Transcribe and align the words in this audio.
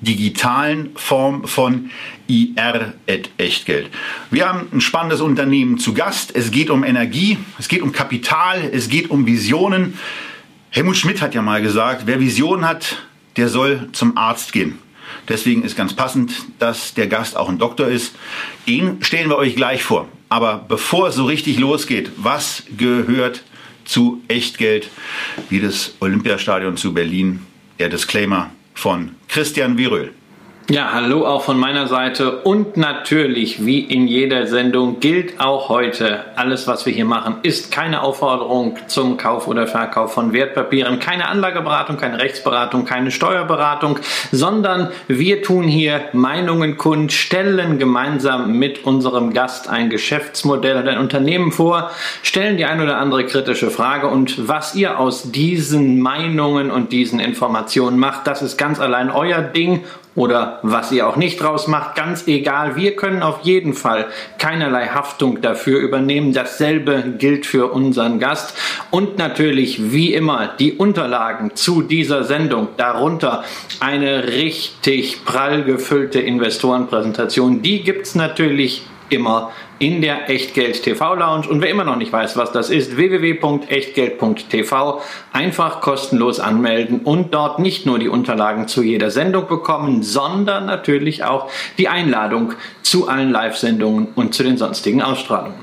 digitalen 0.00 0.90
Form 0.96 1.46
von 1.46 1.90
IR 2.26 2.94
et 3.06 3.30
Echtgeld. 3.38 3.90
Wir 4.30 4.48
haben 4.48 4.68
ein 4.72 4.80
spannendes 4.80 5.20
Unternehmen 5.20 5.78
zu 5.78 5.94
Gast. 5.94 6.34
Es 6.34 6.50
geht 6.50 6.70
um 6.70 6.84
Energie, 6.84 7.38
es 7.58 7.68
geht 7.68 7.82
um 7.82 7.92
Kapital, 7.92 8.62
es 8.72 8.88
geht 8.88 9.10
um 9.10 9.26
Visionen. 9.26 9.98
Helmut 10.70 10.96
Schmidt 10.96 11.20
hat 11.20 11.34
ja 11.34 11.42
mal 11.42 11.60
gesagt, 11.60 12.02
wer 12.06 12.20
Visionen 12.20 12.66
hat, 12.66 13.02
der 13.36 13.48
soll 13.48 13.88
zum 13.92 14.16
Arzt 14.16 14.52
gehen. 14.52 14.78
Deswegen 15.28 15.62
ist 15.62 15.76
ganz 15.76 15.94
passend, 15.94 16.32
dass 16.58 16.94
der 16.94 17.06
Gast 17.08 17.36
auch 17.36 17.48
ein 17.48 17.58
Doktor 17.58 17.88
ist. 17.88 18.14
Den 18.66 19.02
stellen 19.02 19.28
wir 19.28 19.36
euch 19.36 19.56
gleich 19.56 19.82
vor. 19.82 20.08
Aber 20.28 20.64
bevor 20.66 21.08
es 21.08 21.16
so 21.16 21.24
richtig 21.24 21.58
losgeht, 21.58 22.12
was 22.16 22.62
gehört 22.76 23.42
zu 23.84 24.22
Echtgeld, 24.28 24.88
wie 25.48 25.60
das 25.60 25.94
Olympiastadion 26.00 26.76
zu 26.76 26.94
Berlin? 26.94 27.40
Der 27.80 27.88
Disclaimer 27.88 28.50
von 28.80 29.14
Christian 29.28 29.76
Viröl. 29.76 30.14
Ja, 30.70 30.92
hallo 30.92 31.26
auch 31.26 31.42
von 31.42 31.58
meiner 31.58 31.88
Seite. 31.88 32.42
Und 32.42 32.76
natürlich, 32.76 33.66
wie 33.66 33.80
in 33.80 34.06
jeder 34.06 34.46
Sendung, 34.46 35.00
gilt 35.00 35.40
auch 35.40 35.68
heute, 35.68 36.26
alles, 36.36 36.68
was 36.68 36.86
wir 36.86 36.92
hier 36.92 37.06
machen, 37.06 37.38
ist 37.42 37.72
keine 37.72 38.02
Aufforderung 38.02 38.78
zum 38.86 39.16
Kauf 39.16 39.48
oder 39.48 39.66
Verkauf 39.66 40.14
von 40.14 40.32
Wertpapieren, 40.32 41.00
keine 41.00 41.26
Anlageberatung, 41.26 41.96
keine 41.96 42.20
Rechtsberatung, 42.20 42.84
keine 42.84 43.10
Steuerberatung, 43.10 43.98
sondern 44.30 44.92
wir 45.08 45.42
tun 45.42 45.64
hier 45.64 46.02
Meinungen 46.12 46.76
kund, 46.76 47.12
stellen 47.12 47.80
gemeinsam 47.80 48.56
mit 48.56 48.84
unserem 48.84 49.32
Gast 49.32 49.68
ein 49.68 49.90
Geschäftsmodell 49.90 50.76
und 50.76 50.86
ein 50.86 50.98
Unternehmen 50.98 51.50
vor, 51.50 51.90
stellen 52.22 52.58
die 52.58 52.64
ein 52.64 52.80
oder 52.80 52.98
andere 52.98 53.26
kritische 53.26 53.70
Frage 53.70 54.06
und 54.06 54.46
was 54.46 54.76
ihr 54.76 55.00
aus 55.00 55.32
diesen 55.32 55.98
Meinungen 55.98 56.70
und 56.70 56.92
diesen 56.92 57.18
Informationen 57.18 57.98
macht, 57.98 58.28
das 58.28 58.40
ist 58.40 58.56
ganz 58.56 58.78
allein 58.78 59.10
euer 59.10 59.42
Ding 59.42 59.82
oder 60.14 60.58
was 60.62 60.90
ihr 60.90 61.06
auch 61.06 61.16
nicht 61.16 61.40
draus 61.40 61.68
macht, 61.68 61.94
ganz 61.94 62.26
egal. 62.26 62.76
Wir 62.76 62.96
können 62.96 63.22
auf 63.22 63.40
jeden 63.42 63.74
Fall 63.74 64.06
keinerlei 64.38 64.88
Haftung 64.88 65.40
dafür 65.40 65.78
übernehmen. 65.80 66.32
Dasselbe 66.32 67.14
gilt 67.18 67.46
für 67.46 67.72
unseren 67.72 68.18
Gast. 68.18 68.56
Und 68.90 69.18
natürlich, 69.18 69.92
wie 69.92 70.12
immer, 70.12 70.50
die 70.58 70.72
Unterlagen 70.72 71.54
zu 71.54 71.82
dieser 71.82 72.24
Sendung, 72.24 72.68
darunter 72.76 73.44
eine 73.78 74.26
richtig 74.26 75.24
prall 75.24 75.62
gefüllte 75.62 76.20
Investorenpräsentation. 76.20 77.62
Die 77.62 77.82
gibt's 77.82 78.14
natürlich 78.14 78.82
immer 79.10 79.52
in 79.80 80.00
der 80.02 80.30
Echtgeld 80.30 80.82
TV 80.82 81.14
Lounge. 81.14 81.48
Und 81.48 81.62
wer 81.62 81.70
immer 81.70 81.84
noch 81.84 81.96
nicht 81.96 82.12
weiß, 82.12 82.36
was 82.36 82.52
das 82.52 82.68
ist, 82.68 82.98
www.echtgeld.tv 82.98 85.00
einfach 85.32 85.80
kostenlos 85.80 86.38
anmelden 86.38 87.00
und 87.00 87.32
dort 87.34 87.58
nicht 87.58 87.86
nur 87.86 87.98
die 87.98 88.08
Unterlagen 88.08 88.68
zu 88.68 88.82
jeder 88.82 89.10
Sendung 89.10 89.48
bekommen, 89.48 90.02
sondern 90.02 90.66
natürlich 90.66 91.24
auch 91.24 91.50
die 91.78 91.88
Einladung 91.88 92.52
zu 92.82 93.08
allen 93.08 93.30
Live-Sendungen 93.30 94.08
und 94.14 94.34
zu 94.34 94.42
den 94.42 94.58
sonstigen 94.58 95.00
Ausstrahlungen. 95.00 95.58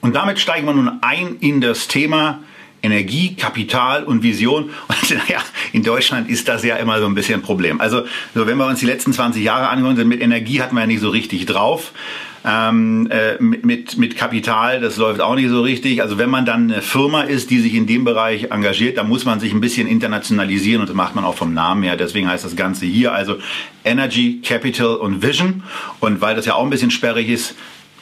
Und 0.00 0.16
damit 0.16 0.40
steigen 0.40 0.66
wir 0.66 0.74
nun 0.74 0.98
ein 1.00 1.36
in 1.38 1.60
das 1.60 1.86
Thema 1.86 2.40
Energie, 2.82 3.36
Kapital 3.36 4.02
und 4.02 4.24
Vision. 4.24 4.64
Und 4.88 5.10
naja, 5.10 5.40
in 5.72 5.84
Deutschland 5.84 6.28
ist 6.28 6.48
das 6.48 6.64
ja 6.64 6.74
immer 6.74 6.98
so 6.98 7.06
ein 7.06 7.14
bisschen 7.14 7.38
ein 7.38 7.42
Problem. 7.42 7.80
Also, 7.80 8.02
so 8.34 8.48
wenn 8.48 8.58
wir 8.58 8.66
uns 8.66 8.80
die 8.80 8.86
letzten 8.86 9.12
20 9.12 9.44
Jahre 9.44 9.68
anhören, 9.68 9.94
sind 9.94 10.08
mit 10.08 10.20
Energie 10.20 10.60
hatten 10.60 10.74
wir 10.74 10.80
ja 10.80 10.88
nicht 10.88 11.00
so 11.00 11.10
richtig 11.10 11.46
drauf 11.46 11.92
ähm, 12.44 13.08
äh, 13.10 13.40
mit, 13.40 13.96
mit 13.98 14.16
Kapital, 14.16 14.80
das 14.80 14.96
läuft 14.96 15.20
auch 15.20 15.34
nicht 15.34 15.48
so 15.48 15.62
richtig. 15.62 16.02
Also 16.02 16.18
wenn 16.18 16.30
man 16.30 16.44
dann 16.44 16.72
eine 16.72 16.82
Firma 16.82 17.22
ist, 17.22 17.50
die 17.50 17.60
sich 17.60 17.74
in 17.74 17.86
dem 17.86 18.04
Bereich 18.04 18.50
engagiert, 18.50 18.98
dann 18.98 19.08
muss 19.08 19.24
man 19.24 19.38
sich 19.40 19.52
ein 19.52 19.60
bisschen 19.60 19.86
internationalisieren 19.86 20.80
und 20.80 20.88
das 20.88 20.96
macht 20.96 21.14
man 21.14 21.24
auch 21.24 21.36
vom 21.36 21.54
Namen 21.54 21.82
her. 21.82 21.96
Deswegen 21.96 22.28
heißt 22.28 22.44
das 22.44 22.56
Ganze 22.56 22.86
hier 22.86 23.12
also 23.12 23.36
Energy, 23.84 24.40
Capital 24.42 24.96
und 24.96 25.22
Vision. 25.22 25.62
Und 26.00 26.20
weil 26.20 26.34
das 26.34 26.46
ja 26.46 26.54
auch 26.54 26.64
ein 26.64 26.70
bisschen 26.70 26.90
sperrig 26.90 27.28
ist, 27.28 27.54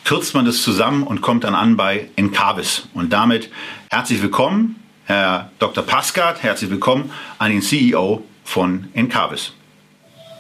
kürzt 0.05 0.35
man 0.35 0.47
das 0.47 0.63
zusammen 0.63 1.03
und 1.03 1.21
kommt 1.21 1.45
dann 1.45 1.55
an 1.55 1.77
bei 1.77 2.09
Encarvis. 2.17 2.89
Und 2.95 3.13
damit 3.13 3.51
herzlich 3.91 4.23
willkommen, 4.23 4.77
Herr 5.05 5.51
Dr. 5.59 5.85
Pascat, 5.85 6.43
herzlich 6.43 6.71
willkommen 6.71 7.11
an 7.39 7.51
den 7.51 7.61
CEO 7.61 8.23
von 8.45 8.89
Encarvis. 8.95 9.53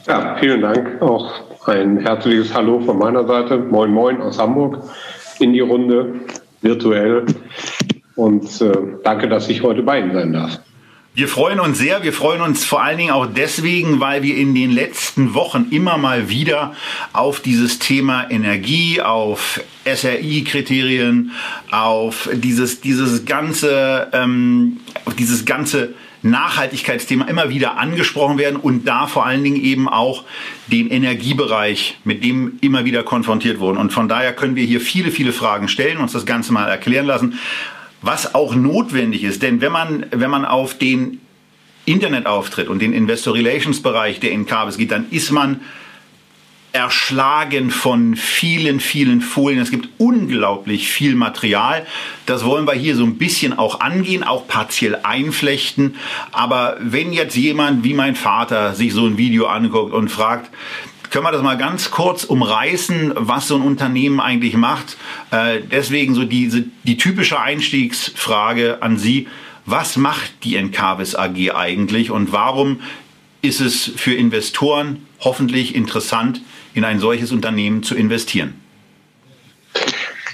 Ja, 0.06 0.36
vielen 0.38 0.62
Dank 0.62 1.02
auch 1.02 1.49
ein 1.70 1.98
herzliches 1.98 2.52
Hallo 2.52 2.80
von 2.80 2.98
meiner 2.98 3.26
Seite. 3.26 3.56
Moin, 3.56 3.92
moin 3.92 4.20
aus 4.20 4.38
Hamburg 4.38 4.82
in 5.38 5.52
die 5.52 5.60
Runde, 5.60 6.20
virtuell. 6.60 7.24
Und 8.16 8.60
äh, 8.60 8.72
danke, 9.04 9.28
dass 9.28 9.48
ich 9.48 9.62
heute 9.62 9.82
bei 9.82 10.00
Ihnen 10.00 10.12
sein 10.12 10.32
darf. 10.32 10.58
Wir 11.14 11.28
freuen 11.28 11.58
uns 11.60 11.78
sehr. 11.78 12.02
Wir 12.02 12.12
freuen 12.12 12.40
uns 12.40 12.64
vor 12.64 12.82
allen 12.82 12.98
Dingen 12.98 13.10
auch 13.10 13.26
deswegen, 13.26 14.00
weil 14.00 14.22
wir 14.22 14.36
in 14.36 14.54
den 14.54 14.70
letzten 14.70 15.34
Wochen 15.34 15.66
immer 15.70 15.96
mal 15.96 16.28
wieder 16.28 16.74
auf 17.12 17.40
dieses 17.40 17.78
Thema 17.78 18.30
Energie, 18.30 19.00
auf 19.00 19.60
SRI-Kriterien, 19.84 21.32
auf 21.70 22.28
dieses, 22.32 22.80
dieses 22.80 23.24
ganze, 23.24 24.08
ähm, 24.12 24.78
auf 25.04 25.14
dieses 25.14 25.44
ganze 25.44 25.94
Nachhaltigkeitsthema 26.22 27.24
immer 27.26 27.48
wieder 27.48 27.78
angesprochen 27.78 28.38
werden 28.38 28.56
und 28.56 28.86
da 28.86 29.06
vor 29.06 29.26
allen 29.26 29.42
Dingen 29.42 29.62
eben 29.62 29.88
auch 29.88 30.24
den 30.66 30.90
Energiebereich, 30.90 31.98
mit 32.04 32.22
dem 32.24 32.58
immer 32.60 32.84
wieder 32.84 33.02
konfrontiert 33.02 33.58
wurden. 33.60 33.78
Und 33.78 33.92
von 33.92 34.08
daher 34.08 34.32
können 34.32 34.56
wir 34.56 34.64
hier 34.64 34.80
viele, 34.80 35.10
viele 35.10 35.32
Fragen 35.32 35.68
stellen, 35.68 35.98
uns 35.98 36.12
das 36.12 36.26
Ganze 36.26 36.52
mal 36.52 36.68
erklären 36.68 37.06
lassen, 37.06 37.38
was 38.02 38.34
auch 38.34 38.54
notwendig 38.54 39.24
ist. 39.24 39.42
Denn 39.42 39.60
wenn 39.60 39.72
man, 39.72 40.06
wenn 40.10 40.30
man 40.30 40.44
auf 40.44 40.76
den 40.76 41.20
Internetauftritt 41.86 42.68
und 42.68 42.80
den 42.80 42.92
Investor 42.92 43.34
Relations 43.34 43.82
Bereich 43.82 44.20
der 44.20 44.30
Incabis 44.32 44.76
geht, 44.76 44.90
dann 44.90 45.06
ist 45.10 45.30
man 45.30 45.60
erschlagen 46.72 47.70
von 47.70 48.16
vielen, 48.16 48.80
vielen 48.80 49.20
Folien. 49.20 49.60
Es 49.60 49.70
gibt 49.70 49.88
unglaublich 49.98 50.88
viel 50.88 51.14
Material. 51.14 51.86
Das 52.26 52.44
wollen 52.44 52.66
wir 52.66 52.74
hier 52.74 52.96
so 52.96 53.04
ein 53.04 53.18
bisschen 53.18 53.58
auch 53.58 53.80
angehen, 53.80 54.22
auch 54.22 54.46
partiell 54.46 55.00
einflechten. 55.02 55.96
Aber 56.32 56.76
wenn 56.80 57.12
jetzt 57.12 57.36
jemand 57.36 57.84
wie 57.84 57.94
mein 57.94 58.14
Vater 58.14 58.74
sich 58.74 58.92
so 58.92 59.06
ein 59.06 59.18
Video 59.18 59.46
anguckt 59.46 59.92
und 59.92 60.08
fragt, 60.10 60.50
können 61.10 61.24
wir 61.24 61.32
das 61.32 61.42
mal 61.42 61.58
ganz 61.58 61.90
kurz 61.90 62.22
umreißen, 62.22 63.12
was 63.16 63.48
so 63.48 63.56
ein 63.56 63.62
Unternehmen 63.62 64.20
eigentlich 64.20 64.54
macht? 64.54 64.96
Äh, 65.32 65.60
deswegen 65.68 66.14
so 66.14 66.24
diese, 66.24 66.66
die 66.84 66.96
typische 66.96 67.40
Einstiegsfrage 67.40 68.80
an 68.80 68.96
Sie. 68.96 69.26
Was 69.66 69.96
macht 69.96 70.44
die 70.44 70.56
Encarvis 70.56 71.16
AG 71.16 71.54
eigentlich 71.54 72.10
und 72.10 72.32
warum 72.32 72.80
ist 73.42 73.60
es 73.60 73.90
für 73.96 74.14
Investoren 74.14 75.06
hoffentlich 75.20 75.74
interessant, 75.74 76.40
in 76.74 76.84
ein 76.84 76.98
solches 76.98 77.32
Unternehmen 77.32 77.82
zu 77.82 77.94
investieren? 77.94 78.54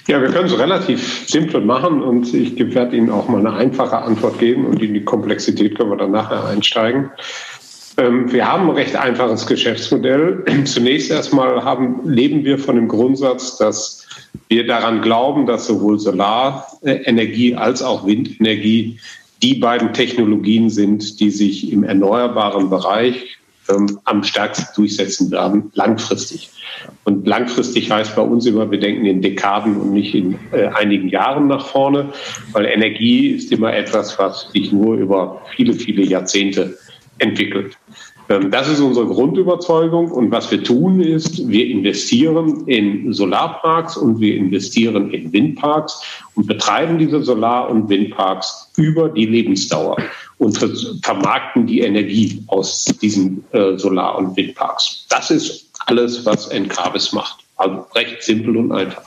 Ja, 0.08 0.20
wir 0.22 0.28
können 0.28 0.46
es 0.46 0.56
relativ 0.56 1.28
simpel 1.28 1.60
machen 1.60 2.00
und 2.00 2.32
ich 2.32 2.56
werde 2.74 2.96
Ihnen 2.96 3.10
auch 3.10 3.28
mal 3.28 3.40
eine 3.40 3.52
einfache 3.52 3.98
Antwort 3.98 4.38
geben 4.38 4.64
und 4.64 4.80
in 4.80 4.94
die 4.94 5.04
Komplexität 5.04 5.76
können 5.76 5.90
wir 5.90 5.96
dann 5.96 6.12
nachher 6.12 6.44
einsteigen. 6.44 7.10
Ähm, 7.98 8.30
wir 8.32 8.46
haben 8.46 8.68
ein 8.68 8.76
recht 8.76 8.94
einfaches 8.94 9.46
Geschäftsmodell. 9.46 10.44
Zunächst 10.64 11.10
erstmal 11.10 11.64
haben, 11.64 12.08
leben 12.08 12.44
wir 12.44 12.58
von 12.58 12.76
dem 12.76 12.86
Grundsatz, 12.86 13.56
dass 13.56 14.06
wir 14.48 14.66
daran 14.66 15.02
glauben, 15.02 15.46
dass 15.46 15.66
sowohl 15.66 15.98
Solarenergie 15.98 17.56
als 17.56 17.82
auch 17.82 18.06
Windenergie 18.06 19.00
die 19.42 19.54
beiden 19.54 19.92
Technologien 19.92 20.70
sind, 20.70 21.18
die 21.18 21.30
sich 21.30 21.72
im 21.72 21.82
erneuerbaren 21.82 22.70
Bereich 22.70 23.38
ähm, 23.68 23.98
am 24.04 24.22
stärksten 24.22 24.66
durchsetzen 24.74 25.30
werden, 25.30 25.70
langfristig. 25.74 26.50
Und 27.04 27.26
langfristig 27.26 27.90
heißt 27.90 28.14
bei 28.16 28.22
uns 28.22 28.46
immer, 28.46 28.70
wir 28.70 28.78
denken 28.80 29.06
in 29.06 29.22
Dekaden 29.22 29.76
und 29.80 29.92
nicht 29.92 30.14
in 30.14 30.38
äh, 30.52 30.66
einigen 30.66 31.08
Jahren 31.08 31.48
nach 31.48 31.66
vorne, 31.66 32.12
weil 32.52 32.66
Energie 32.66 33.28
ist 33.30 33.52
immer 33.52 33.74
etwas, 33.74 34.18
was 34.18 34.50
sich 34.52 34.72
nur 34.72 34.96
über 34.96 35.42
viele, 35.54 35.72
viele 35.72 36.02
Jahrzehnte 36.02 36.76
entwickelt. 37.18 37.76
Ähm, 38.28 38.50
das 38.50 38.68
ist 38.68 38.80
unsere 38.80 39.06
Grundüberzeugung. 39.06 40.10
Und 40.10 40.30
was 40.30 40.50
wir 40.50 40.62
tun, 40.62 41.00
ist, 41.00 41.48
wir 41.48 41.66
investieren 41.66 42.66
in 42.66 43.12
Solarparks 43.12 43.96
und 43.96 44.20
wir 44.20 44.36
investieren 44.36 45.10
in 45.10 45.32
Windparks 45.32 46.02
und 46.34 46.46
betreiben 46.46 46.98
diese 46.98 47.22
Solar- 47.22 47.70
und 47.70 47.88
Windparks 47.88 48.72
über 48.76 49.08
die 49.08 49.26
Lebensdauer 49.26 49.96
und 50.38 50.58
vermarkten 51.02 51.66
die 51.66 51.80
Energie 51.80 52.42
aus 52.48 52.84
diesen 53.00 53.44
äh, 53.52 53.76
Solar- 53.78 54.18
und 54.18 54.36
Windparks. 54.36 55.06
Das 55.08 55.30
ist 55.30 55.70
alles, 55.86 56.24
was 56.26 56.48
Encarvis 56.48 57.12
macht. 57.12 57.38
Also 57.56 57.86
recht 57.94 58.22
simpel 58.22 58.56
und 58.56 58.72
einfach. 58.72 59.02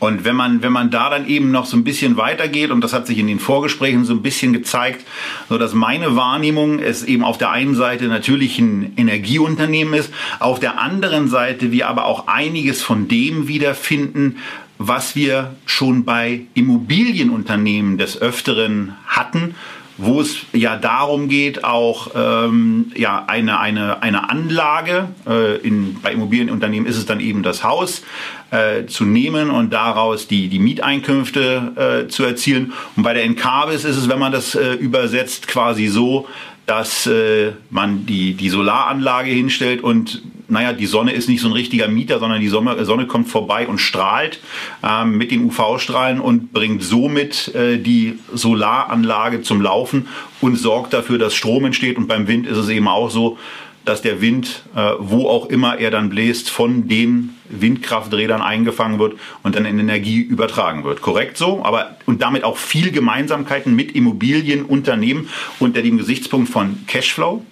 Und 0.00 0.24
wenn 0.24 0.34
man, 0.34 0.62
wenn 0.62 0.72
man 0.72 0.90
da 0.90 1.10
dann 1.10 1.28
eben 1.28 1.50
noch 1.50 1.66
so 1.66 1.76
ein 1.76 1.84
bisschen 1.84 2.16
weitergeht, 2.16 2.70
und 2.70 2.82
das 2.82 2.94
hat 2.94 3.06
sich 3.06 3.18
in 3.18 3.26
den 3.26 3.38
Vorgesprächen 3.38 4.06
so 4.06 4.14
ein 4.14 4.22
bisschen 4.22 4.54
gezeigt, 4.54 5.04
so 5.48 5.58
dass 5.58 5.74
meine 5.74 6.16
Wahrnehmung 6.16 6.78
es 6.78 7.04
eben 7.04 7.22
auf 7.22 7.36
der 7.36 7.50
einen 7.50 7.74
Seite 7.74 8.06
natürlich 8.06 8.58
ein 8.58 8.94
Energieunternehmen 8.96 9.92
ist, 9.92 10.10
auf 10.38 10.58
der 10.58 10.80
anderen 10.80 11.28
Seite 11.28 11.70
wir 11.70 11.86
aber 11.86 12.06
auch 12.06 12.28
einiges 12.28 12.80
von 12.80 13.08
dem 13.08 13.46
wiederfinden, 13.46 14.38
was 14.78 15.14
wir 15.14 15.54
schon 15.66 16.04
bei 16.04 16.46
Immobilienunternehmen 16.54 17.98
des 17.98 18.20
Öfteren 18.22 18.96
hatten 19.06 19.54
wo 20.02 20.20
es 20.20 20.38
ja 20.52 20.76
darum 20.76 21.28
geht, 21.28 21.64
auch 21.64 22.12
ähm, 22.14 22.90
ja, 22.96 23.24
eine, 23.26 23.60
eine, 23.60 24.02
eine 24.02 24.30
Anlage, 24.30 25.08
äh, 25.28 25.56
in, 25.58 25.98
bei 26.02 26.12
Immobilienunternehmen 26.12 26.88
ist 26.88 26.96
es 26.96 27.06
dann 27.06 27.20
eben 27.20 27.42
das 27.42 27.62
Haus, 27.62 28.02
äh, 28.50 28.86
zu 28.86 29.04
nehmen 29.04 29.50
und 29.50 29.72
daraus 29.72 30.26
die, 30.26 30.48
die 30.48 30.58
Mieteinkünfte 30.58 32.04
äh, 32.06 32.08
zu 32.08 32.24
erzielen. 32.24 32.72
Und 32.96 33.02
bei 33.02 33.12
der 33.12 33.24
Encarvis 33.24 33.84
ist 33.84 33.96
es, 33.96 34.08
wenn 34.08 34.18
man 34.18 34.32
das 34.32 34.54
äh, 34.54 34.72
übersetzt, 34.72 35.46
quasi 35.48 35.86
so, 35.88 36.26
dass 36.66 37.06
äh, 37.06 37.52
man 37.68 38.06
die, 38.06 38.34
die 38.34 38.48
Solaranlage 38.48 39.30
hinstellt 39.30 39.82
und 39.82 40.22
naja, 40.50 40.72
die 40.72 40.86
Sonne 40.86 41.12
ist 41.12 41.28
nicht 41.28 41.40
so 41.40 41.48
ein 41.48 41.52
richtiger 41.52 41.88
Mieter, 41.88 42.18
sondern 42.18 42.40
die 42.40 42.48
Sonne, 42.48 42.84
Sonne 42.84 43.06
kommt 43.06 43.28
vorbei 43.28 43.66
und 43.66 43.78
strahlt 43.78 44.40
ähm, 44.82 45.16
mit 45.16 45.30
den 45.30 45.44
UV-Strahlen 45.44 46.20
und 46.20 46.52
bringt 46.52 46.82
somit 46.82 47.54
äh, 47.54 47.78
die 47.78 48.18
Solaranlage 48.32 49.42
zum 49.42 49.62
Laufen 49.62 50.08
und 50.40 50.56
sorgt 50.56 50.92
dafür, 50.92 51.18
dass 51.18 51.34
Strom 51.34 51.64
entsteht. 51.64 51.96
Und 51.96 52.08
beim 52.08 52.26
Wind 52.28 52.46
ist 52.46 52.56
es 52.56 52.68
eben 52.68 52.88
auch 52.88 53.10
so, 53.10 53.38
dass 53.84 54.02
der 54.02 54.20
Wind, 54.20 54.62
äh, 54.76 54.92
wo 54.98 55.28
auch 55.28 55.46
immer 55.46 55.78
er 55.78 55.90
dann 55.90 56.10
bläst, 56.10 56.50
von 56.50 56.88
den 56.88 57.36
Windkrafträdern 57.48 58.42
eingefangen 58.42 58.98
wird 58.98 59.14
und 59.42 59.56
dann 59.56 59.64
in 59.64 59.78
Energie 59.78 60.20
übertragen 60.20 60.84
wird. 60.84 61.00
Korrekt 61.00 61.36
so? 61.36 61.64
Aber 61.64 61.96
und 62.06 62.22
damit 62.22 62.44
auch 62.44 62.56
viel 62.56 62.92
Gemeinsamkeiten 62.92 63.74
mit 63.74 63.92
Immobilienunternehmen 63.92 65.28
unter 65.58 65.82
dem 65.82 65.98
Gesichtspunkt 65.98 66.50
von 66.50 66.86
Cashflow? 66.86 67.44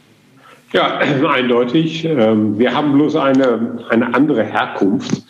Ja, 0.72 0.98
eindeutig. 1.30 2.04
Ähm, 2.04 2.58
wir 2.58 2.74
haben 2.74 2.92
bloß 2.92 3.16
eine, 3.16 3.84
eine 3.88 4.14
andere 4.14 4.44
Herkunft 4.44 5.22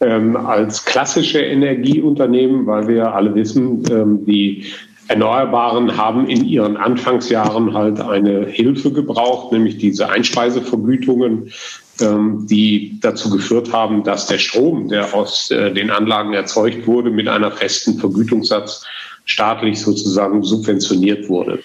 ähm, 0.00 0.36
als 0.36 0.84
klassische 0.84 1.40
Energieunternehmen, 1.40 2.66
weil 2.66 2.88
wir 2.88 3.14
alle 3.14 3.34
wissen, 3.34 3.82
ähm, 3.90 4.24
die 4.26 4.66
Erneuerbaren 5.08 5.96
haben 5.96 6.28
in 6.28 6.44
ihren 6.44 6.76
Anfangsjahren 6.76 7.74
halt 7.74 8.00
eine 8.00 8.46
Hilfe 8.46 8.92
gebraucht, 8.92 9.52
nämlich 9.52 9.76
diese 9.76 10.08
Einspeisevergütungen, 10.08 11.52
die 12.00 12.98
dazu 13.00 13.28
geführt 13.28 13.72
haben, 13.72 14.02
dass 14.04 14.26
der 14.26 14.38
Strom, 14.38 14.88
der 14.88 15.12
aus 15.12 15.50
äh, 15.50 15.72
den 15.72 15.90
Anlagen 15.90 16.32
erzeugt 16.32 16.86
wurde, 16.86 17.10
mit 17.10 17.28
einer 17.28 17.50
festen 17.50 17.98
Vergütungssatz 17.98 18.86
staatlich 19.24 19.80
sozusagen 19.80 20.42
subventioniert 20.42 21.28
wurde. 21.28 21.60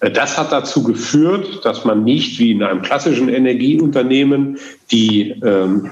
Das 0.00 0.38
hat 0.38 0.50
dazu 0.50 0.82
geführt, 0.82 1.64
dass 1.64 1.84
man 1.84 2.04
nicht 2.04 2.38
wie 2.38 2.52
in 2.52 2.62
einem 2.62 2.82
klassischen 2.82 3.28
Energieunternehmen 3.28 4.58
die 4.90 5.30
ähm, 5.42 5.90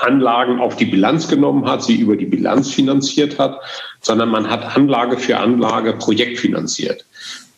Anlagen 0.00 0.60
auf 0.60 0.76
die 0.76 0.84
Bilanz 0.84 1.28
genommen 1.28 1.66
hat, 1.66 1.82
sie 1.82 1.96
über 1.96 2.16
die 2.16 2.26
Bilanz 2.26 2.70
finanziert 2.70 3.38
hat, 3.38 3.60
sondern 4.00 4.28
man 4.28 4.50
hat 4.50 4.76
Anlage 4.76 5.16
für 5.16 5.38
Anlage 5.38 5.94
projektfinanziert. 5.94 7.06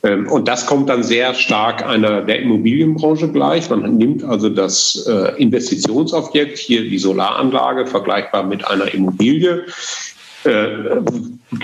Ähm, 0.02 0.28
und 0.28 0.46
das 0.46 0.66
kommt 0.66 0.88
dann 0.88 1.02
sehr 1.02 1.34
stark 1.34 1.84
einer 1.84 2.22
der 2.22 2.40
Immobilienbranche 2.40 3.30
gleich. 3.30 3.68
Man 3.68 3.96
nimmt 3.96 4.22
also 4.24 4.48
das 4.48 5.06
äh, 5.08 5.40
Investitionsobjekt, 5.42 6.58
hier 6.58 6.88
die 6.88 6.98
Solaranlage, 6.98 7.86
vergleichbar 7.86 8.44
mit 8.44 8.66
einer 8.66 8.92
Immobilie, 8.92 9.64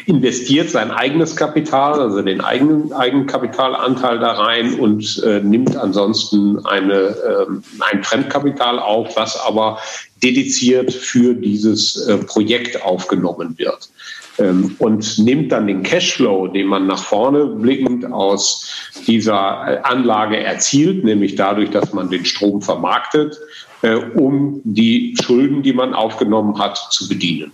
investiert 0.06 0.70
sein 0.70 0.90
eigenes 0.90 1.36
Kapital, 1.36 2.00
also 2.00 2.22
den 2.22 2.40
eigenen 2.40 2.92
Eigenkapitalanteil 2.92 4.18
da 4.18 4.32
rein 4.32 4.74
und 4.74 5.22
äh, 5.24 5.40
nimmt 5.40 5.76
ansonsten 5.76 6.64
eine, 6.66 6.94
äh, 6.94 7.46
ein 7.80 8.02
Fremdkapital 8.02 8.78
auf, 8.78 9.16
was 9.16 9.38
aber 9.40 9.78
dediziert 10.22 10.92
für 10.92 11.34
dieses 11.34 12.06
äh, 12.06 12.18
Projekt 12.18 12.82
aufgenommen 12.82 13.54
wird. 13.58 13.90
Ähm, 14.38 14.76
und 14.78 15.18
nimmt 15.18 15.52
dann 15.52 15.66
den 15.66 15.82
Cashflow, 15.82 16.48
den 16.48 16.66
man 16.66 16.86
nach 16.86 17.04
vorne 17.04 17.46
blickend 17.46 18.10
aus 18.10 18.90
dieser 19.06 19.84
Anlage 19.84 20.38
erzielt, 20.38 21.04
nämlich 21.04 21.34
dadurch, 21.34 21.70
dass 21.70 21.92
man 21.92 22.08
den 22.08 22.24
Strom 22.24 22.62
vermarktet, 22.62 23.38
äh, 23.82 23.94
um 23.94 24.60
die 24.64 25.14
Schulden, 25.22 25.62
die 25.62 25.72
man 25.72 25.94
aufgenommen 25.94 26.58
hat, 26.58 26.78
zu 26.90 27.08
bedienen. 27.08 27.52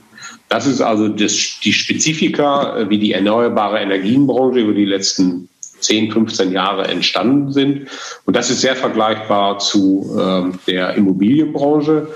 Das 0.49 0.67
ist 0.67 0.81
also 0.81 1.09
das, 1.09 1.61
die 1.63 1.73
Spezifika, 1.73 2.79
äh, 2.79 2.91
wie 2.91 2.99
die 2.99 3.13
erneuerbare 3.13 3.81
Energienbranche 3.81 4.61
über 4.61 4.73
die 4.73 4.87
letzten 4.87 5.49
10, 5.81 6.11
15 6.13 6.53
Jahre 6.53 6.89
entstanden 6.89 7.53
sind. 7.53 7.89
Und 8.25 8.35
das 8.35 8.51
ist 8.51 8.61
sehr 8.61 8.77
vergleichbar 8.77 9.59
zu 9.59 10.17
äh, 10.19 10.71
der 10.71 10.95
Immobilienbranche. 10.95 12.09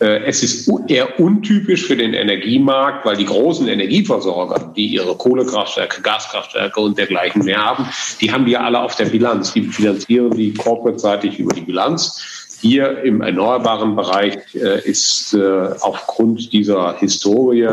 Äh, 0.00 0.24
es 0.24 0.42
ist 0.42 0.70
eher 0.88 1.20
untypisch 1.20 1.86
für 1.86 1.96
den 1.96 2.14
Energiemarkt, 2.14 3.04
weil 3.04 3.16
die 3.16 3.26
großen 3.26 3.68
Energieversorger, 3.68 4.72
die 4.74 4.86
ihre 4.86 5.14
Kohlekraftwerke, 5.14 6.00
Gaskraftwerke 6.00 6.80
und 6.80 6.96
dergleichen 6.96 7.44
mehr 7.44 7.62
haben, 7.62 7.86
die 8.20 8.32
haben 8.32 8.46
die 8.46 8.52
ja 8.52 8.60
alle 8.60 8.80
auf 8.80 8.96
der 8.96 9.06
Bilanz. 9.06 9.52
Die 9.52 9.62
finanzieren 9.62 10.30
die 10.30 10.54
corporate-seitig 10.54 11.38
über 11.38 11.54
die 11.54 11.60
Bilanz. 11.62 12.39
Hier 12.60 13.02
im 13.04 13.22
erneuerbaren 13.22 13.96
Bereich 13.96 14.38
äh, 14.54 14.80
ist 14.88 15.32
äh, 15.34 15.70
aufgrund 15.80 16.52
dieser 16.52 16.96
Historie 16.98 17.68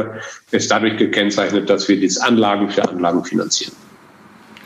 es 0.51 0.67
dadurch 0.67 0.97
gekennzeichnet, 0.97 1.69
dass 1.69 1.87
wir 1.89 2.01
das 2.01 2.17
Anlagen 2.17 2.69
für 2.69 2.87
Anlagen 2.87 3.25
finanzieren. 3.25 3.73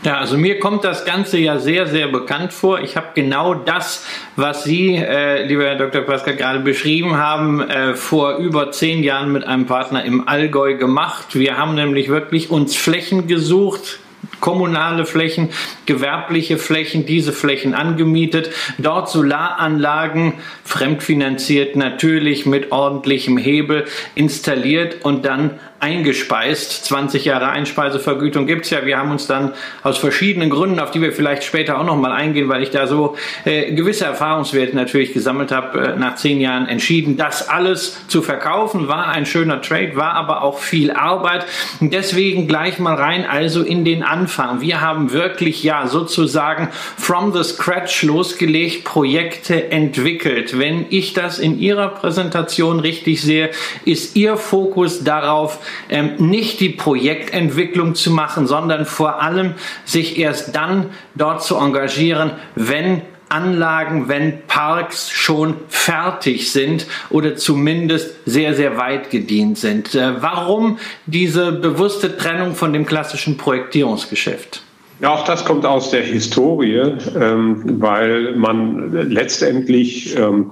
Ja, 0.03 0.18
also 0.18 0.35
mir 0.35 0.59
kommt 0.59 0.83
das 0.83 1.06
Ganze 1.06 1.38
ja 1.38 1.59
sehr, 1.59 1.85
sehr 1.85 2.07
bekannt 2.07 2.53
vor. 2.53 2.79
Ich 2.81 2.97
habe 2.97 3.09
genau 3.13 3.53
das, 3.53 4.03
was 4.35 4.63
Sie, 4.63 4.95
äh, 4.95 5.45
lieber 5.45 5.63
Herr 5.63 5.75
Dr. 5.75 6.01
Pascal, 6.01 6.35
gerade 6.35 6.59
beschrieben 6.59 7.17
haben, 7.17 7.62
äh, 7.62 7.94
vor 7.94 8.38
über 8.38 8.71
zehn 8.71 9.03
Jahren 9.03 9.31
mit 9.31 9.44
einem 9.44 9.67
Partner 9.67 10.03
im 10.03 10.27
Allgäu 10.27 10.75
gemacht. 10.75 11.35
Wir 11.35 11.57
haben 11.57 11.75
nämlich 11.75 12.09
wirklich 12.09 12.50
uns 12.50 12.75
Flächen 12.75 13.27
gesucht, 13.27 14.00
kommunale 14.41 15.05
Flächen, 15.05 15.49
gewerbliche 15.85 16.57
Flächen, 16.57 17.05
diese 17.05 17.31
Flächen 17.31 17.73
angemietet, 17.73 18.49
dort 18.77 19.09
Solaranlagen 19.09 20.33
fremdfinanziert 20.65 21.77
natürlich 21.77 22.45
mit 22.45 22.73
ordentlichem 22.73 23.38
Hebel 23.38 23.86
installiert 24.15 25.05
und 25.05 25.24
dann 25.25 25.60
eingespeist. 25.81 26.86
20 26.86 27.25
Jahre 27.25 27.50
Einspeisevergütung 27.50 28.45
gibt's 28.45 28.69
ja. 28.69 28.86
Wir 28.86 29.00
haben 29.00 29.10
uns 29.10 29.25
dann 29.25 29.53
aus 29.81 29.98
verschiedenen 29.98 30.51
Gründen, 30.51 30.79
auf 30.79 30.91
die 30.91 31.01
wir 31.01 31.12
vielleicht 31.12 31.43
später 31.43 31.79
auch 31.79 31.83
nochmal 31.83 32.12
eingehen, 32.12 32.50
weil 32.50 32.62
ich 32.62 32.69
da 32.69 32.86
so 32.86 33.15
äh, 33.45 33.74
gewisse 33.74 34.05
Erfahrungswerte 34.05 34.75
natürlich 34.75 35.12
gesammelt 35.12 35.51
habe, 35.51 35.79
äh, 35.79 35.95
nach 35.98 36.15
zehn 36.15 36.39
Jahren 36.39 36.67
entschieden, 36.67 37.17
das 37.17 37.50
alles 37.50 38.07
zu 38.07 38.21
verkaufen. 38.21 38.88
War 38.88 39.07
ein 39.07 39.25
schöner 39.25 39.62
Trade, 39.63 39.95
war 39.95 40.13
aber 40.13 40.43
auch 40.43 40.60
viel 40.60 40.91
Arbeit. 40.91 41.48
Deswegen 41.79 42.48
gleich 42.48 42.77
mal 42.77 42.93
rein, 42.93 43.25
also 43.25 43.63
in 43.63 43.83
den 43.83 44.03
Anfang. 44.03 44.30
Wir 44.61 44.81
haben 44.81 45.11
wirklich 45.11 45.63
ja 45.63 45.88
sozusagen 45.88 46.69
from 46.97 47.33
the 47.33 47.43
scratch 47.43 48.03
losgelegt, 48.03 48.83
Projekte 48.83 49.71
entwickelt. 49.71 50.57
Wenn 50.57 50.85
ich 50.89 51.13
das 51.13 51.39
in 51.39 51.59
Ihrer 51.59 51.89
Präsentation 51.89 52.79
richtig 52.79 53.21
sehe, 53.21 53.51
ist 53.85 54.15
Ihr 54.15 54.38
Fokus 54.38 55.03
darauf, 55.03 55.59
ähm, 55.89 56.15
nicht 56.17 56.59
die 56.59 56.69
Projektentwicklung 56.69 57.95
zu 57.95 58.11
machen, 58.11 58.47
sondern 58.47 58.85
vor 58.85 59.21
allem 59.21 59.53
sich 59.85 60.17
erst 60.17 60.55
dann 60.55 60.91
dort 61.15 61.43
zu 61.43 61.57
engagieren, 61.57 62.31
wenn 62.55 63.01
Anlagen, 63.31 64.07
wenn 64.07 64.41
Parks 64.47 65.09
schon 65.09 65.55
fertig 65.69 66.51
sind 66.51 66.85
oder 67.09 67.35
zumindest 67.35 68.15
sehr, 68.25 68.53
sehr 68.55 68.77
weit 68.77 69.09
gedient 69.09 69.57
sind. 69.57 69.95
Äh, 69.95 70.21
warum 70.21 70.77
diese 71.05 71.51
bewusste 71.51 72.17
Trennung 72.17 72.55
von 72.55 72.73
dem 72.73 72.85
klassischen 72.85 73.38
Projektierungsgeschäft? 73.38 74.63
Ja, 75.01 75.09
auch 75.15 75.25
das 75.25 75.45
kommt 75.45 75.65
aus 75.65 75.89
der 75.89 76.03
Historie, 76.03 76.93
ähm, 77.19 77.81
weil 77.81 78.35
man 78.35 78.91
letztendlich 79.09 80.15
ähm, 80.15 80.51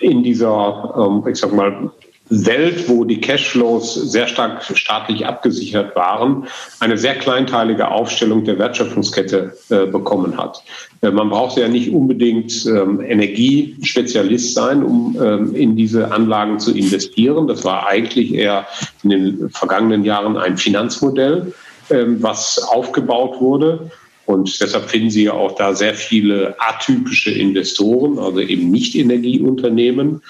in 0.00 0.24
dieser, 0.24 0.94
ähm, 0.96 1.24
ich 1.30 1.38
sag 1.38 1.52
mal, 1.52 1.90
Welt, 2.30 2.88
wo 2.88 3.04
die 3.04 3.20
Cashflows 3.20 3.94
sehr 3.94 4.28
stark 4.28 4.62
staatlich 4.62 5.26
abgesichert 5.26 5.96
waren, 5.96 6.46
eine 6.78 6.96
sehr 6.96 7.16
kleinteilige 7.16 7.90
Aufstellung 7.90 8.44
der 8.44 8.58
Wertschöpfungskette 8.58 9.56
äh, 9.68 9.86
bekommen 9.86 10.36
hat. 10.36 10.62
Äh, 11.02 11.10
man 11.10 11.28
braucht 11.28 11.58
ja 11.58 11.66
nicht 11.66 11.92
unbedingt 11.92 12.64
ähm, 12.66 13.00
Energiespezialist 13.00 14.54
sein, 14.54 14.84
um 14.84 15.18
ähm, 15.20 15.54
in 15.56 15.74
diese 15.74 16.12
Anlagen 16.12 16.60
zu 16.60 16.72
investieren. 16.72 17.48
Das 17.48 17.64
war 17.64 17.88
eigentlich 17.88 18.32
eher 18.32 18.66
in 19.02 19.10
den 19.10 19.50
vergangenen 19.50 20.04
Jahren 20.04 20.36
ein 20.36 20.56
Finanzmodell, 20.56 21.52
ähm, 21.90 22.22
was 22.22 22.58
aufgebaut 22.58 23.40
wurde. 23.40 23.90
Und 24.26 24.60
deshalb 24.60 24.88
finden 24.88 25.10
Sie 25.10 25.24
ja 25.24 25.32
auch 25.32 25.56
da 25.56 25.74
sehr 25.74 25.94
viele 25.94 26.54
atypische 26.60 27.32
Investoren, 27.32 28.20
also 28.20 28.38
eben 28.38 28.70
nicht 28.70 28.94
Energieunternehmen, 28.94 30.22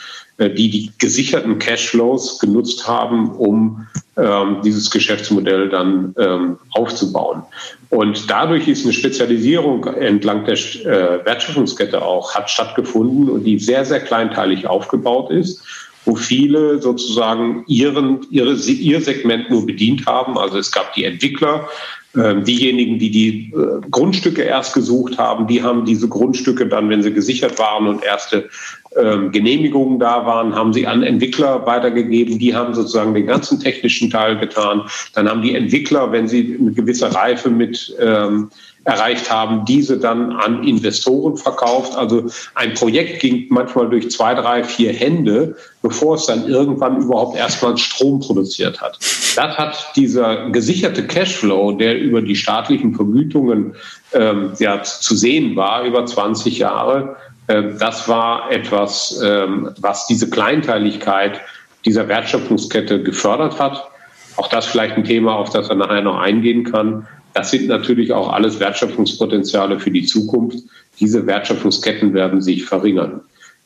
die 0.48 0.70
die 0.70 0.90
gesicherten 0.98 1.58
Cashflows 1.58 2.38
genutzt 2.38 2.86
haben, 2.88 3.30
um 3.32 3.86
ähm, 4.16 4.58
dieses 4.64 4.90
Geschäftsmodell 4.90 5.68
dann 5.68 6.14
ähm, 6.18 6.58
aufzubauen. 6.70 7.42
Und 7.90 8.30
dadurch 8.30 8.68
ist 8.68 8.84
eine 8.84 8.92
Spezialisierung 8.92 9.84
entlang 9.84 10.44
der 10.44 10.54
äh, 10.54 11.24
Wertschöpfungskette 11.24 12.00
auch 12.00 12.34
hat 12.34 12.48
stattgefunden 12.48 13.28
und 13.28 13.44
die 13.44 13.58
sehr, 13.58 13.84
sehr 13.84 14.00
kleinteilig 14.00 14.66
aufgebaut 14.66 15.30
ist 15.30 15.89
wo 16.04 16.14
viele 16.14 16.80
sozusagen 16.80 17.64
ihren, 17.66 18.26
ihre, 18.30 18.54
ihr 18.54 19.00
Segment 19.00 19.50
nur 19.50 19.66
bedient 19.66 20.06
haben. 20.06 20.38
Also 20.38 20.58
es 20.58 20.70
gab 20.72 20.94
die 20.94 21.04
Entwickler, 21.04 21.68
ähm, 22.16 22.42
diejenigen, 22.42 22.98
die 22.98 23.10
die 23.10 23.52
äh, 23.54 23.80
Grundstücke 23.88 24.42
erst 24.42 24.74
gesucht 24.74 25.16
haben, 25.16 25.46
die 25.46 25.62
haben 25.62 25.84
diese 25.84 26.08
Grundstücke 26.08 26.66
dann, 26.66 26.88
wenn 26.88 27.04
sie 27.04 27.12
gesichert 27.12 27.56
waren 27.60 27.86
und 27.86 28.02
erste 28.02 28.48
ähm, 28.96 29.30
Genehmigungen 29.30 30.00
da 30.00 30.26
waren, 30.26 30.52
haben 30.52 30.72
sie 30.72 30.88
an 30.88 31.04
Entwickler 31.04 31.64
weitergegeben. 31.66 32.40
Die 32.40 32.52
haben 32.52 32.74
sozusagen 32.74 33.14
den 33.14 33.26
ganzen 33.26 33.60
technischen 33.60 34.10
Teil 34.10 34.36
getan. 34.38 34.82
Dann 35.14 35.28
haben 35.28 35.42
die 35.42 35.54
Entwickler, 35.54 36.10
wenn 36.10 36.26
sie 36.26 36.56
eine 36.58 36.72
gewisse 36.72 37.14
Reife 37.14 37.48
mit 37.48 37.94
ähm, 38.00 38.50
erreicht 38.84 39.30
haben, 39.30 39.64
diese 39.66 39.98
dann 39.98 40.32
an 40.32 40.64
Investoren 40.64 41.36
verkauft. 41.36 41.96
Also 41.96 42.30
ein 42.54 42.74
Projekt 42.74 43.20
ging 43.20 43.46
manchmal 43.50 43.90
durch 43.90 44.10
zwei, 44.10 44.34
drei, 44.34 44.64
vier 44.64 44.92
Hände, 44.92 45.56
bevor 45.82 46.14
es 46.14 46.26
dann 46.26 46.48
irgendwann 46.48 47.02
überhaupt 47.02 47.36
erstmal 47.36 47.76
Strom 47.76 48.20
produziert 48.20 48.80
hat. 48.80 48.98
Das 49.36 49.58
hat 49.58 49.92
dieser 49.96 50.50
gesicherte 50.50 51.06
Cashflow, 51.06 51.72
der 51.72 51.98
über 51.98 52.22
die 52.22 52.36
staatlichen 52.36 52.94
Vergütungen 52.94 53.74
ähm, 54.12 54.52
ja, 54.58 54.82
zu 54.82 55.14
sehen 55.14 55.56
war, 55.56 55.84
über 55.84 56.06
20 56.06 56.58
Jahre, 56.58 57.16
äh, 57.50 57.74
das 57.78 58.08
war 58.08 58.50
etwas, 58.50 59.20
ähm, 59.24 59.70
was 59.80 60.06
diese 60.06 60.30
Kleinteiligkeit 60.30 61.40
dieser 61.84 62.08
Wertschöpfungskette 62.08 63.02
gefördert 63.02 63.58
hat. 63.58 63.88
Auch 64.36 64.48
das 64.48 64.66
vielleicht 64.66 64.96
ein 64.96 65.04
Thema, 65.04 65.34
auf 65.34 65.50
das 65.50 65.68
er 65.68 65.74
nachher 65.74 66.02
noch 66.02 66.18
eingehen 66.18 66.64
kann. 66.64 67.06
Das 67.34 67.50
sind 67.50 67.68
natürlich 67.68 68.12
auch 68.12 68.32
alles 68.32 68.58
Wertschöpfungspotenziale 68.60 69.78
für 69.78 69.90
die 69.90 70.04
Zukunft. 70.04 70.58
Diese 70.98 71.26
Wertschöpfungsketten 71.26 72.12
werden 72.14 72.42
sich 72.42 72.64
verringern. 72.64 73.20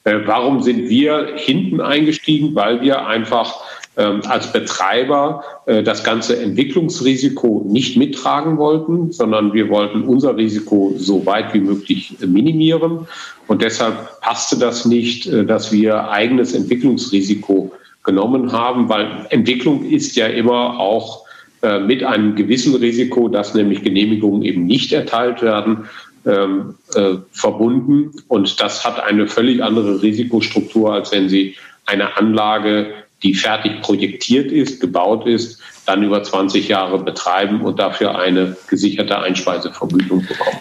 Äh, 0.04 0.20
warum 0.26 0.62
sind 0.62 0.88
wir 0.88 1.32
hinten 1.36 1.80
eingestiegen? 1.80 2.54
Weil 2.54 2.82
wir 2.82 3.06
einfach 3.06 3.54
ähm, 3.96 4.22
als 4.28 4.52
Betreiber 4.52 5.44
äh, 5.66 5.82
das 5.82 6.04
ganze 6.04 6.40
Entwicklungsrisiko 6.40 7.64
nicht 7.66 7.96
mittragen 7.96 8.58
wollten, 8.58 9.12
sondern 9.12 9.52
wir 9.52 9.68
wollten 9.68 10.02
unser 10.02 10.36
Risiko 10.36 10.94
so 10.96 11.24
weit 11.26 11.54
wie 11.54 11.60
möglich 11.60 12.16
minimieren. 12.26 13.06
Und 13.46 13.62
deshalb 13.62 14.20
passte 14.20 14.58
das 14.58 14.84
nicht, 14.84 15.26
äh, 15.26 15.44
dass 15.44 15.72
wir 15.72 16.10
eigenes 16.10 16.54
Entwicklungsrisiko 16.54 17.72
genommen 18.02 18.52
haben, 18.52 18.88
weil 18.88 19.26
Entwicklung 19.30 19.84
ist 19.84 20.16
ja 20.16 20.26
immer 20.26 20.78
auch 20.78 21.23
äh, 21.64 21.80
mit 21.80 22.04
einem 22.04 22.34
gewissen 22.36 22.74
Risiko, 22.74 23.28
dass 23.28 23.54
nämlich 23.54 23.82
Genehmigungen 23.82 24.42
eben 24.42 24.66
nicht 24.66 24.92
erteilt 24.92 25.40
werden, 25.40 25.88
ähm, 26.26 26.74
äh, 26.94 27.14
verbunden. 27.32 28.10
Und 28.28 28.60
das 28.60 28.84
hat 28.84 29.02
eine 29.02 29.28
völlig 29.28 29.62
andere 29.62 30.02
Risikostruktur, 30.02 30.92
als 30.92 31.10
wenn 31.10 31.30
Sie 31.30 31.54
eine 31.86 32.18
Anlage, 32.18 32.92
die 33.22 33.32
fertig 33.32 33.80
projektiert 33.80 34.52
ist, 34.52 34.78
gebaut 34.78 35.26
ist, 35.26 35.58
dann 35.86 36.02
über 36.02 36.22
20 36.22 36.68
Jahre 36.68 37.02
betreiben 37.02 37.62
und 37.62 37.78
dafür 37.78 38.18
eine 38.18 38.58
gesicherte 38.68 39.18
Einspeisevergütung 39.20 40.26
bekommen. 40.26 40.58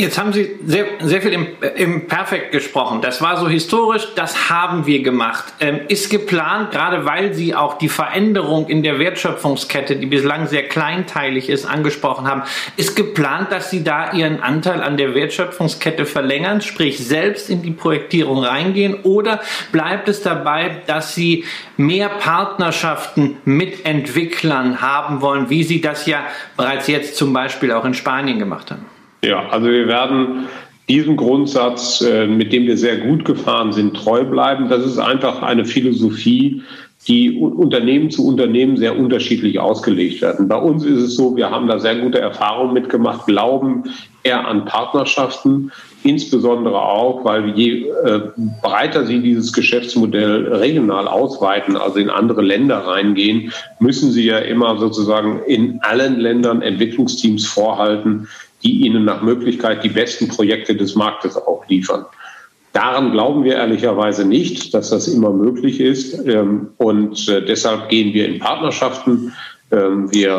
Jetzt 0.00 0.18
haben 0.18 0.32
Sie 0.32 0.56
sehr, 0.64 0.86
sehr 1.00 1.20
viel 1.20 1.34
im, 1.34 1.46
im 1.76 2.06
Perfekt 2.06 2.52
gesprochen. 2.52 3.02
Das 3.02 3.20
war 3.20 3.36
so 3.36 3.50
historisch, 3.50 4.08
das 4.14 4.48
haben 4.48 4.86
wir 4.86 5.02
gemacht. 5.02 5.52
Ähm, 5.60 5.80
ist 5.88 6.08
geplant, 6.08 6.70
gerade 6.70 7.04
weil 7.04 7.34
Sie 7.34 7.54
auch 7.54 7.76
die 7.76 7.90
Veränderung 7.90 8.66
in 8.68 8.82
der 8.82 8.98
Wertschöpfungskette, 8.98 9.96
die 9.96 10.06
bislang 10.06 10.46
sehr 10.46 10.62
kleinteilig 10.62 11.50
ist, 11.50 11.66
angesprochen 11.66 12.26
haben, 12.26 12.44
ist 12.78 12.96
geplant, 12.96 13.52
dass 13.52 13.68
Sie 13.68 13.84
da 13.84 14.12
Ihren 14.12 14.40
Anteil 14.40 14.82
an 14.82 14.96
der 14.96 15.14
Wertschöpfungskette 15.14 16.06
verlängern, 16.06 16.62
sprich 16.62 17.06
selbst 17.06 17.50
in 17.50 17.60
die 17.60 17.72
Projektierung 17.72 18.42
reingehen? 18.42 18.94
Oder 19.02 19.42
bleibt 19.70 20.08
es 20.08 20.22
dabei, 20.22 20.80
dass 20.86 21.14
Sie 21.14 21.44
mehr 21.76 22.08
Partnerschaften 22.08 23.36
mit 23.44 23.84
Entwicklern 23.84 24.80
haben 24.80 25.20
wollen, 25.20 25.50
wie 25.50 25.62
Sie 25.62 25.82
das 25.82 26.06
ja 26.06 26.24
bereits 26.56 26.86
jetzt 26.86 27.16
zum 27.16 27.34
Beispiel 27.34 27.70
auch 27.70 27.84
in 27.84 27.92
Spanien 27.92 28.38
gemacht 28.38 28.70
haben? 28.70 28.86
Ja, 29.22 29.48
also 29.50 29.68
wir 29.68 29.86
werden 29.86 30.46
diesem 30.88 31.16
Grundsatz, 31.16 32.00
äh, 32.00 32.26
mit 32.26 32.52
dem 32.52 32.66
wir 32.66 32.76
sehr 32.76 32.98
gut 32.98 33.24
gefahren 33.24 33.72
sind, 33.72 33.96
treu 33.96 34.24
bleiben. 34.24 34.68
Das 34.68 34.84
ist 34.84 34.98
einfach 34.98 35.42
eine 35.42 35.64
Philosophie, 35.64 36.62
die 37.08 37.38
Unternehmen 37.38 38.10
zu 38.10 38.26
Unternehmen 38.26 38.76
sehr 38.76 38.98
unterschiedlich 38.98 39.58
ausgelegt 39.58 40.20
werden. 40.20 40.48
Bei 40.48 40.56
uns 40.56 40.84
ist 40.84 40.98
es 40.98 41.14
so, 41.14 41.34
wir 41.34 41.50
haben 41.50 41.66
da 41.66 41.78
sehr 41.78 41.96
gute 41.96 42.20
Erfahrungen 42.20 42.74
mitgemacht, 42.74 43.26
glauben 43.26 43.84
eher 44.22 44.46
an 44.46 44.66
Partnerschaften, 44.66 45.72
insbesondere 46.02 46.78
auch, 46.78 47.24
weil 47.24 47.58
je 47.58 47.88
äh, 47.88 48.20
breiter 48.60 49.06
sie 49.06 49.20
dieses 49.20 49.52
Geschäftsmodell 49.54 50.52
regional 50.52 51.08
ausweiten, 51.08 51.76
also 51.76 51.98
in 51.98 52.10
andere 52.10 52.42
Länder 52.42 52.78
reingehen, 52.78 53.52
müssen 53.78 54.10
sie 54.12 54.26
ja 54.26 54.38
immer 54.38 54.78
sozusagen 54.78 55.40
in 55.46 55.80
allen 55.80 56.20
Ländern 56.20 56.60
Entwicklungsteams 56.60 57.46
vorhalten, 57.46 58.28
die 58.62 58.84
ihnen 58.86 59.04
nach 59.04 59.22
Möglichkeit 59.22 59.82
die 59.84 59.88
besten 59.88 60.28
Projekte 60.28 60.74
des 60.74 60.94
Marktes 60.94 61.36
auch 61.36 61.66
liefern. 61.68 62.04
Daran 62.72 63.10
glauben 63.10 63.42
wir 63.42 63.56
ehrlicherweise 63.56 64.24
nicht, 64.24 64.72
dass 64.74 64.90
das 64.90 65.08
immer 65.08 65.30
möglich 65.30 65.80
ist. 65.80 66.24
Ähm, 66.26 66.68
und 66.76 67.28
äh, 67.28 67.44
deshalb 67.44 67.88
gehen 67.88 68.14
wir 68.14 68.28
in 68.28 68.38
Partnerschaften. 68.38 69.32
Ähm, 69.72 70.12
wir 70.12 70.30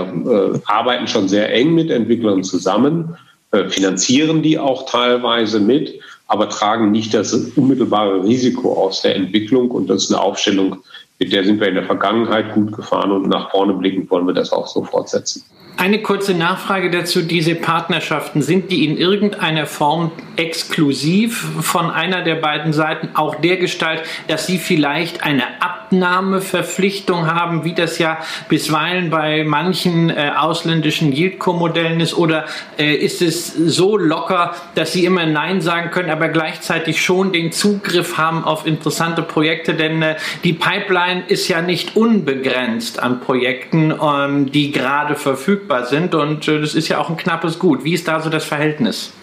äh, 0.55 0.59
arbeiten 0.65 1.07
schon 1.07 1.27
sehr 1.27 1.53
eng 1.53 1.75
mit 1.75 1.89
Entwicklern 1.89 2.43
zusammen, 2.43 3.17
äh, 3.51 3.67
finanzieren 3.67 4.41
die 4.41 4.57
auch 4.57 4.89
teilweise 4.89 5.59
mit, 5.59 5.99
aber 6.27 6.47
tragen 6.47 6.91
nicht 6.91 7.13
das 7.13 7.33
unmittelbare 7.33 8.23
Risiko 8.23 8.73
aus 8.73 9.01
der 9.01 9.17
Entwicklung. 9.17 9.69
Und 9.69 9.89
das 9.89 10.05
ist 10.05 10.13
eine 10.13 10.21
Aufstellung, 10.21 10.77
mit 11.19 11.33
der 11.33 11.43
sind 11.43 11.59
wir 11.59 11.67
in 11.67 11.75
der 11.75 11.85
Vergangenheit 11.85 12.53
gut 12.53 12.71
gefahren 12.71 13.11
und 13.11 13.27
nach 13.27 13.51
vorne 13.51 13.73
blickend 13.73 14.09
wollen 14.09 14.25
wir 14.25 14.33
das 14.33 14.53
auch 14.53 14.67
so 14.67 14.83
fortsetzen. 14.83 15.43
Eine 15.77 15.99
kurze 16.03 16.35
Nachfrage 16.35 16.91
dazu. 16.91 17.23
Diese 17.23 17.55
Partnerschaften, 17.55 18.43
sind 18.43 18.71
die 18.71 18.85
in 18.85 18.97
irgendeiner 18.97 19.65
Form 19.65 20.11
exklusiv 20.35 21.47
von 21.61 21.89
einer 21.89 22.21
der 22.21 22.35
beiden 22.35 22.71
Seiten 22.71 23.09
auch 23.15 23.35
der 23.35 23.57
Gestalt, 23.57 24.03
dass 24.27 24.45
sie 24.45 24.59
vielleicht 24.59 25.23
eine 25.23 25.43
Abnahmeverpflichtung 25.59 27.25
haben, 27.25 27.63
wie 27.63 27.73
das 27.73 27.97
ja 27.97 28.19
bisweilen 28.47 29.09
bei 29.09 29.43
manchen 29.43 30.09
äh, 30.09 30.31
ausländischen 30.37 31.13
Yieldco-Modellen 31.13 31.99
ist? 31.99 32.13
Oder 32.15 32.45
äh, 32.77 32.93
ist 32.93 33.23
es 33.23 33.51
so 33.53 33.97
locker, 33.97 34.53
dass 34.75 34.93
sie 34.93 35.05
immer 35.05 35.25
Nein 35.25 35.61
sagen 35.61 35.89
können, 35.89 36.11
aber 36.11 36.29
gleichzeitig 36.29 37.01
schon 37.01 37.33
den 37.33 37.51
Zugriff 37.51 38.17
haben 38.17 38.43
auf 38.43 38.67
interessante 38.67 39.23
Projekte? 39.23 39.73
Denn 39.73 40.01
äh, 40.03 40.15
die 40.43 40.53
Pipeline 40.53 41.23
ist 41.27 41.47
ja 41.47 41.61
nicht 41.61 41.95
unbegrenzt 41.95 43.01
an 43.01 43.19
Projekten, 43.19 43.91
ähm, 43.91 44.51
die 44.51 44.71
gerade 44.71 45.15
verfügbar 45.15 45.60
verfügbar 45.61 45.85
sind. 45.85 46.15
Und 46.15 46.47
äh, 46.47 46.61
das 46.61 46.75
ist 46.75 46.87
ja 46.87 46.99
auch 46.99 47.09
ein 47.09 47.17
knappes 47.17 47.59
Gut. 47.59 47.83
Wie 47.83 47.93
ist 47.93 48.07
da 48.07 48.19
so 48.19 48.29
das 48.29 48.45
Verhältnis? 48.45 49.13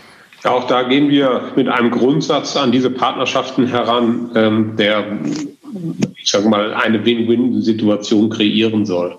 Auch 0.44 0.66
da 0.68 0.84
gehen 0.84 1.08
wir 1.08 1.52
mit 1.56 1.68
einem 1.68 1.90
Grundsatz 1.90 2.56
an 2.56 2.70
diese 2.70 2.90
Partnerschaften 2.90 3.66
heran, 3.66 4.30
ähm, 4.36 4.76
der, 4.76 5.18
ich 6.16 6.30
sage 6.30 6.48
mal, 6.48 6.74
eine 6.74 7.04
Win-Win-Situation 7.04 8.30
kreieren 8.30 8.86
soll. 8.86 9.18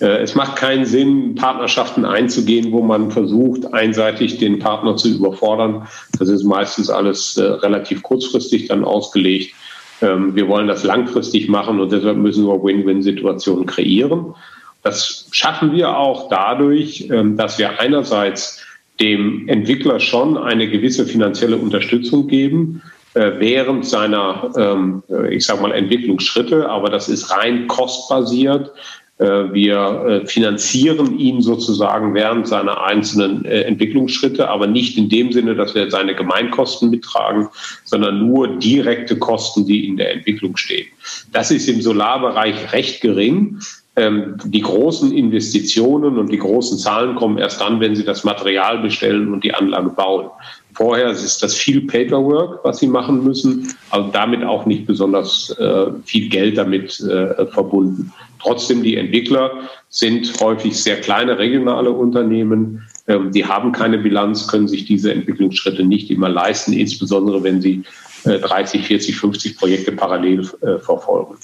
Äh, 0.00 0.22
es 0.22 0.34
macht 0.34 0.56
keinen 0.56 0.86
Sinn, 0.86 1.34
Partnerschaften 1.34 2.06
einzugehen, 2.06 2.72
wo 2.72 2.80
man 2.80 3.10
versucht, 3.10 3.74
einseitig 3.74 4.38
den 4.38 4.58
Partner 4.58 4.96
zu 4.96 5.08
überfordern. 5.08 5.86
Das 6.18 6.30
ist 6.30 6.44
meistens 6.44 6.88
alles 6.88 7.36
äh, 7.36 7.44
relativ 7.44 8.02
kurzfristig 8.02 8.68
dann 8.68 8.84
ausgelegt. 8.84 9.54
Ähm, 10.00 10.34
wir 10.34 10.48
wollen 10.48 10.66
das 10.66 10.82
langfristig 10.82 11.46
machen 11.46 11.78
und 11.78 11.92
deshalb 11.92 12.16
müssen 12.16 12.46
wir 12.46 12.64
Win-Win-Situationen 12.64 13.66
kreieren. 13.66 14.34
Das 14.84 15.26
schaffen 15.32 15.72
wir 15.72 15.96
auch 15.96 16.28
dadurch, 16.28 17.08
ähm, 17.10 17.36
dass 17.36 17.58
wir 17.58 17.80
einerseits 17.80 18.60
dem 19.00 19.48
Entwickler 19.48 19.98
schon 19.98 20.38
eine 20.38 20.68
gewisse 20.68 21.06
finanzielle 21.06 21.56
Unterstützung 21.56 22.28
geben 22.28 22.82
äh, 23.14 23.32
während 23.38 23.86
seiner, 23.86 24.52
ähm, 24.56 25.02
äh, 25.08 25.34
ich 25.34 25.46
sage 25.46 25.62
mal, 25.62 25.72
Entwicklungsschritte, 25.72 26.68
aber 26.68 26.90
das 26.90 27.08
ist 27.08 27.30
rein 27.30 27.66
kostbasiert. 27.66 28.72
Äh, 29.18 29.52
wir 29.52 30.22
finanzieren 30.26 31.18
ihn 31.18 31.40
sozusagen 31.40 32.14
während 32.14 32.46
seiner 32.46 32.84
einzelnen 32.84 33.44
Entwicklungsschritte, 33.44 34.48
aber 34.48 34.66
nicht 34.66 34.98
in 34.98 35.08
dem 35.08 35.32
Sinne, 35.32 35.54
dass 35.54 35.74
wir 35.74 35.90
seine 35.90 36.14
Gemeinkosten 36.14 36.90
mittragen, 36.90 37.48
sondern 37.84 38.26
nur 38.26 38.58
direkte 38.58 39.16
Kosten, 39.16 39.66
die 39.66 39.86
in 39.86 39.96
der 39.96 40.12
Entwicklung 40.12 40.56
stehen. 40.56 40.88
Das 41.32 41.50
ist 41.50 41.68
im 41.68 41.80
Solarbereich 41.80 42.72
recht 42.72 43.00
gering. 43.00 43.60
Ähm, 43.96 44.36
die 44.44 44.60
großen 44.60 45.12
Investitionen 45.12 46.18
und 46.18 46.32
die 46.32 46.38
großen 46.38 46.78
Zahlen 46.78 47.14
kommen 47.14 47.38
erst 47.38 47.60
dann, 47.60 47.80
wenn 47.80 47.94
Sie 47.94 48.04
das 48.04 48.24
Material 48.24 48.78
bestellen 48.78 49.32
und 49.32 49.44
die 49.44 49.54
Anlage 49.54 49.90
bauen. 49.90 50.30
Vorher 50.74 51.10
ist 51.10 51.42
das 51.42 51.54
viel 51.54 51.82
Paperwork, 51.86 52.64
was 52.64 52.80
Sie 52.80 52.88
machen 52.88 53.22
müssen, 53.22 53.72
aber 53.90 54.10
damit 54.12 54.42
auch 54.42 54.66
nicht 54.66 54.86
besonders 54.86 55.50
äh, 55.58 55.86
viel 56.04 56.28
Geld 56.28 56.58
damit 56.58 56.98
äh, 57.00 57.46
verbunden. 57.46 58.12
Trotzdem, 58.40 58.82
die 58.82 58.96
Entwickler 58.96 59.52
sind 59.88 60.32
häufig 60.40 60.76
sehr 60.76 61.00
kleine 61.00 61.38
regionale 61.38 61.90
Unternehmen. 61.90 62.82
Ähm, 63.06 63.30
die 63.30 63.46
haben 63.46 63.70
keine 63.70 63.98
Bilanz, 63.98 64.48
können 64.48 64.66
sich 64.66 64.84
diese 64.84 65.12
Entwicklungsschritte 65.12 65.84
nicht 65.84 66.10
immer 66.10 66.28
leisten, 66.28 66.72
insbesondere 66.72 67.44
wenn 67.44 67.62
sie 67.62 67.84
30, 68.24 68.86
40, 68.86 69.16
50 69.16 69.58
Projekte 69.58 69.92
parallel 69.92 70.48
äh, 70.62 70.78
verfolgen. 70.78 71.36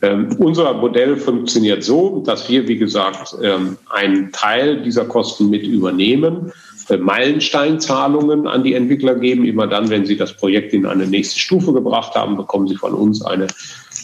Ähm, 0.00 0.28
unser 0.38 0.74
Modell 0.74 1.16
funktioniert 1.16 1.82
so, 1.82 2.22
dass 2.24 2.48
wir, 2.48 2.68
wie 2.68 2.78
gesagt, 2.78 3.34
ähm, 3.42 3.76
einen 3.90 4.30
Teil 4.30 4.82
dieser 4.82 5.04
Kosten 5.04 5.50
mit 5.50 5.64
übernehmen, 5.64 6.52
äh, 6.88 6.96
Meilensteinzahlungen 6.96 8.46
an 8.46 8.62
die 8.62 8.74
Entwickler 8.74 9.16
geben. 9.16 9.44
Immer 9.44 9.66
dann, 9.66 9.90
wenn 9.90 10.06
sie 10.06 10.16
das 10.16 10.36
Projekt 10.36 10.72
in 10.72 10.86
eine 10.86 11.06
nächste 11.06 11.38
Stufe 11.40 11.72
gebracht 11.72 12.14
haben, 12.14 12.36
bekommen 12.36 12.68
sie 12.68 12.76
von 12.76 12.94
uns 12.94 13.22
eine 13.22 13.48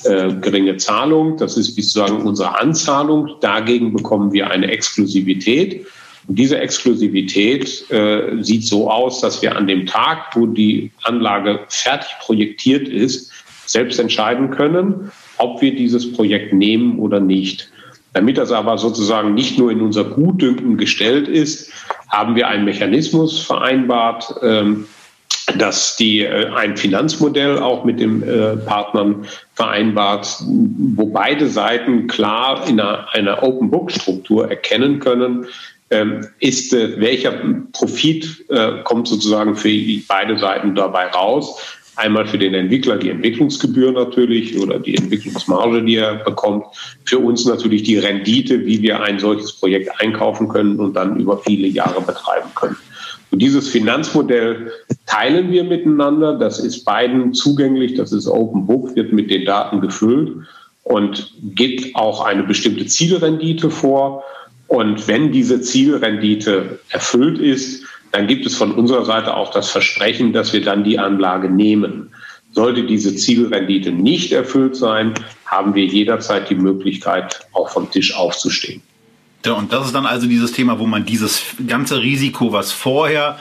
äh, 0.05 0.35
geringe 0.35 0.77
Zahlung. 0.79 1.37
Das 1.37 1.57
ist 1.57 1.77
sozusagen 1.77 2.27
unsere 2.27 2.59
Anzahlung. 2.61 3.37
Dagegen 3.41 3.93
bekommen 3.93 4.33
wir 4.33 4.51
eine 4.51 4.71
Exklusivität. 4.71 5.87
Und 6.27 6.39
diese 6.39 6.59
Exklusivität 6.59 7.91
äh, 7.91 8.43
sieht 8.43 8.65
so 8.65 8.91
aus, 8.91 9.21
dass 9.21 9.43
wir 9.43 9.57
an 9.57 9.67
dem 9.67 9.87
Tag, 9.87 10.35
wo 10.35 10.47
die 10.47 10.91
Anlage 11.03 11.61
fertig 11.69 12.11
projektiert 12.21 12.89
ist, 12.89 13.31
selbst 13.67 13.99
entscheiden 13.99 14.51
können, 14.51 15.11
ob 15.39 15.61
wir 15.61 15.75
dieses 15.75 16.13
Projekt 16.13 16.53
nehmen 16.53 16.99
oder 16.99 17.21
nicht. 17.21 17.71
Damit 18.13 18.39
das 18.39 18.53
aber 18.53 18.79
sozusagen 18.79 19.35
nicht 19.35 19.59
nur 19.59 19.71
in 19.73 19.81
unser 19.81 20.05
Gutdünken 20.05 20.77
gestellt 20.77 21.27
ist, 21.29 21.73
haben 22.09 22.37
wir 22.37 22.49
einen 22.49 22.65
Mechanismus 22.65 23.41
vereinbart, 23.41 24.35
ähm, 24.43 24.87
dass 25.59 25.97
die 25.97 26.21
äh, 26.21 26.51
ein 26.55 26.77
Finanzmodell 26.77 27.59
auch 27.59 27.85
mit 27.85 28.01
den 28.01 28.23
äh, 28.23 28.57
Partnern 28.57 29.27
vereinbart, 29.55 30.43
wo 30.47 31.07
beide 31.07 31.49
Seiten 31.49 32.07
klar 32.07 32.67
in 32.69 32.81
einer, 32.81 33.43
Open 33.43 33.71
Book 33.71 33.91
Struktur 33.91 34.49
erkennen 34.49 35.01
können, 35.01 35.47
ist 36.41 36.73
äh, 36.73 37.01
welcher 37.01 37.33
Profit 37.73 38.45
äh, 38.49 38.83
kommt 38.85 39.09
sozusagen 39.09 39.57
für 39.57 39.71
beide 40.09 40.39
Seiten 40.39 40.75
dabei 40.75 41.07
raus 41.07 41.59
Einmal 41.97 42.27
für 42.27 42.39
den 42.39 42.55
Entwickler 42.55 42.97
die 42.97 43.11
Entwicklungsgebühr 43.11 43.93
natürlich 43.93 44.59
oder 44.59 44.81
die 44.81 44.97
Entwicklungsmarge, 44.97 45.83
die 45.85 45.97
er 45.97 46.17
bekommt. 46.17 46.67
Für 47.05 47.19
uns 47.19 47.45
natürlich 47.45 47.85
die 47.85 47.99
Rendite, 47.99 48.67
wie 48.67 48.83
wir 48.83 49.01
ein 49.01 49.21
solches 49.21 49.53
Projekt 49.53 49.91
einkaufen 50.01 50.49
können 50.49 50.81
und 50.81 50.95
dann 50.95 51.21
über 51.21 51.39
viele 51.39 51.69
Jahre 51.69 52.01
betreiben 52.01 52.49
können. 52.57 52.77
Und 53.31 53.41
dieses 53.41 53.69
Finanzmodell 53.69 54.73
teilen 55.07 55.53
wir 55.53 55.63
miteinander. 55.63 56.37
Das 56.37 56.59
ist 56.59 56.85
beiden 56.85 57.33
zugänglich. 57.33 57.95
Das 57.95 58.13
ist 58.13 58.27
Open 58.27 58.67
Book, 58.67 58.97
wird 58.97 59.13
mit 59.13 59.31
den 59.31 59.45
Daten 59.45 59.81
gefüllt 59.81 60.33
und 60.83 61.33
gibt 61.55 61.95
auch 61.95 62.25
eine 62.25 62.43
bestimmte 62.43 62.87
Zielrendite 62.87 63.71
vor. 63.71 64.25
Und 64.75 65.07
wenn 65.07 65.31
diese 65.31 65.61
Zielrendite 65.61 66.81
erfüllt 66.89 67.39
ist, 67.39 67.85
dann 68.11 68.27
gibt 68.27 68.45
es 68.45 68.57
von 68.57 68.73
unserer 68.73 69.05
Seite 69.05 69.37
auch 69.37 69.53
das 69.53 69.71
Versprechen, 69.71 70.33
dass 70.33 70.53
wir 70.53 70.65
dann 70.65 70.83
die 70.83 70.99
Anlage 70.99 71.49
nehmen. 71.49 72.11
Sollte 72.51 72.83
diese 72.83 73.15
Zielrendite 73.15 73.93
nicht 73.93 74.33
erfüllt 74.33 74.75
sein, 74.75 75.15
haben 75.47 75.77
wir 75.77 75.85
jederzeit 75.85 76.51
die 76.51 76.57
Möglichkeit, 76.57 77.47
auch 77.53 77.69
vom 77.71 77.89
Tisch 77.89 78.17
aufzustehen. 78.17 78.83
Und 79.47 79.73
das 79.73 79.87
ist 79.87 79.95
dann 79.95 80.07
also 80.07 80.27
dieses 80.27 80.51
Thema, 80.51 80.77
wo 80.81 80.87
man 80.87 81.07
dieses 81.07 81.41
ganze 81.69 82.01
Risiko, 82.03 82.51
was 82.51 82.73
vorher 82.73 83.39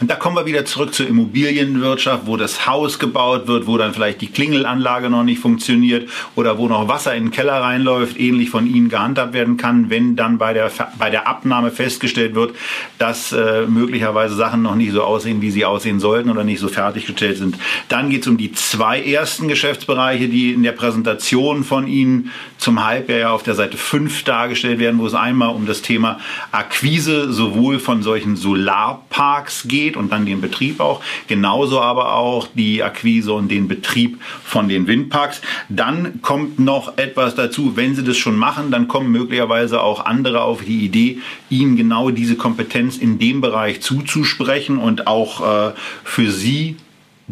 und 0.00 0.10
da 0.10 0.16
kommen 0.16 0.36
wir 0.36 0.46
wieder 0.46 0.64
zurück 0.64 0.94
zur 0.94 1.06
Immobilienwirtschaft, 1.06 2.26
wo 2.26 2.38
das 2.38 2.66
Haus 2.66 2.98
gebaut 2.98 3.46
wird, 3.46 3.66
wo 3.66 3.76
dann 3.76 3.92
vielleicht 3.92 4.22
die 4.22 4.28
Klingelanlage 4.28 5.10
noch 5.10 5.24
nicht 5.24 5.40
funktioniert 5.40 6.08
oder 6.36 6.56
wo 6.56 6.68
noch 6.68 6.88
Wasser 6.88 7.14
in 7.14 7.26
den 7.26 7.30
Keller 7.30 7.60
reinläuft, 7.60 8.18
ähnlich 8.18 8.48
von 8.48 8.66
Ihnen 8.66 8.88
gehandhabt 8.88 9.34
werden 9.34 9.58
kann, 9.58 9.90
wenn 9.90 10.16
dann 10.16 10.38
bei 10.38 10.54
der, 10.54 10.70
bei 10.98 11.10
der 11.10 11.28
Abnahme 11.28 11.70
festgestellt 11.70 12.34
wird, 12.34 12.54
dass 12.96 13.32
äh, 13.32 13.66
möglicherweise 13.66 14.34
Sachen 14.34 14.62
noch 14.62 14.74
nicht 14.74 14.92
so 14.92 15.02
aussehen, 15.02 15.42
wie 15.42 15.50
sie 15.50 15.64
aussehen 15.66 16.00
sollten 16.00 16.30
oder 16.30 16.44
nicht 16.44 16.60
so 16.60 16.68
fertiggestellt 16.68 17.36
sind. 17.36 17.56
Dann 17.88 18.08
geht 18.08 18.22
es 18.22 18.28
um 18.28 18.38
die 18.38 18.52
zwei 18.52 19.02
ersten 19.02 19.48
Geschäftsbereiche, 19.48 20.28
die 20.28 20.52
in 20.52 20.62
der 20.62 20.72
Präsentation 20.72 21.62
von 21.62 21.86
Ihnen 21.86 22.30
zum 22.56 22.84
Halbjahr 22.84 23.32
auf 23.32 23.42
der 23.42 23.54
Seite 23.54 23.76
5 23.76 24.24
dargestellt 24.24 24.78
werden, 24.78 24.98
wo 24.98 25.06
es 25.06 25.14
einmal 25.14 25.54
um 25.54 25.66
das 25.66 25.82
Thema 25.82 26.20
Akquise 26.52 27.32
sowohl 27.32 27.78
von 27.78 28.02
solchen 28.02 28.36
Solarparks 28.36 29.64
geht, 29.66 29.89
geht 29.90 29.96
und 29.96 30.12
dann 30.12 30.26
den 30.26 30.40
Betrieb 30.40 30.80
auch. 30.80 31.00
Genauso 31.26 31.80
aber 31.80 32.14
auch 32.14 32.48
die 32.54 32.82
Akquise 32.82 33.32
und 33.32 33.50
den 33.50 33.68
Betrieb 33.68 34.20
von 34.44 34.68
den 34.68 34.86
Windparks. 34.86 35.42
Dann 35.68 36.22
kommt 36.22 36.58
noch 36.58 36.96
etwas 36.98 37.34
dazu, 37.34 37.76
wenn 37.76 37.94
Sie 37.94 38.04
das 38.04 38.16
schon 38.16 38.36
machen, 38.36 38.70
dann 38.70 38.88
kommen 38.88 39.10
möglicherweise 39.10 39.82
auch 39.82 40.04
andere 40.04 40.42
auf 40.42 40.62
die 40.64 40.84
Idee, 40.84 41.18
Ihnen 41.48 41.76
genau 41.76 42.10
diese 42.10 42.36
Kompetenz 42.36 42.96
in 42.96 43.18
dem 43.18 43.40
Bereich 43.40 43.80
zuzusprechen 43.80 44.78
und 44.78 45.06
auch 45.06 45.70
äh, 45.70 45.72
für 46.04 46.30
Sie 46.30 46.76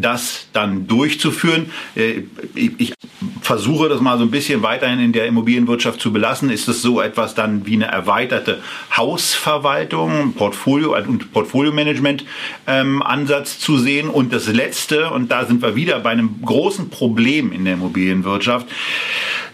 das 0.01 0.49
dann 0.53 0.87
durchzuführen. 0.87 1.71
Äh, 1.95 2.23
ich 2.55 2.95
versuche 3.41 3.89
das 3.89 4.01
mal 4.01 4.19
so 4.19 4.25
ein 4.25 4.31
bisschen 4.31 4.63
weiterhin 4.63 5.01
in 5.01 5.13
der 5.13 5.27
Immobilienwirtschaft 5.27 6.01
zu 6.01 6.13
belassen. 6.13 6.51
Ist 6.51 6.69
es 6.69 6.83
so 6.83 7.01
etwas 7.01 7.35
dann 7.35 7.67
wie 7.67 7.75
eine 7.75 7.87
erweiterte 7.87 8.61
Hausverwaltung, 8.97 10.35
Portfolio 10.35 10.97
und 10.97 11.33
Portfolio-Management 11.33 12.25
ähm, 12.67 13.03
Ansatz 13.03 13.59
zu 13.59 13.79
sehen? 13.79 14.09
Und 14.09 14.33
das 14.33 14.47
Letzte, 14.49 15.11
und 15.11 15.31
da 15.31 15.47
sind 15.47 15.63
wir 15.63 15.77
wieder 15.77 16.01
bei 16.01 16.11
einem 16.11 16.43
großen 16.45 16.91
Problem 16.91 17.53
in 17.53 17.65
der 17.65 17.75
Immobilienwirtschaft, 17.75 18.67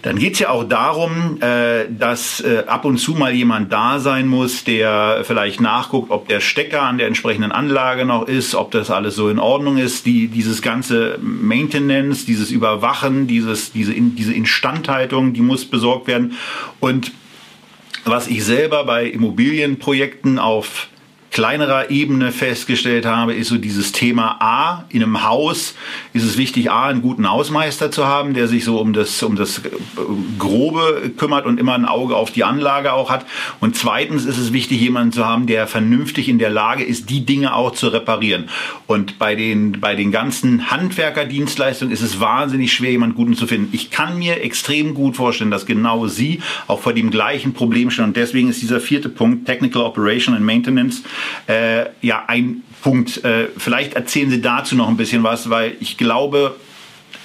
dann 0.05 0.19
geht 0.19 0.35
es 0.35 0.41
ja 0.41 0.51
auch 0.51 0.65
darum, 0.65 1.41
äh, 1.41 1.87
dass 1.89 2.41
äh, 2.41 2.65
ab 2.67 2.85
und 2.85 2.99
zu 2.99 3.13
mal 3.13 3.33
jemand 3.33 3.73
da 3.73 3.99
sein 3.99 4.27
muss, 4.27 4.63
der 4.63 5.23
vielleicht 5.25 5.63
nachguckt, 5.63 6.11
ob 6.11 6.29
der 6.29 6.41
Stecker 6.41 6.83
an 6.83 6.99
der 6.99 7.07
entsprechenden 7.07 7.53
Anlage 7.53 8.05
noch 8.05 8.29
ist, 8.29 8.55
ob 8.55 8.71
das 8.71 8.91
alles 8.91 9.17
so 9.17 9.31
in 9.31 9.39
Ordnung 9.39 9.79
ist. 9.79 10.05
Die, 10.05 10.29
dieses 10.29 10.61
ganze 10.61 11.19
Maintenance, 11.23 12.27
dieses 12.27 12.51
Überwachen, 12.51 13.27
dieses, 13.27 13.73
diese, 13.73 13.95
diese 13.95 14.35
Instandhaltung, 14.35 15.33
die 15.33 15.41
muss 15.41 15.65
besorgt 15.65 16.07
werden. 16.07 16.35
Und 16.81 17.13
was 18.05 18.29
ich 18.29 18.45
selber 18.45 18.85
bei 18.85 19.07
Immobilienprojekten 19.07 20.39
auf 20.39 20.89
kleinerer 21.35 21.91
Ebene 21.91 22.31
festgestellt 22.31 23.07
habe, 23.07 23.35
ist 23.35 23.49
so 23.49 23.59
dieses 23.59 23.91
Thema 23.91 24.37
A, 24.41 24.85
in 24.89 25.03
einem 25.03 25.25
Haus 25.25 25.75
ist 26.13 26.23
es 26.23 26.39
wichtig, 26.39 26.71
A, 26.71 26.87
einen 26.87 27.03
guten 27.03 27.29
Hausmeister 27.29 27.91
zu 27.91 28.07
haben, 28.07 28.35
der 28.35 28.47
sich 28.47 28.65
so 28.65 28.79
um 28.79 28.93
das, 28.93 29.21
um 29.21 29.35
das 29.35 29.61
Grobe 30.39 31.11
kümmert 31.17 31.45
und 31.45 31.59
immer 31.59 31.75
ein 31.75 31.87
Auge 31.87 32.15
auf 32.15 32.31
die 32.31 32.45
Anlage 32.45 32.93
auch 32.93 33.11
hat. 33.11 33.27
Und 33.59 33.75
zweitens 33.75 34.27
ist 34.27 34.39
es 34.39 34.53
wichtig, 34.53 34.81
jemanden 34.81 35.11
zu 35.11 35.27
haben, 35.27 35.49
der 35.49 35.67
vernünftig 35.67 36.29
in 36.29 36.39
der 36.39 36.51
Lage 36.51 36.85
ist, 36.85 37.11
die 37.11 37.27
Dinge 37.27 37.53
auch 37.55 37.73
zu 37.73 37.89
reparieren. 37.89 38.49
Und 38.87 39.19
bei 39.19 39.35
den, 39.35 39.81
bei 39.81 39.97
den 39.97 40.13
ganzen 40.13 40.71
Handwerkerdienstleistungen 40.71 41.93
ist 41.93 42.03
es 42.03 42.21
wahnsinnig 42.21 42.73
schwer, 42.73 42.93
jemanden 42.93 43.17
Guten 43.17 43.35
zu 43.35 43.49
finden. 43.49 43.71
Ich 43.73 43.91
kann 43.91 44.21
mir 44.21 44.41
extrem 44.45 44.95
gut 44.95 45.17
vorstellen, 45.17 45.51
dass 45.51 45.67
genau 45.67 46.07
Sie 46.07 46.41
auch 46.69 46.81
vor 46.81 46.93
dem 46.93 47.11
gleichen 47.11 47.55
Problem 47.55 47.91
stehen. 47.91 48.05
Und 48.05 48.17
deswegen 48.17 48.51
ist 48.51 48.63
dieser 48.63 48.79
vierte 48.79 49.09
Punkt, 49.09 49.47
Technical 49.47 49.83
Operation 49.83 50.37
and 50.37 50.45
Maintenance, 50.45 51.03
äh, 51.47 51.87
ja 52.01 52.25
ein 52.27 52.63
Punkt. 52.83 53.25
Äh, 53.25 53.49
vielleicht 53.57 53.95
erzählen 53.95 54.31
Sie 54.31 54.41
dazu 54.41 54.77
noch 54.77 54.89
ein 54.89 54.97
bisschen 54.97 55.23
was, 55.23 55.51
weil 55.51 55.73
ich 55.81 55.97
glaube, 55.97 56.57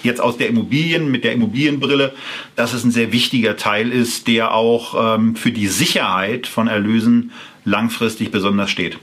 jetzt 0.04 0.22
aus 0.22 0.38
der 0.38 0.48
Immobilien, 0.48 1.12
mit 1.12 1.24
der 1.24 1.34
Immobilienbrille, 1.34 2.14
dass 2.56 2.74
es 2.74 2.84
ein 2.84 2.92
sehr 2.92 3.12
wichtiger 3.12 3.58
Teil 3.58 3.92
ist, 3.92 4.28
der 4.28 4.54
auch 4.54 5.16
ähm, 5.18 5.36
für 5.36 5.52
die 5.52 5.68
Sicherheit 5.68 6.48
von 6.48 6.68
Erlösen 6.68 7.32
langfristig 7.66 8.32
besonders 8.32 8.70
steht. 8.70 8.98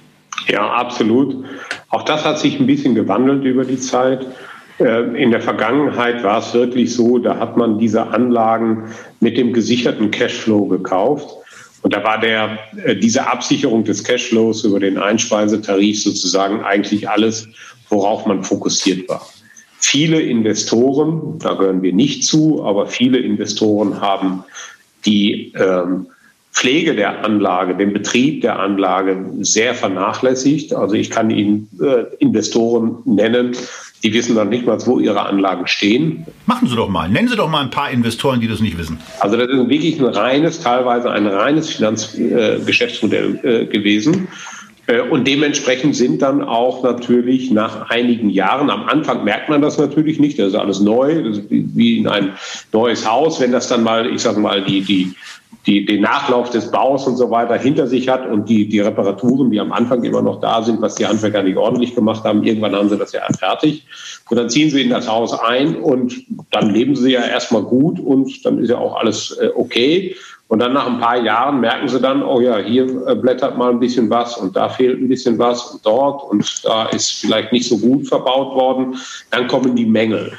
Ja, 0.48 0.72
absolut. 0.72 1.44
Auch 1.90 2.04
das 2.04 2.24
hat 2.24 2.38
sich 2.38 2.60
ein 2.60 2.66
bisschen 2.66 2.94
gewandelt 2.94 3.44
über 3.44 3.64
die 3.64 3.78
Zeit. 3.78 4.26
Äh, 4.78 5.22
in 5.22 5.30
der 5.30 5.40
Vergangenheit 5.40 6.22
war 6.22 6.38
es 6.38 6.52
wirklich 6.54 6.94
so, 6.94 7.18
da 7.18 7.38
hat 7.38 7.56
man 7.56 7.78
diese 7.78 8.08
Anlagen 8.08 8.84
mit 9.20 9.36
dem 9.36 9.52
gesicherten 9.52 10.10
Cashflow 10.10 10.66
gekauft. 10.66 11.28
Und 11.82 11.94
da 11.94 12.02
war 12.02 12.20
der, 12.20 12.58
äh, 12.84 12.96
diese 12.96 13.26
Absicherung 13.26 13.84
des 13.84 14.02
Cashflows 14.02 14.64
über 14.64 14.80
den 14.80 14.98
Einspeisetarif 14.98 16.02
sozusagen 16.02 16.62
eigentlich 16.62 17.08
alles, 17.08 17.48
worauf 17.88 18.26
man 18.26 18.42
fokussiert 18.42 19.08
war. 19.08 19.26
Viele 19.78 20.20
Investoren, 20.20 21.38
da 21.38 21.54
gehören 21.54 21.82
wir 21.82 21.92
nicht 21.92 22.24
zu, 22.24 22.64
aber 22.64 22.86
viele 22.86 23.18
Investoren 23.18 24.00
haben 24.00 24.42
die 25.04 25.52
ähm, 25.54 26.06
Pflege 26.56 26.96
der 26.96 27.22
Anlage, 27.22 27.76
den 27.76 27.92
Betrieb 27.92 28.40
der 28.40 28.58
Anlage 28.58 29.24
sehr 29.40 29.74
vernachlässigt. 29.74 30.72
Also 30.72 30.94
ich 30.94 31.10
kann 31.10 31.30
Ihnen 31.30 31.68
äh, 31.80 32.04
Investoren 32.18 33.02
nennen, 33.04 33.54
Die 34.06 34.14
wissen 34.14 34.36
dann 34.36 34.50
nicht 34.50 34.64
mal, 34.64 34.78
wo 34.86 35.00
ihre 35.00 35.26
Anlagen 35.26 35.66
stehen. 35.66 36.24
Machen 36.46 36.68
Sie 36.68 36.76
doch 36.76 36.88
mal. 36.88 37.08
Nennen 37.08 37.26
Sie 37.26 37.34
doch 37.34 37.50
mal 37.50 37.62
ein 37.62 37.70
paar 37.70 37.90
Investoren, 37.90 38.40
die 38.40 38.46
das 38.46 38.60
nicht 38.60 38.78
wissen. 38.78 39.00
Also 39.18 39.36
das 39.36 39.48
ist 39.48 39.68
wirklich 39.68 39.98
ein 39.98 40.04
reines, 40.04 40.60
teilweise 40.60 41.10
ein 41.10 41.26
reines 41.26 41.70
Finanzgeschäftsmodell 41.70 43.40
äh, 43.42 43.62
äh, 43.62 43.66
gewesen. 43.66 44.28
Äh, 44.86 45.00
und 45.00 45.26
dementsprechend 45.26 45.96
sind 45.96 46.22
dann 46.22 46.44
auch 46.44 46.84
natürlich 46.84 47.50
nach 47.50 47.90
einigen 47.90 48.30
Jahren, 48.30 48.70
am 48.70 48.84
Anfang 48.84 49.24
merkt 49.24 49.48
man 49.48 49.60
das 49.60 49.76
natürlich 49.76 50.20
nicht, 50.20 50.38
das 50.38 50.50
ist 50.50 50.54
alles 50.54 50.78
neu, 50.78 51.24
das 51.24 51.38
ist 51.38 51.46
wie 51.50 51.98
in 51.98 52.06
ein 52.06 52.34
neues 52.72 53.10
Haus, 53.10 53.40
wenn 53.40 53.50
das 53.50 53.66
dann 53.66 53.82
mal, 53.82 54.08
ich 54.08 54.22
sage 54.22 54.38
mal, 54.38 54.62
die, 54.62 54.82
die, 54.82 55.14
die, 55.66 55.84
den 55.84 56.02
Nachlauf 56.02 56.50
des 56.50 56.70
Baus 56.70 57.06
und 57.06 57.16
so 57.16 57.30
weiter 57.30 57.56
hinter 57.56 57.86
sich 57.86 58.08
hat 58.08 58.26
und 58.26 58.48
die, 58.48 58.68
die 58.68 58.80
Reparaturen, 58.80 59.50
die 59.50 59.60
am 59.60 59.72
Anfang 59.72 60.04
immer 60.04 60.22
noch 60.22 60.40
da 60.40 60.62
sind, 60.62 60.80
was 60.80 60.94
die 60.94 61.06
Handwerker 61.06 61.42
nicht 61.42 61.56
ordentlich 61.56 61.94
gemacht 61.94 62.24
haben, 62.24 62.44
irgendwann 62.44 62.74
haben 62.74 62.88
sie 62.88 62.96
das 62.96 63.12
ja 63.12 63.22
fertig. 63.38 63.84
Und 64.30 64.36
dann 64.36 64.48
ziehen 64.48 64.70
sie 64.70 64.82
in 64.82 64.90
das 64.90 65.08
Haus 65.08 65.38
ein 65.38 65.76
und 65.76 66.14
dann 66.50 66.70
leben 66.70 66.94
sie 66.94 67.12
ja 67.12 67.22
erstmal 67.22 67.62
gut 67.62 67.98
und 67.98 68.44
dann 68.44 68.58
ist 68.58 68.70
ja 68.70 68.78
auch 68.78 68.96
alles 68.96 69.36
äh, 69.40 69.50
okay. 69.54 70.14
Und 70.48 70.60
dann 70.60 70.74
nach 70.74 70.86
ein 70.86 71.00
paar 71.00 71.20
Jahren 71.20 71.60
merken 71.60 71.88
sie 71.88 72.00
dann, 72.00 72.22
oh 72.22 72.40
ja, 72.40 72.58
hier 72.58 72.84
äh, 73.08 73.16
blättert 73.16 73.58
mal 73.58 73.70
ein 73.70 73.80
bisschen 73.80 74.08
was 74.08 74.36
und 74.36 74.54
da 74.54 74.68
fehlt 74.68 75.00
ein 75.00 75.08
bisschen 75.08 75.38
was 75.38 75.72
und 75.72 75.84
dort 75.84 76.22
und 76.30 76.64
da 76.64 76.86
ist 76.86 77.10
vielleicht 77.10 77.52
nicht 77.52 77.68
so 77.68 77.76
gut 77.78 78.06
verbaut 78.06 78.54
worden. 78.54 78.96
Dann 79.32 79.48
kommen 79.48 79.74
die 79.74 79.86
Mängel. 79.86 80.32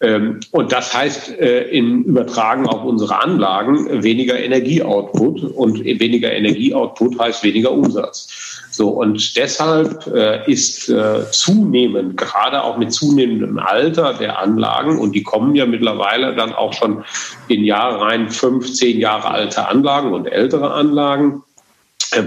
Ähm, 0.00 0.40
und 0.50 0.72
das 0.72 0.92
heißt 0.92 1.38
äh, 1.38 1.68
im 1.68 2.02
Übertragen 2.02 2.66
auf 2.66 2.84
unsere 2.84 3.22
Anlagen 3.22 4.02
weniger 4.02 4.38
Energieoutput 4.38 5.42
und 5.54 5.84
weniger 5.84 6.32
Energieoutput 6.32 7.18
heißt 7.18 7.44
weniger 7.44 7.70
Umsatz. 7.70 8.28
So, 8.70 8.88
und 8.88 9.36
deshalb 9.36 10.04
äh, 10.08 10.50
ist 10.50 10.88
äh, 10.88 11.30
zunehmend, 11.30 12.16
gerade 12.16 12.64
auch 12.64 12.76
mit 12.76 12.92
zunehmendem 12.92 13.56
Alter 13.58 14.14
der 14.14 14.40
Anlagen, 14.40 14.98
und 14.98 15.14
die 15.14 15.22
kommen 15.22 15.54
ja 15.54 15.64
mittlerweile 15.64 16.34
dann 16.34 16.52
auch 16.52 16.72
schon 16.72 17.04
in 17.46 17.62
Jahre 17.62 18.00
rein, 18.00 18.30
fünf, 18.30 18.72
zehn 18.72 18.98
Jahre 18.98 19.30
alte 19.30 19.68
Anlagen 19.68 20.12
und 20.12 20.26
ältere 20.26 20.72
Anlagen, 20.72 21.44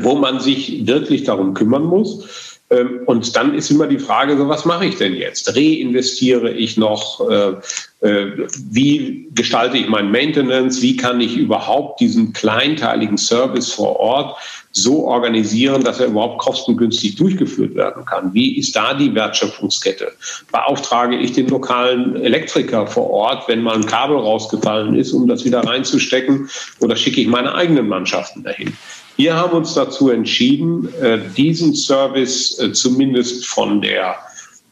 wo 0.01 0.15
man 0.15 0.39
sich 0.39 0.87
wirklich 0.87 1.25
darum 1.25 1.53
kümmern 1.53 1.83
muss. 1.83 2.46
Ähm, 2.69 3.01
und 3.05 3.35
dann 3.35 3.53
ist 3.53 3.71
immer 3.71 3.87
die 3.87 3.99
Frage, 3.99 4.37
so 4.37 4.49
was 4.49 4.65
mache 4.65 4.85
ich 4.85 4.97
denn 4.97 5.15
jetzt? 5.15 5.55
Reinvestiere 5.55 6.51
ich 6.51 6.77
noch? 6.77 7.21
Äh, 7.29 7.53
äh, 8.01 8.47
wie 8.71 9.29
gestalte 9.33 9.77
ich 9.77 9.87
mein 9.87 10.11
Maintenance? 10.11 10.81
Wie 10.81 10.97
kann 10.97 11.21
ich 11.21 11.37
überhaupt 11.37 11.99
diesen 12.01 12.33
kleinteiligen 12.33 13.17
Service 13.17 13.71
vor 13.71 13.99
Ort 13.99 14.37
so 14.71 15.05
organisieren, 15.05 15.83
dass 15.83 15.99
er 15.99 16.07
überhaupt 16.07 16.39
kostengünstig 16.39 17.15
durchgeführt 17.15 17.73
werden 17.75 18.05
kann? 18.05 18.33
Wie 18.33 18.57
ist 18.57 18.75
da 18.75 18.93
die 18.93 19.15
Wertschöpfungskette? 19.15 20.11
Beauftrage 20.51 21.15
ich 21.17 21.31
den 21.31 21.47
lokalen 21.47 22.17
Elektriker 22.17 22.85
vor 22.85 23.09
Ort, 23.09 23.47
wenn 23.47 23.63
mal 23.63 23.75
ein 23.75 23.85
Kabel 23.85 24.17
rausgefallen 24.17 24.93
ist, 24.95 25.13
um 25.13 25.25
das 25.27 25.45
wieder 25.45 25.61
reinzustecken? 25.61 26.49
Oder 26.81 26.95
schicke 26.97 27.21
ich 27.21 27.27
meine 27.27 27.55
eigenen 27.55 27.87
Mannschaften 27.87 28.43
dahin? 28.43 28.77
Wir 29.17 29.35
haben 29.35 29.57
uns 29.57 29.73
dazu 29.73 30.09
entschieden, 30.11 30.87
äh, 31.01 31.17
diesen 31.35 31.73
Service 31.73 32.59
äh, 32.59 32.71
zumindest 32.71 33.47
von 33.47 33.81
der 33.81 34.15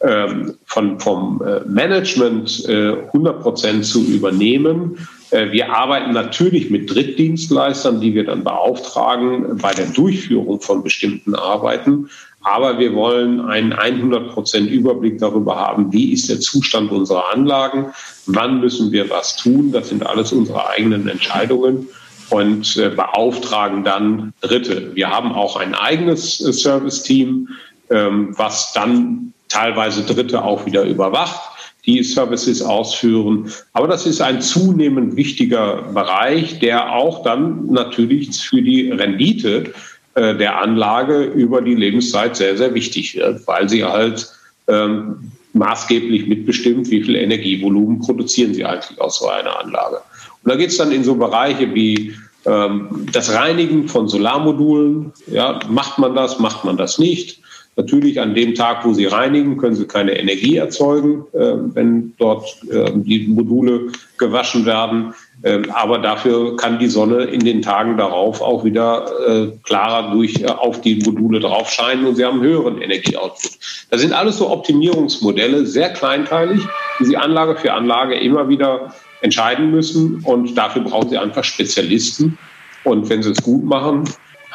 ähm, 0.01 0.53
von, 0.67 0.99
vom 0.99 1.41
äh, 1.41 1.61
Management 1.67 2.63
100 2.67 3.41
Prozent 3.41 3.85
zu 3.85 4.03
übernehmen 4.03 5.07
wir 5.31 5.75
arbeiten 5.75 6.13
natürlich 6.13 6.69
mit 6.69 6.93
Drittdienstleistern, 6.93 7.99
die 7.99 8.13
wir 8.13 8.25
dann 8.25 8.43
beauftragen 8.43 9.57
bei 9.57 9.73
der 9.73 9.87
Durchführung 9.87 10.61
von 10.61 10.81
bestimmten 10.83 11.35
Arbeiten. 11.35 12.09
Aber 12.41 12.77
wir 12.77 12.93
wollen 12.93 13.41
einen 13.41 13.73
100 13.73 14.29
Prozent 14.29 14.69
Überblick 14.69 15.17
darüber 15.17 15.57
haben, 15.57 15.91
wie 15.91 16.13
ist 16.13 16.29
der 16.29 16.39
Zustand 16.39 16.91
unserer 16.91 17.33
Anlagen, 17.33 17.87
wann 18.27 18.61
müssen 18.61 18.91
wir 18.91 19.09
was 19.09 19.35
tun. 19.35 19.71
Das 19.73 19.89
sind 19.89 20.05
alles 20.05 20.31
unsere 20.31 20.69
eigenen 20.69 21.09
Entscheidungen 21.09 21.87
und 22.29 22.77
äh, 22.77 22.89
beauftragen 22.89 23.83
dann 23.83 24.33
Dritte. 24.41 24.95
Wir 24.95 25.09
haben 25.09 25.31
auch 25.31 25.55
ein 25.55 25.75
eigenes 25.75 26.41
äh, 26.41 26.51
Service-Team, 26.51 27.49
ähm, 27.89 28.33
was 28.37 28.73
dann 28.73 29.33
teilweise 29.49 30.03
Dritte 30.03 30.43
auch 30.43 30.65
wieder 30.65 30.83
überwacht 30.83 31.51
die 31.85 32.03
Services 32.03 32.61
ausführen. 32.61 33.51
Aber 33.73 33.87
das 33.87 34.05
ist 34.05 34.21
ein 34.21 34.41
zunehmend 34.41 35.15
wichtiger 35.15 35.83
Bereich, 35.93 36.59
der 36.59 36.93
auch 36.93 37.23
dann 37.23 37.67
natürlich 37.67 38.35
für 38.37 38.61
die 38.61 38.89
Rendite 38.89 39.73
äh, 40.15 40.35
der 40.35 40.61
Anlage 40.61 41.23
über 41.23 41.61
die 41.61 41.75
Lebenszeit 41.75 42.35
sehr, 42.35 42.57
sehr 42.57 42.73
wichtig 42.73 43.15
wird, 43.15 43.45
weil 43.47 43.69
sie 43.69 43.83
halt 43.83 44.27
ähm, 44.67 45.31
maßgeblich 45.53 46.27
mitbestimmt, 46.27 46.89
wie 46.89 47.03
viel 47.03 47.15
Energievolumen 47.15 47.99
produzieren 47.99 48.53
sie 48.53 48.65
eigentlich 48.65 48.99
aus 48.99 49.19
so 49.19 49.29
einer 49.29 49.59
Anlage. 49.59 50.01
Und 50.45 50.51
da 50.51 50.57
geht 50.57 50.69
es 50.69 50.77
dann 50.77 50.91
in 50.91 51.03
so 51.03 51.15
Bereiche 51.15 51.73
wie 51.73 52.13
ähm, 52.45 53.07
das 53.11 53.33
Reinigen 53.33 53.87
von 53.87 54.07
Solarmodulen. 54.07 55.11
Ja, 55.25 55.59
macht 55.67 55.97
man 55.97 56.13
das, 56.13 56.37
macht 56.39 56.63
man 56.63 56.77
das 56.77 56.99
nicht? 56.99 57.41
Natürlich 57.77 58.21
an 58.21 58.35
dem 58.35 58.55
Tag, 58.55 58.85
wo 58.85 58.93
Sie 58.93 59.05
reinigen, 59.05 59.57
können 59.57 59.75
Sie 59.75 59.85
keine 59.85 60.17
Energie 60.17 60.55
erzeugen, 60.55 61.25
äh, 61.33 61.55
wenn 61.73 62.13
dort 62.17 62.45
äh, 62.71 62.91
die 62.93 63.27
Module 63.27 63.91
gewaschen 64.17 64.65
werden. 64.65 65.13
Ähm, 65.43 65.69
aber 65.71 65.97
dafür 65.97 66.55
kann 66.55 66.79
die 66.79 66.87
Sonne 66.87 67.23
in 67.23 67.41
den 67.41 67.61
Tagen 67.61 67.97
darauf 67.97 68.39
auch 68.41 68.63
wieder 68.63 69.07
äh, 69.27 69.47
klarer 69.63 70.13
durch, 70.13 70.41
äh, 70.41 70.45
auf 70.45 70.79
die 70.79 71.01
Module 71.03 71.41
drauf 71.41 71.69
scheinen 71.69 72.05
und 72.05 72.15
Sie 72.15 72.23
haben 72.23 72.41
höheren 72.41 72.81
Energieoutput. 72.81 73.57
Das 73.89 73.99
sind 73.99 74.13
alles 74.13 74.37
so 74.37 74.49
Optimierungsmodelle, 74.49 75.65
sehr 75.65 75.91
kleinteilig, 75.91 76.61
die 76.99 77.05
Sie 77.05 77.17
Anlage 77.17 77.57
für 77.57 77.73
Anlage 77.73 78.15
immer 78.15 78.47
wieder 78.47 78.93
entscheiden 79.25 79.71
müssen. 79.71 80.21
Und 80.23 80.57
dafür 80.57 80.83
brauchen 80.83 81.09
Sie 81.09 81.17
einfach 81.17 81.43
Spezialisten. 81.43 82.37
Und 82.85 83.09
wenn 83.09 83.21
Sie 83.21 83.31
es 83.31 83.41
gut 83.41 83.65
machen, 83.65 84.05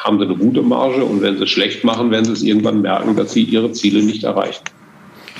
haben 0.03 0.19
sie 0.19 0.25
eine 0.25 0.35
gute 0.35 0.61
Marge 0.61 1.03
und 1.03 1.21
wenn 1.21 1.37
sie 1.37 1.43
es 1.43 1.49
schlecht 1.49 1.83
machen, 1.83 2.11
werden 2.11 2.25
sie 2.25 2.31
es 2.31 2.41
irgendwann 2.41 2.81
merken, 2.81 3.15
dass 3.15 3.33
sie 3.33 3.43
ihre 3.43 3.71
Ziele 3.71 4.01
nicht 4.01 4.23
erreichen. 4.23 4.63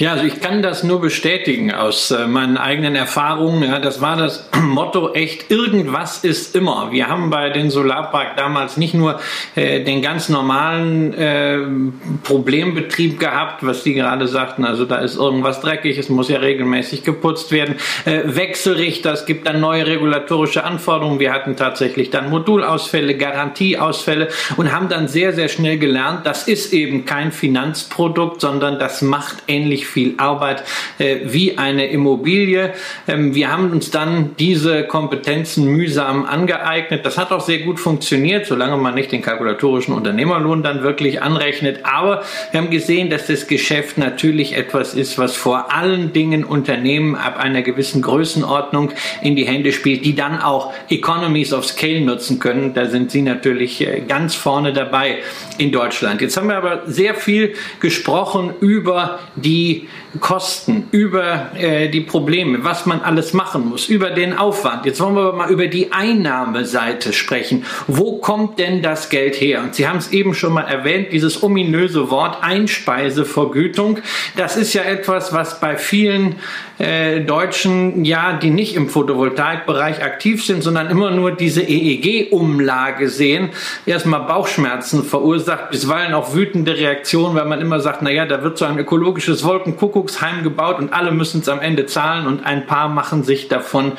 Ja, 0.01 0.13
also 0.13 0.23
ich 0.23 0.41
kann 0.41 0.63
das 0.63 0.83
nur 0.83 0.99
bestätigen 0.99 1.71
aus 1.71 2.09
äh, 2.09 2.25
meinen 2.25 2.57
eigenen 2.57 2.95
Erfahrungen. 2.95 3.61
Ja, 3.61 3.77
das 3.77 4.01
war 4.01 4.17
das 4.17 4.49
Motto 4.63 5.13
echt, 5.13 5.51
irgendwas 5.51 6.23
ist 6.23 6.55
immer. 6.55 6.91
Wir 6.91 7.07
haben 7.07 7.29
bei 7.29 7.51
den 7.51 7.69
Solarpark 7.69 8.35
damals 8.35 8.77
nicht 8.77 8.95
nur 8.95 9.19
äh, 9.53 9.83
den 9.83 10.01
ganz 10.01 10.27
normalen 10.27 11.13
äh, 11.13 11.59
Problembetrieb 12.23 13.19
gehabt, 13.19 13.63
was 13.63 13.83
die 13.83 13.93
gerade 13.93 14.27
sagten, 14.27 14.65
also 14.65 14.85
da 14.85 14.95
ist 14.95 15.17
irgendwas 15.17 15.61
dreckig, 15.61 15.99
es 15.99 16.09
muss 16.09 16.29
ja 16.29 16.39
regelmäßig 16.39 17.03
geputzt 17.03 17.51
werden. 17.51 17.75
Äh, 18.05 18.21
Wechselrichter, 18.25 19.13
es 19.13 19.27
gibt 19.27 19.45
dann 19.45 19.59
neue 19.59 19.85
regulatorische 19.85 20.63
Anforderungen. 20.63 21.19
Wir 21.19 21.31
hatten 21.31 21.55
tatsächlich 21.55 22.09
dann 22.09 22.31
Modulausfälle, 22.31 23.17
Garantieausfälle 23.17 24.29
und 24.57 24.71
haben 24.71 24.89
dann 24.89 25.07
sehr, 25.07 25.33
sehr 25.33 25.47
schnell 25.47 25.77
gelernt, 25.77 26.25
das 26.25 26.47
ist 26.47 26.73
eben 26.73 27.05
kein 27.05 27.31
Finanzprodukt, 27.31 28.41
sondern 28.41 28.79
das 28.79 29.03
macht 29.03 29.43
ähnlich 29.47 29.90
viel 29.91 30.15
Arbeit 30.17 30.63
äh, 30.97 31.17
wie 31.25 31.57
eine 31.57 31.87
Immobilie. 31.87 32.73
Ähm, 33.07 33.35
wir 33.35 33.51
haben 33.51 33.71
uns 33.71 33.91
dann 33.91 34.35
diese 34.39 34.83
Kompetenzen 34.83 35.65
mühsam 35.65 36.25
angeeignet. 36.25 37.05
Das 37.05 37.17
hat 37.17 37.31
auch 37.31 37.41
sehr 37.41 37.59
gut 37.59 37.79
funktioniert, 37.79 38.45
solange 38.45 38.77
man 38.77 38.95
nicht 38.95 39.11
den 39.11 39.21
kalkulatorischen 39.21 39.93
Unternehmerlohn 39.93 40.63
dann 40.63 40.83
wirklich 40.83 41.21
anrechnet. 41.21 41.81
Aber 41.83 42.23
wir 42.51 42.59
haben 42.59 42.69
gesehen, 42.69 43.09
dass 43.09 43.27
das 43.27 43.47
Geschäft 43.47 43.97
natürlich 43.97 44.55
etwas 44.55 44.93
ist, 44.93 45.17
was 45.17 45.35
vor 45.35 45.73
allen 45.73 46.13
Dingen 46.13 46.43
Unternehmen 46.43 47.15
ab 47.15 47.37
einer 47.37 47.61
gewissen 47.61 48.01
Größenordnung 48.01 48.91
in 49.21 49.35
die 49.35 49.45
Hände 49.45 49.71
spielt, 49.71 50.05
die 50.05 50.15
dann 50.15 50.39
auch 50.41 50.73
Economies 50.89 51.53
of 51.53 51.65
Scale 51.65 52.01
nutzen 52.01 52.39
können. 52.39 52.73
Da 52.73 52.87
sind 52.87 53.11
Sie 53.11 53.21
natürlich 53.21 53.81
äh, 53.85 54.01
ganz 54.07 54.35
vorne 54.35 54.73
dabei 54.73 55.19
in 55.57 55.71
Deutschland. 55.71 56.21
Jetzt 56.21 56.37
haben 56.37 56.47
wir 56.47 56.57
aber 56.57 56.83
sehr 56.85 57.15
viel 57.15 57.53
gesprochen 57.79 58.53
über 58.59 59.19
die 59.35 59.70
see 59.73 59.87
Kosten, 60.19 60.87
über 60.91 61.51
äh, 61.55 61.89
die 61.89 62.01
Probleme, 62.01 62.63
was 62.63 62.85
man 62.85 63.01
alles 63.01 63.33
machen 63.33 63.69
muss, 63.69 63.87
über 63.87 64.09
den 64.09 64.37
Aufwand. 64.37 64.85
Jetzt 64.85 64.99
wollen 64.99 65.15
wir 65.15 65.31
mal 65.31 65.49
über 65.49 65.67
die 65.67 65.93
Einnahmeseite 65.93 67.13
sprechen. 67.13 67.65
Wo 67.87 68.17
kommt 68.17 68.59
denn 68.59 68.81
das 68.81 69.09
Geld 69.09 69.39
her? 69.39 69.61
Und 69.61 69.75
Sie 69.75 69.87
haben 69.87 69.99
es 69.99 70.11
eben 70.11 70.33
schon 70.33 70.53
mal 70.53 70.63
erwähnt, 70.63 71.13
dieses 71.13 71.41
ominöse 71.43 72.09
Wort 72.09 72.43
Einspeisevergütung. 72.43 73.99
Das 74.35 74.57
ist 74.57 74.73
ja 74.73 74.83
etwas, 74.83 75.31
was 75.33 75.59
bei 75.61 75.77
vielen 75.77 76.35
äh, 76.77 77.21
Deutschen, 77.21 78.03
ja, 78.03 78.33
die 78.33 78.49
nicht 78.49 78.75
im 78.75 78.89
Photovoltaikbereich 78.89 80.03
aktiv 80.03 80.43
sind, 80.43 80.63
sondern 80.63 80.89
immer 80.89 81.11
nur 81.11 81.31
diese 81.31 81.61
EEG-Umlage 81.61 83.07
sehen, 83.07 83.49
erstmal 83.85 84.21
Bauchschmerzen 84.21 85.03
verursacht, 85.03 85.69
bisweilen 85.69 86.13
auch 86.13 86.33
wütende 86.33 86.75
Reaktionen, 86.75 87.35
weil 87.35 87.45
man 87.45 87.61
immer 87.61 87.79
sagt, 87.79 88.01
naja, 88.01 88.25
da 88.25 88.43
wird 88.43 88.57
so 88.57 88.65
ein 88.65 88.77
ökologisches 88.77 89.43
Wolkenkuckucksheim 90.01 90.43
gebaut 90.43 90.79
und 90.79 90.93
alle 90.93 91.11
müssen 91.11 91.41
es 91.41 91.49
am 91.49 91.59
Ende 91.59 91.85
zahlen 91.85 92.27
und 92.27 92.45
ein 92.45 92.65
paar 92.65 92.89
machen 92.89 93.23
sich 93.23 93.47
davon 93.47 93.93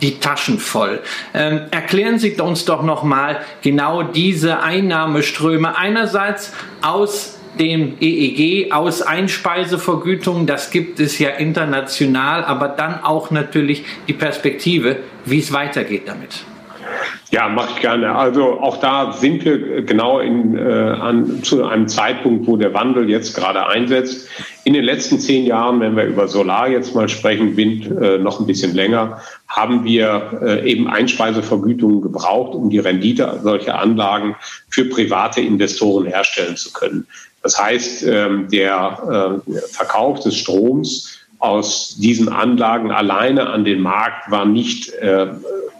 die 0.00 0.20
Taschen 0.20 0.58
voll. 0.58 1.00
Ähm, 1.34 1.62
erklären 1.70 2.18
Sie 2.18 2.34
uns 2.40 2.64
doch 2.64 2.82
nochmal 2.82 3.40
genau 3.62 4.02
diese 4.02 4.60
Einnahmeströme 4.60 5.76
einerseits 5.76 6.52
aus 6.82 7.38
dem 7.58 7.96
EEG 8.00 8.72
aus 8.72 9.02
Einspeisevergütung. 9.02 10.46
Das 10.46 10.70
gibt 10.70 11.00
es 11.00 11.18
ja 11.18 11.30
international, 11.30 12.44
aber 12.44 12.68
dann 12.68 13.02
auch 13.02 13.30
natürlich 13.30 13.84
die 14.06 14.12
Perspektive, 14.12 14.98
wie 15.24 15.40
es 15.40 15.52
weitergeht 15.52 16.02
damit. 16.06 16.44
Ja, 17.30 17.46
mache 17.48 17.72
ich 17.74 17.80
gerne. 17.82 18.14
Also 18.14 18.58
auch 18.60 18.78
da 18.78 19.12
sind 19.12 19.44
wir 19.44 19.82
genau 19.82 20.18
in, 20.18 20.56
äh, 20.56 20.62
an, 20.62 21.42
zu 21.42 21.62
einem 21.64 21.86
Zeitpunkt, 21.86 22.46
wo 22.46 22.56
der 22.56 22.72
Wandel 22.72 23.10
jetzt 23.10 23.34
gerade 23.34 23.66
einsetzt. 23.66 24.28
In 24.64 24.72
den 24.72 24.84
letzten 24.84 25.20
zehn 25.20 25.44
Jahren, 25.44 25.80
wenn 25.80 25.94
wir 25.94 26.04
über 26.04 26.26
Solar 26.26 26.68
jetzt 26.68 26.94
mal 26.94 27.08
sprechen, 27.08 27.54
Wind 27.56 27.86
äh, 28.00 28.16
noch 28.16 28.40
ein 28.40 28.46
bisschen 28.46 28.74
länger, 28.74 29.20
haben 29.46 29.84
wir 29.84 30.40
äh, 30.42 30.70
eben 30.70 30.88
Einspeisevergütungen 30.88 32.00
gebraucht, 32.00 32.54
um 32.54 32.70
die 32.70 32.78
Rendite 32.78 33.40
solcher 33.42 33.78
Anlagen 33.78 34.34
für 34.70 34.86
private 34.86 35.42
Investoren 35.42 36.06
herstellen 36.06 36.56
zu 36.56 36.72
können. 36.72 37.06
Das 37.42 37.62
heißt, 37.62 38.04
ähm, 38.06 38.48
der 38.50 39.42
äh, 39.46 39.60
Verkauf 39.70 40.20
des 40.20 40.34
Stroms 40.34 41.18
aus 41.38 41.96
diesen 41.98 42.28
Anlagen 42.28 42.90
alleine 42.90 43.48
an 43.48 43.64
den 43.64 43.80
Markt 43.80 44.30
war 44.30 44.44
nicht 44.44 44.92
äh, 44.94 45.28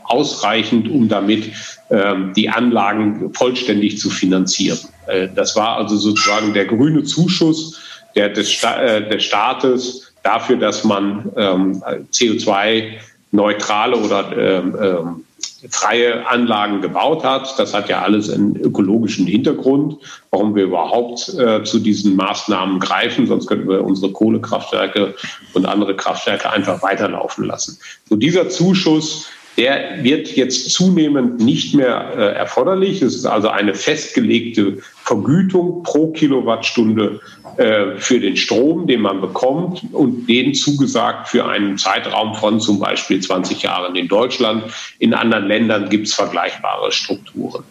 ausreichend, 0.05 0.89
um 0.89 1.09
damit 1.09 1.53
ähm, 1.91 2.33
die 2.35 2.49
Anlagen 2.49 3.33
vollständig 3.35 3.99
zu 3.99 4.11
finanzieren. 4.11 4.79
Äh, 5.07 5.29
das 5.35 5.57
war 5.57 5.77
also 5.77 5.97
sozusagen 5.97 6.55
der 6.55 6.67
grüne 6.67 7.05
Zuschuss 7.05 7.81
der, 8.15 8.31
des, 8.31 8.51
Sta 8.51 8.81
äh, 8.81 9.09
des 9.09 9.25
Staates 9.25 10.13
dafür, 10.23 10.57
dass 10.57 10.85
man 10.85 11.31
ähm, 11.37 11.83
CO2-neutrale 12.13 13.97
oder 13.97 14.37
ähm, 14.37 14.77
ähm, 14.81 15.25
freie 15.71 16.27
Anlagen 16.29 16.81
gebaut 16.81 17.25
hat. 17.25 17.59
Das 17.59 17.75
hat 17.75 17.89
ja 17.89 18.03
alles 18.03 18.31
einen 18.31 18.57
ökologischen 18.57 19.27
Hintergrund, 19.27 19.97
warum 20.31 20.55
wir 20.55 20.65
überhaupt 20.65 21.35
äh, 21.35 21.65
zu 21.65 21.79
diesen 21.81 22.17
Maßnahmen 22.17 22.79
greifen. 22.79 23.27
Sonst 23.27 23.47
könnten 23.47 23.69
wir 23.69 23.85
unsere 23.85 24.13
Kohlekraftwerke 24.13 25.15
und 25.55 25.67
andere 25.67 25.97
Kraftwerke 25.97 26.51
einfach 26.51 26.83
weiterlaufen 26.83 27.45
lassen. 27.45 27.79
So 28.09 28.17
dieser 28.17 28.49
Zuschuss 28.49 29.29
der 29.59 30.05
wird 30.05 30.37
jetzt 30.37 30.71
zunehmend 30.71 31.41
nicht 31.41 31.75
mehr 31.75 32.13
äh, 32.17 32.37
erforderlich. 32.37 33.03
Es 33.03 33.17
ist 33.17 33.27
also 33.27 33.49
eine 33.49 33.75
festgelegte 33.75 34.79
Vergütung 35.03 35.83
pro 35.83 36.13
Kilowattstunde 36.13 37.21
äh, 37.57 37.97
für 37.97 38.21
den 38.21 38.37
Strom, 38.37 38.87
den 38.87 39.01
man 39.01 39.21
bekommt 39.21 39.83
und 39.93 40.29
den 40.29 40.55
zugesagt 40.55 41.29
für 41.29 41.45
einen 41.45 41.77
Zeitraum 41.77 42.37
von 42.37 42.61
zum 42.61 42.79
Beispiel 42.79 43.21
20 43.21 43.63
Jahren 43.63 43.97
in 43.97 44.07
Deutschland. 44.07 44.63
In 45.01 45.13
anderen 45.13 45.49
Ländern 45.49 45.89
gibt 45.89 46.07
es 46.07 46.15
vergleichbare 46.15 46.93
Strukturen. 46.93 47.65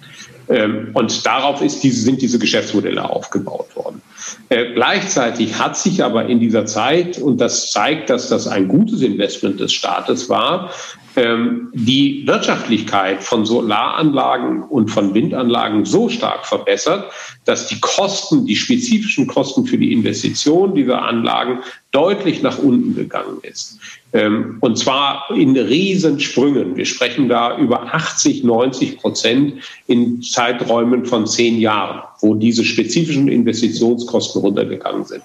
Ähm, 0.49 0.89
und 0.93 1.25
darauf 1.25 1.61
diese, 1.61 2.01
sind 2.01 2.21
diese 2.21 2.37
Geschäftsmodelle 2.37 3.09
aufgebaut 3.09 3.73
worden. 3.75 4.01
Äh, 4.49 4.73
gleichzeitig 4.73 5.57
hat 5.57 5.77
sich 5.77 6.03
aber 6.03 6.25
in 6.25 6.41
dieser 6.41 6.65
Zeit, 6.65 7.17
und 7.17 7.39
das 7.39 7.71
zeigt, 7.71 8.09
dass 8.09 8.27
das 8.27 8.47
ein 8.47 8.67
gutes 8.67 9.01
Investment 9.01 9.59
des 9.61 9.71
Staates 9.71 10.29
war, 10.29 10.71
die 11.17 12.27
Wirtschaftlichkeit 12.27 13.23
von 13.23 13.45
Solaranlagen 13.45 14.61
und 14.63 14.89
von 14.89 15.15
Windanlagen 15.15 15.83
so 15.83 16.09
stark 16.09 16.45
verbessert, 16.45 17.11
dass 17.45 17.67
die 17.67 17.79
Kosten, 17.79 18.45
die 18.45 18.55
spezifischen 18.55 19.25
Kosten 19.25 19.65
für 19.65 19.79
die 19.79 19.93
Investition 19.93 20.75
dieser 20.75 21.01
Anlagen 21.01 21.59
deutlich 21.91 22.43
nach 22.43 22.59
unten 22.59 22.93
gegangen 22.95 23.39
ist. 23.41 23.79
Ähm, 24.13 24.57
und 24.61 24.77
zwar 24.77 25.25
in 25.35 25.57
Riesensprüngen. 25.57 26.75
Wir 26.75 26.85
sprechen 26.85 27.27
da 27.27 27.57
über 27.57 27.93
80, 27.93 28.43
90 28.43 28.97
Prozent 28.99 29.55
in 29.87 30.21
Zeiträumen 30.21 31.05
von 31.05 31.25
zehn 31.25 31.59
Jahren, 31.59 32.03
wo 32.21 32.35
diese 32.35 32.63
spezifischen 32.63 33.27
Investitionskosten 33.27 34.41
runtergegangen 34.41 35.05
sind. 35.05 35.23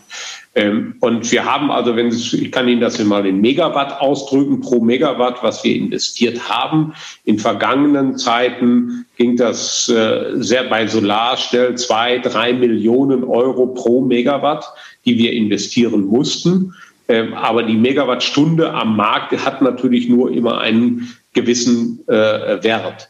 Ähm, 0.55 0.97
und 1.01 1.31
wir 1.33 1.45
haben 1.45 1.71
also, 1.71 1.97
wenn 1.97 2.09
es, 2.09 2.33
ich 2.33 2.53
kann 2.53 2.69
Ihnen 2.69 2.81
das 2.81 3.03
mal 3.03 3.25
in 3.25 3.41
Megawatt 3.41 4.01
ausdrücken, 4.01 4.61
pro 4.61 4.81
Megawatt, 4.81 5.43
was 5.43 5.65
wir 5.65 5.75
investiert 5.75 6.49
haben. 6.49 6.93
In 7.25 7.39
vergangenen 7.39 8.19
Zeiten 8.19 9.07
ging 9.17 9.37
das 9.37 9.89
äh, 9.89 10.33
sehr 10.35 10.65
bei 10.65 10.87
Solar 10.87 11.39
schnell 11.39 11.77
zwei, 11.77 12.19
drei 12.19 12.53
Millionen 12.53 13.25
Euro 13.25 13.69
pro 13.69 14.03
Megawatt, 14.03 14.65
die 15.07 15.17
wir 15.17 15.33
investieren 15.33 16.05
mussten. 16.05 16.75
Ähm, 17.09 17.33
aber 17.35 17.63
die 17.63 17.77
Megawattstunde 17.77 18.73
am 18.73 18.97
Markt 18.97 19.33
hat 19.45 19.63
natürlich 19.63 20.09
nur 20.09 20.31
immer 20.31 20.61
einen 20.61 21.17
gewissen 21.33 22.01
äh, 22.09 22.63
Wert. 22.63 23.09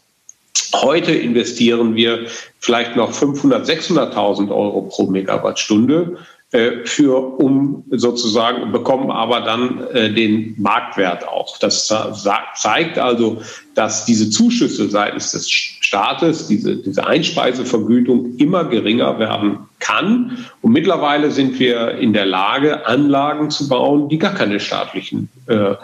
Heute 0.74 1.12
investieren 1.12 1.96
wir 1.96 2.26
vielleicht 2.60 2.96
noch 2.96 3.12
500, 3.12 3.68
600.000 3.68 4.50
Euro 4.50 4.82
pro 4.82 5.06
Megawattstunde. 5.06 6.16
Äh, 6.52 6.84
für, 6.84 7.38
um 7.38 7.84
sozusagen, 7.90 8.72
bekommen 8.72 9.10
aber 9.10 9.40
dann 9.40 9.86
äh, 9.94 10.12
den 10.12 10.54
Marktwert 10.58 11.26
auch. 11.26 11.56
Das 11.56 11.86
zeigt 12.56 12.98
also, 12.98 13.40
dass 13.74 14.04
diese 14.04 14.28
Zuschüsse 14.28 14.90
seitens 14.90 15.32
des 15.32 15.50
Staates, 15.50 16.48
diese, 16.48 16.76
diese 16.76 17.06
Einspeisevergütung 17.06 18.36
immer 18.36 18.66
geringer 18.66 19.18
werden 19.18 19.60
kann. 19.78 20.44
Und 20.60 20.72
mittlerweile 20.72 21.30
sind 21.30 21.58
wir 21.58 21.92
in 21.92 22.12
der 22.12 22.26
Lage, 22.26 22.86
Anlagen 22.86 23.48
zu 23.48 23.66
bauen, 23.66 24.10
die 24.10 24.18
gar 24.18 24.34
keine 24.34 24.60
staatlichen 24.60 25.30
äh, 25.46 25.76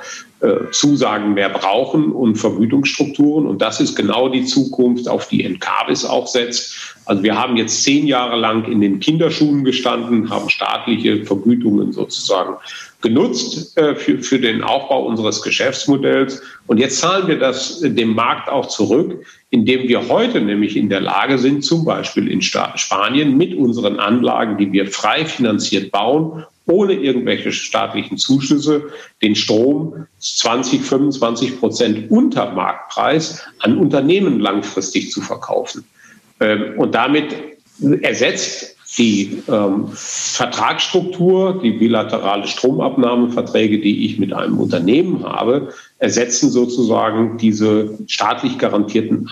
Zusagen 0.70 1.34
mehr 1.34 1.48
brauchen 1.48 2.12
und 2.12 2.36
Vergütungsstrukturen. 2.36 3.46
Und 3.46 3.60
das 3.60 3.80
ist 3.80 3.96
genau 3.96 4.28
die 4.28 4.44
Zukunft, 4.44 5.08
auf 5.08 5.28
die 5.28 5.44
Encarvis 5.44 6.04
auch 6.04 6.28
setzt. 6.28 6.96
Also 7.06 7.22
wir 7.22 7.36
haben 7.36 7.56
jetzt 7.56 7.82
zehn 7.82 8.06
Jahre 8.06 8.36
lang 8.36 8.64
in 8.70 8.80
den 8.80 9.00
Kinderschuhen 9.00 9.64
gestanden, 9.64 10.30
haben 10.30 10.48
staatliche 10.48 11.24
Vergütungen 11.24 11.92
sozusagen 11.92 12.54
genutzt 13.00 13.76
äh, 13.78 13.94
für, 13.94 14.18
für 14.18 14.38
den 14.38 14.62
Aufbau 14.62 15.06
unseres 15.06 15.42
Geschäftsmodells. 15.42 16.42
Und 16.66 16.78
jetzt 16.78 16.98
zahlen 16.98 17.26
wir 17.26 17.38
das 17.38 17.80
dem 17.80 18.14
Markt 18.14 18.48
auch 18.48 18.66
zurück, 18.66 19.24
indem 19.50 19.88
wir 19.88 20.08
heute 20.08 20.40
nämlich 20.40 20.76
in 20.76 20.88
der 20.88 21.00
Lage 21.00 21.38
sind, 21.38 21.64
zum 21.64 21.84
Beispiel 21.84 22.28
in 22.28 22.42
Spanien 22.42 23.36
mit 23.36 23.54
unseren 23.54 23.98
Anlagen, 23.98 24.58
die 24.58 24.70
wir 24.70 24.86
frei 24.86 25.24
finanziert 25.24 25.90
bauen 25.90 26.44
ohne 26.68 26.92
irgendwelche 26.94 27.50
staatlichen 27.50 28.18
Zuschüsse 28.18 28.90
den 29.22 29.34
Strom 29.34 30.06
20, 30.18 30.82
25 30.82 31.58
Prozent 31.58 32.10
unter 32.10 32.52
Marktpreis 32.52 33.42
an 33.60 33.78
Unternehmen 33.78 34.38
langfristig 34.38 35.10
zu 35.10 35.20
verkaufen. 35.20 35.84
Ähm, 36.40 36.74
und 36.78 36.94
damit 36.94 37.34
ersetzt 38.02 38.76
die 38.96 39.42
ähm, 39.48 39.88
Vertragsstruktur, 39.92 41.60
die 41.62 41.72
bilaterale 41.72 42.46
Stromabnahmeverträge, 42.46 43.80
die 43.80 44.06
ich 44.06 44.18
mit 44.18 44.32
einem 44.32 44.58
Unternehmen 44.58 45.24
habe, 45.24 45.74
ersetzen 45.98 46.50
sozusagen 46.50 47.36
diese 47.38 47.98
staatlich 48.06 48.56
garantierten 48.58 49.28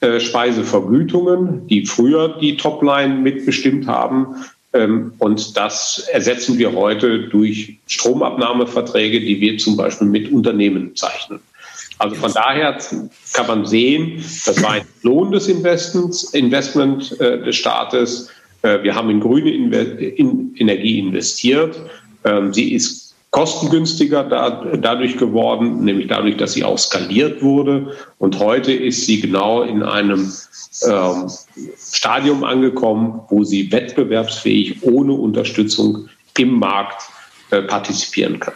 Einspeisevergütungen, 0.00 1.68
die 1.68 1.86
früher 1.86 2.36
die 2.40 2.56
Topline 2.56 3.14
mitbestimmt 3.14 3.86
haben, 3.86 4.34
und 4.74 5.56
das 5.56 6.08
ersetzen 6.12 6.58
wir 6.58 6.72
heute 6.72 7.28
durch 7.28 7.78
Stromabnahmeverträge, 7.86 9.20
die 9.20 9.40
wir 9.40 9.56
zum 9.58 9.76
Beispiel 9.76 10.08
mit 10.08 10.32
Unternehmen 10.32 10.96
zeichnen. 10.96 11.40
Also 11.98 12.16
von 12.16 12.32
daher 12.32 12.76
kann 13.34 13.46
man 13.46 13.66
sehen, 13.66 14.16
das 14.46 14.60
war 14.62 14.72
ein 14.72 14.82
lohnendes 15.02 15.46
Investments, 15.46 16.24
Investment 16.34 17.18
äh, 17.20 17.42
des 17.42 17.54
Staates. 17.56 18.30
Äh, 18.62 18.82
wir 18.82 18.94
haben 18.94 19.10
in 19.10 19.20
grüne 19.20 19.52
Energie 19.52 20.98
investiert. 20.98 21.78
Ähm, 22.24 22.52
sie 22.52 22.74
ist 22.74 23.03
kostengünstiger 23.34 24.22
da, 24.22 24.64
dadurch 24.76 25.16
geworden, 25.16 25.82
nämlich 25.82 26.06
dadurch, 26.06 26.36
dass 26.36 26.52
sie 26.52 26.62
auch 26.62 26.78
skaliert 26.78 27.42
wurde. 27.42 27.90
Und 28.18 28.38
heute 28.38 28.72
ist 28.72 29.06
sie 29.06 29.20
genau 29.20 29.62
in 29.62 29.82
einem 29.82 30.32
ähm, 30.86 31.28
Stadium 31.76 32.44
angekommen, 32.44 33.22
wo 33.30 33.42
sie 33.42 33.72
wettbewerbsfähig 33.72 34.84
ohne 34.84 35.14
Unterstützung 35.14 36.08
im 36.38 36.60
Markt 36.60 37.02
äh, 37.50 37.62
partizipieren 37.62 38.38
kann. 38.38 38.54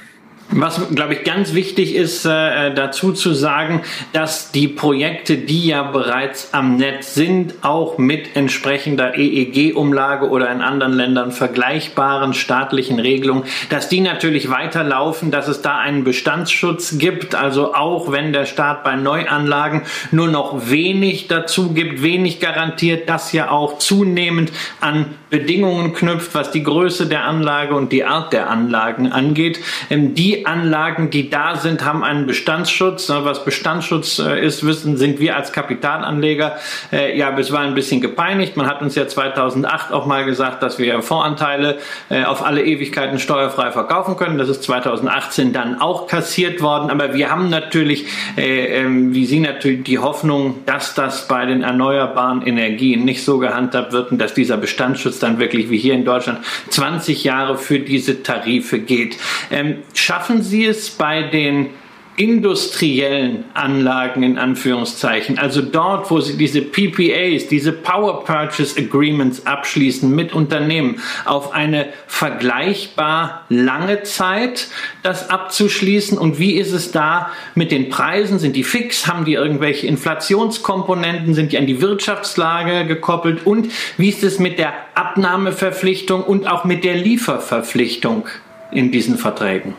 Was, 0.51 0.81
glaube 0.95 1.13
ich, 1.13 1.25
ganz 1.25 1.53
wichtig 1.53 1.95
ist, 1.95 2.25
äh, 2.25 2.73
dazu 2.73 3.13
zu 3.13 3.35
sagen, 3.35 3.83
dass 4.15 4.51
die 4.51 4.67
Projekte, 4.67 5.37
die 5.37 5.67
ja 5.67 5.83
bereits 5.83 6.55
am 6.55 6.77
Netz 6.77 7.15
sind, 7.15 7.57
auch 7.61 7.99
mit 7.99 8.35
entsprechender 8.35 9.19
EEG-Umlage 9.19 10.27
oder 10.31 10.51
in 10.51 10.63
anderen 10.63 10.95
Ländern 10.95 11.33
vergleichbaren 11.33 12.33
staatlichen 12.33 12.99
Regelungen, 12.99 13.45
dass 13.69 13.91
die 13.91 14.01
natürlich 14.01 14.49
weiterlaufen, 14.49 15.31
dass 15.31 15.49
es 15.49 15.61
da 15.61 15.77
einen 15.77 16.03
Bestandsschutz 16.03 16.97
gibt. 16.97 17.35
Also 17.35 17.75
auch 17.75 18.11
wenn 18.11 18.33
der 18.33 18.47
Staat 18.47 18.85
bei 18.85 18.97
Neuanlagen 18.97 19.83
nur 20.13 20.29
noch 20.29 20.71
wenig 20.71 21.29
dazu 21.29 21.75
gibt, 21.75 22.03
wenig 22.03 22.41
garantiert, 22.41 23.07
das 23.11 23.33
ja 23.33 23.51
auch 23.51 23.77
zunehmend 23.77 24.51
an 24.81 25.15
Bedingungen 25.29 25.93
knüpft, 25.93 26.35
was 26.35 26.51
die 26.53 26.63
Größe 26.63 27.07
der 27.07 27.25
Anlage 27.25 27.75
und 27.75 27.93
die 27.93 28.05
Art 28.05 28.33
der 28.33 28.49
Anlagen 28.49 29.13
angeht, 29.13 29.61
ähm, 29.91 30.15
die 30.15 30.38
die 30.39 30.47
Anlagen, 30.47 31.11
die 31.11 31.31
da 31.31 31.57
sind, 31.57 31.85
haben 31.85 32.05
einen 32.05 32.27
Bestandsschutz. 32.27 33.09
Was 33.09 33.45
Bestandsschutz 33.45 34.19
äh, 34.19 34.45
ist, 34.45 34.65
wissen, 34.65 34.97
sind 34.97 35.21
wir 35.21 35.37
als 35.37 35.53
Kapitalanleger 35.53 36.57
äh, 36.93 37.17
ja 37.19 37.31
bisweilen 37.31 37.69
ein 37.69 37.75
bisschen 37.75 38.01
gepeinigt. 38.01 38.57
Man 38.57 38.67
hat 38.67 38.83
uns 38.83 38.95
ja 38.95 39.07
2008 39.07 39.93
auch 39.93 40.07
mal 40.07 40.25
gesagt, 40.25 40.63
dass 40.63 40.79
wir 40.79 41.03
Fondsanteile 41.03 41.79
äh, 42.09 42.25
auf 42.25 42.45
alle 42.45 42.65
Ewigkeiten 42.65 43.19
steuerfrei 43.19 43.73
verkaufen 43.73 44.17
können. 44.17 44.39
Das 44.39 44.49
ist 44.49 44.63
2018 44.63 45.53
dann 45.53 45.81
auch 45.81 46.07
kassiert 46.07 46.61
worden. 46.61 46.91
Aber 46.91 47.15
wir 47.15 47.31
haben 47.31 47.51
natürlich, 47.51 48.07
äh, 48.37 48.81
ähm, 48.81 49.15
wie 49.15 49.27
Sie 49.27 49.41
natürlich, 49.41 49.85
die 49.85 49.99
Hoffnung, 49.99 50.63
dass 50.67 50.95
das 50.95 51.29
bei 51.29 51.47
den 51.47 51.63
erneuerbaren 51.63 52.43
Energien 52.43 53.05
nicht 53.05 53.25
so 53.25 53.39
gehandhabt 53.39 53.93
wird 53.93 54.13
und 54.13 54.19
dass 54.19 54.35
dieser 54.35 54.57
Bestandsschutz 54.57 55.19
dann 55.19 55.39
wirklich 55.39 55.71
wie 55.71 55.79
hier 55.79 55.95
in 55.95 56.05
Deutschland 56.05 56.41
20 56.71 57.25
Jahre 57.25 57.59
für 57.59 57.81
diese 57.81 58.23
Tarife 58.23 58.79
geht. 58.79 59.17
Ähm, 59.51 59.79
schaffen 60.29 60.43
Sie 60.43 60.67
es 60.67 60.91
bei 60.91 61.23
den 61.23 61.71
industriellen 62.17 63.45
Anlagen 63.55 64.23
in 64.23 64.37
Anführungszeichen, 64.37 65.39
also 65.39 65.63
dort, 65.63 66.11
wo 66.11 66.21
sie 66.21 66.37
diese 66.37 66.61
PPAs, 66.61 67.47
diese 67.47 67.73
Power 67.73 68.25
Purchase 68.25 68.79
Agreements 68.79 69.47
abschließen 69.47 70.15
mit 70.15 70.35
Unternehmen, 70.35 71.01
auf 71.25 71.55
eine 71.55 71.87
vergleichbar 72.09 73.47
lange 73.49 74.03
Zeit 74.03 74.69
das 75.03 75.31
abzuschließen? 75.31 76.19
Und 76.19 76.39
wie 76.39 76.59
ist 76.59 76.73
es 76.73 76.91
da 76.91 77.31
mit 77.55 77.71
den 77.71 77.89
Preisen? 77.89 78.39
Sind 78.39 78.55
die 78.55 78.65
fix? 78.65 79.07
Haben 79.07 79.25
die 79.25 79.35
irgendwelche 79.35 79.87
Inflationskomponenten? 79.87 81.33
Sind 81.33 81.53
die 81.53 81.59
an 81.59 81.67
die 81.67 81.81
Wirtschaftslage 81.81 82.85
gekoppelt? 82.85 83.47
Und 83.47 83.69
wie 83.97 84.11
ist 84.11 84.25
es 84.25 84.39
mit 84.39 84.59
der 84.59 84.75
Abnahmeverpflichtung 84.95 86.23
und 86.23 86.47
auch 86.49 86.65
mit 86.65 86.85
der 86.85 86.97
Lieferverpflichtung 86.97 88.27
in 88.73 88.91
diesen 88.91 89.17
Verträgen? 89.17 89.75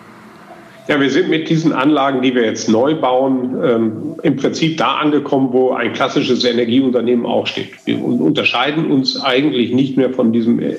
Ja, 0.90 1.00
wir 1.00 1.12
sind 1.12 1.30
mit 1.30 1.48
diesen 1.50 1.72
Anlagen, 1.72 2.24
die 2.24 2.34
wir 2.34 2.44
jetzt 2.44 2.68
neu 2.68 2.96
bauen, 2.96 3.56
ähm, 3.64 4.16
im 4.24 4.38
Prinzip 4.38 4.78
da 4.78 4.96
angekommen, 4.96 5.50
wo 5.54 5.70
ein 5.72 5.94
klassisches 5.94 6.44
Energieunternehmen 6.44 7.28
auch 7.28 7.46
steht. 7.46 7.70
Wir 7.86 8.04
unterscheiden 8.04 8.90
uns 8.90 9.22
eigentlich 9.22 9.72
nicht 9.72 9.98
mehr 9.98 10.12
von 10.12 10.34
diesem 10.34 10.60
äh, 10.60 10.76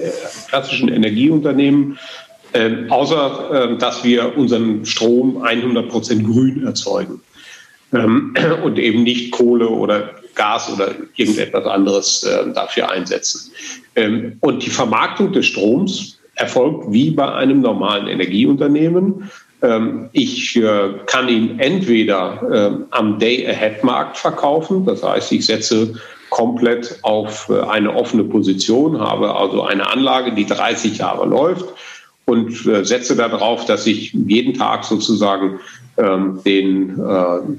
klassischen 0.48 0.88
Energieunternehmen, 0.88 1.96
äh, 2.54 2.88
außer 2.88 3.74
äh, 3.74 3.78
dass 3.78 4.02
wir 4.02 4.36
unseren 4.36 4.84
Strom 4.84 5.42
100 5.44 5.88
Prozent 5.88 6.26
grün 6.26 6.66
erzeugen 6.66 7.20
ähm, 7.94 8.34
und 8.64 8.80
eben 8.80 9.04
nicht 9.04 9.30
Kohle 9.30 9.68
oder 9.68 10.10
Gas 10.34 10.72
oder 10.74 10.92
irgendetwas 11.14 11.66
anderes 11.66 12.24
äh, 12.24 12.52
dafür 12.52 12.90
einsetzen. 12.90 13.52
Ähm, 13.94 14.38
und 14.40 14.66
die 14.66 14.70
Vermarktung 14.70 15.32
des 15.32 15.46
Stroms 15.46 16.18
erfolgt 16.34 16.90
wie 16.90 17.12
bei 17.12 17.32
einem 17.32 17.60
normalen 17.60 18.08
Energieunternehmen. 18.08 19.30
Ähm, 19.62 20.08
ich 20.12 20.56
äh, 20.56 20.90
kann 21.06 21.28
ihn 21.28 21.58
entweder 21.58 22.42
ähm, 22.52 22.86
am 22.90 23.18
Day-Ahead-Markt 23.18 24.16
verkaufen, 24.16 24.86
das 24.86 25.02
heißt, 25.02 25.32
ich 25.32 25.44
setze 25.46 25.94
komplett 26.30 26.98
auf 27.02 27.48
äh, 27.50 27.60
eine 27.60 27.94
offene 27.94 28.24
Position, 28.24 28.98
habe 28.98 29.34
also 29.34 29.62
eine 29.62 29.90
Anlage, 29.90 30.32
die 30.32 30.46
30 30.46 30.98
Jahre 30.98 31.26
läuft 31.26 31.66
und 32.24 32.66
äh, 32.66 32.84
setze 32.84 33.16
darauf, 33.16 33.66
dass 33.66 33.86
ich 33.86 34.12
jeden 34.12 34.54
Tag 34.54 34.84
sozusagen 34.84 35.60
ähm, 35.98 36.40
den 36.46 36.96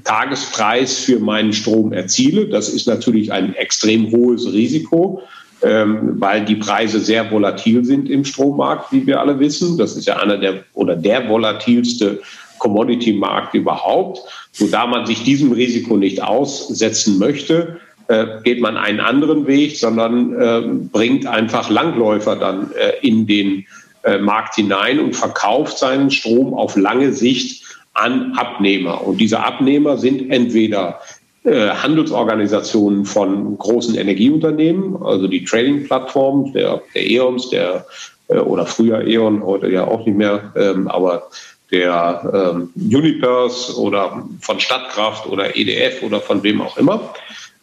Tagespreis 0.02 0.98
für 0.98 1.20
meinen 1.20 1.52
Strom 1.52 1.92
erziele. 1.92 2.46
Das 2.46 2.68
ist 2.68 2.88
natürlich 2.88 3.30
ein 3.30 3.54
extrem 3.54 4.10
hohes 4.10 4.52
Risiko 4.52 5.22
ähm, 5.62 6.20
weil 6.20 6.44
die 6.44 6.56
Preise 6.56 7.00
sehr 7.00 7.30
volatil 7.30 7.84
sind 7.84 8.10
im 8.10 8.24
Strommarkt, 8.24 8.92
wie 8.92 9.06
wir 9.06 9.20
alle 9.20 9.38
wissen. 9.38 9.78
Das 9.78 9.96
ist 9.96 10.06
ja 10.06 10.16
einer 10.16 10.38
der 10.38 10.64
oder 10.74 10.96
der 10.96 11.28
volatilste 11.28 12.20
Commodity-Markt 12.58 13.54
überhaupt. 13.54 14.20
So 14.52 14.66
da 14.66 14.86
man 14.86 15.06
sich 15.06 15.24
diesem 15.24 15.52
Risiko 15.52 15.96
nicht 15.96 16.22
aussetzen 16.22 17.18
möchte, 17.18 17.80
äh, 18.08 18.26
geht 18.44 18.60
man 18.60 18.76
einen 18.76 19.00
anderen 19.00 19.46
Weg, 19.46 19.76
sondern 19.76 20.34
äh, 20.34 20.62
bringt 20.92 21.26
einfach 21.26 21.70
Langläufer 21.70 22.36
dann 22.36 22.70
äh, 22.72 23.06
in 23.06 23.26
den 23.26 23.64
äh, 24.02 24.18
Markt 24.18 24.56
hinein 24.56 24.98
und 24.98 25.14
verkauft 25.14 25.78
seinen 25.78 26.10
Strom 26.10 26.54
auf 26.54 26.76
lange 26.76 27.12
Sicht 27.12 27.64
an 27.94 28.32
Abnehmer. 28.36 29.06
Und 29.06 29.18
diese 29.18 29.44
Abnehmer 29.44 29.96
sind 29.96 30.30
entweder 30.30 31.00
Handelsorganisationen 31.44 33.04
von 33.04 33.58
großen 33.58 33.96
Energieunternehmen, 33.96 35.02
also 35.02 35.26
die 35.26 35.44
Trading-Plattformen 35.44 36.52
der, 36.52 36.82
der 36.94 37.10
E.ONs, 37.10 37.50
der 37.50 37.84
äh, 38.28 38.38
oder 38.38 38.66
früher 38.66 39.06
E.ON, 39.06 39.44
heute 39.44 39.68
ja 39.68 39.86
auch 39.86 40.06
nicht 40.06 40.16
mehr, 40.16 40.52
ähm, 40.56 40.88
aber 40.88 41.28
der 41.70 42.52
ähm, 42.54 42.70
Unipers 42.76 43.76
oder 43.76 44.24
von 44.40 44.60
Stadtkraft 44.60 45.26
oder 45.26 45.56
EDF 45.56 46.02
oder 46.02 46.20
von 46.20 46.42
wem 46.42 46.60
auch 46.60 46.76
immer. 46.76 47.14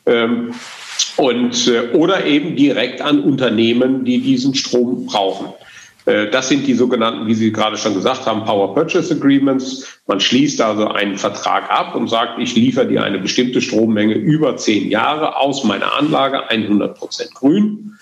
Ähm, 0.06 0.54
und, 1.16 1.68
äh, 1.68 1.96
oder 1.96 2.26
eben 2.26 2.56
direkt 2.56 3.02
an 3.02 3.22
Unternehmen, 3.22 4.06
die 4.06 4.20
diesen 4.20 4.56
Strom 4.56 5.06
brauchen. 5.06 5.54
Äh, 6.10 6.30
das 6.32 6.50
sind 6.50 6.66
die 6.66 6.74
sogenannten, 6.74 7.28
wie 7.28 7.36
Sie 7.36 7.52
gerade 7.52 7.78
schon 7.78 7.94
gesagt 7.94 8.26
haben, 8.26 8.44
Power 8.44 8.74
Purchase 8.74 9.14
Agreements. 9.14 10.00
Man 10.08 10.20
schließt 10.20 10.60
also 10.62 10.88
einen 10.88 11.18
Vertrag 11.18 11.70
ab 11.70 11.96
und 11.96 12.08
sagt, 12.08 12.40
ich 12.40 12.56
liefere 12.56 12.88
dir 12.88 13.04
eine 13.04 13.20
bestimmte 13.20 13.62
Strommenge 13.62 14.16
über 14.16 14.58
zehn 14.58 14.90
Jahre 14.90 15.38
aus 15.38 15.64
meiner 15.64 15.96
Anlage, 15.96 16.50
100 16.50 16.98
Prozent 16.98 17.34
grün. 17.36 17.98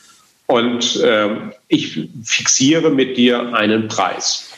Und 0.46 0.96
äh, 1.02 1.30
ich 1.68 2.08
fixiere 2.24 2.90
mit 2.90 3.18
dir 3.18 3.54
einen 3.54 3.90
Preis. 3.90 4.50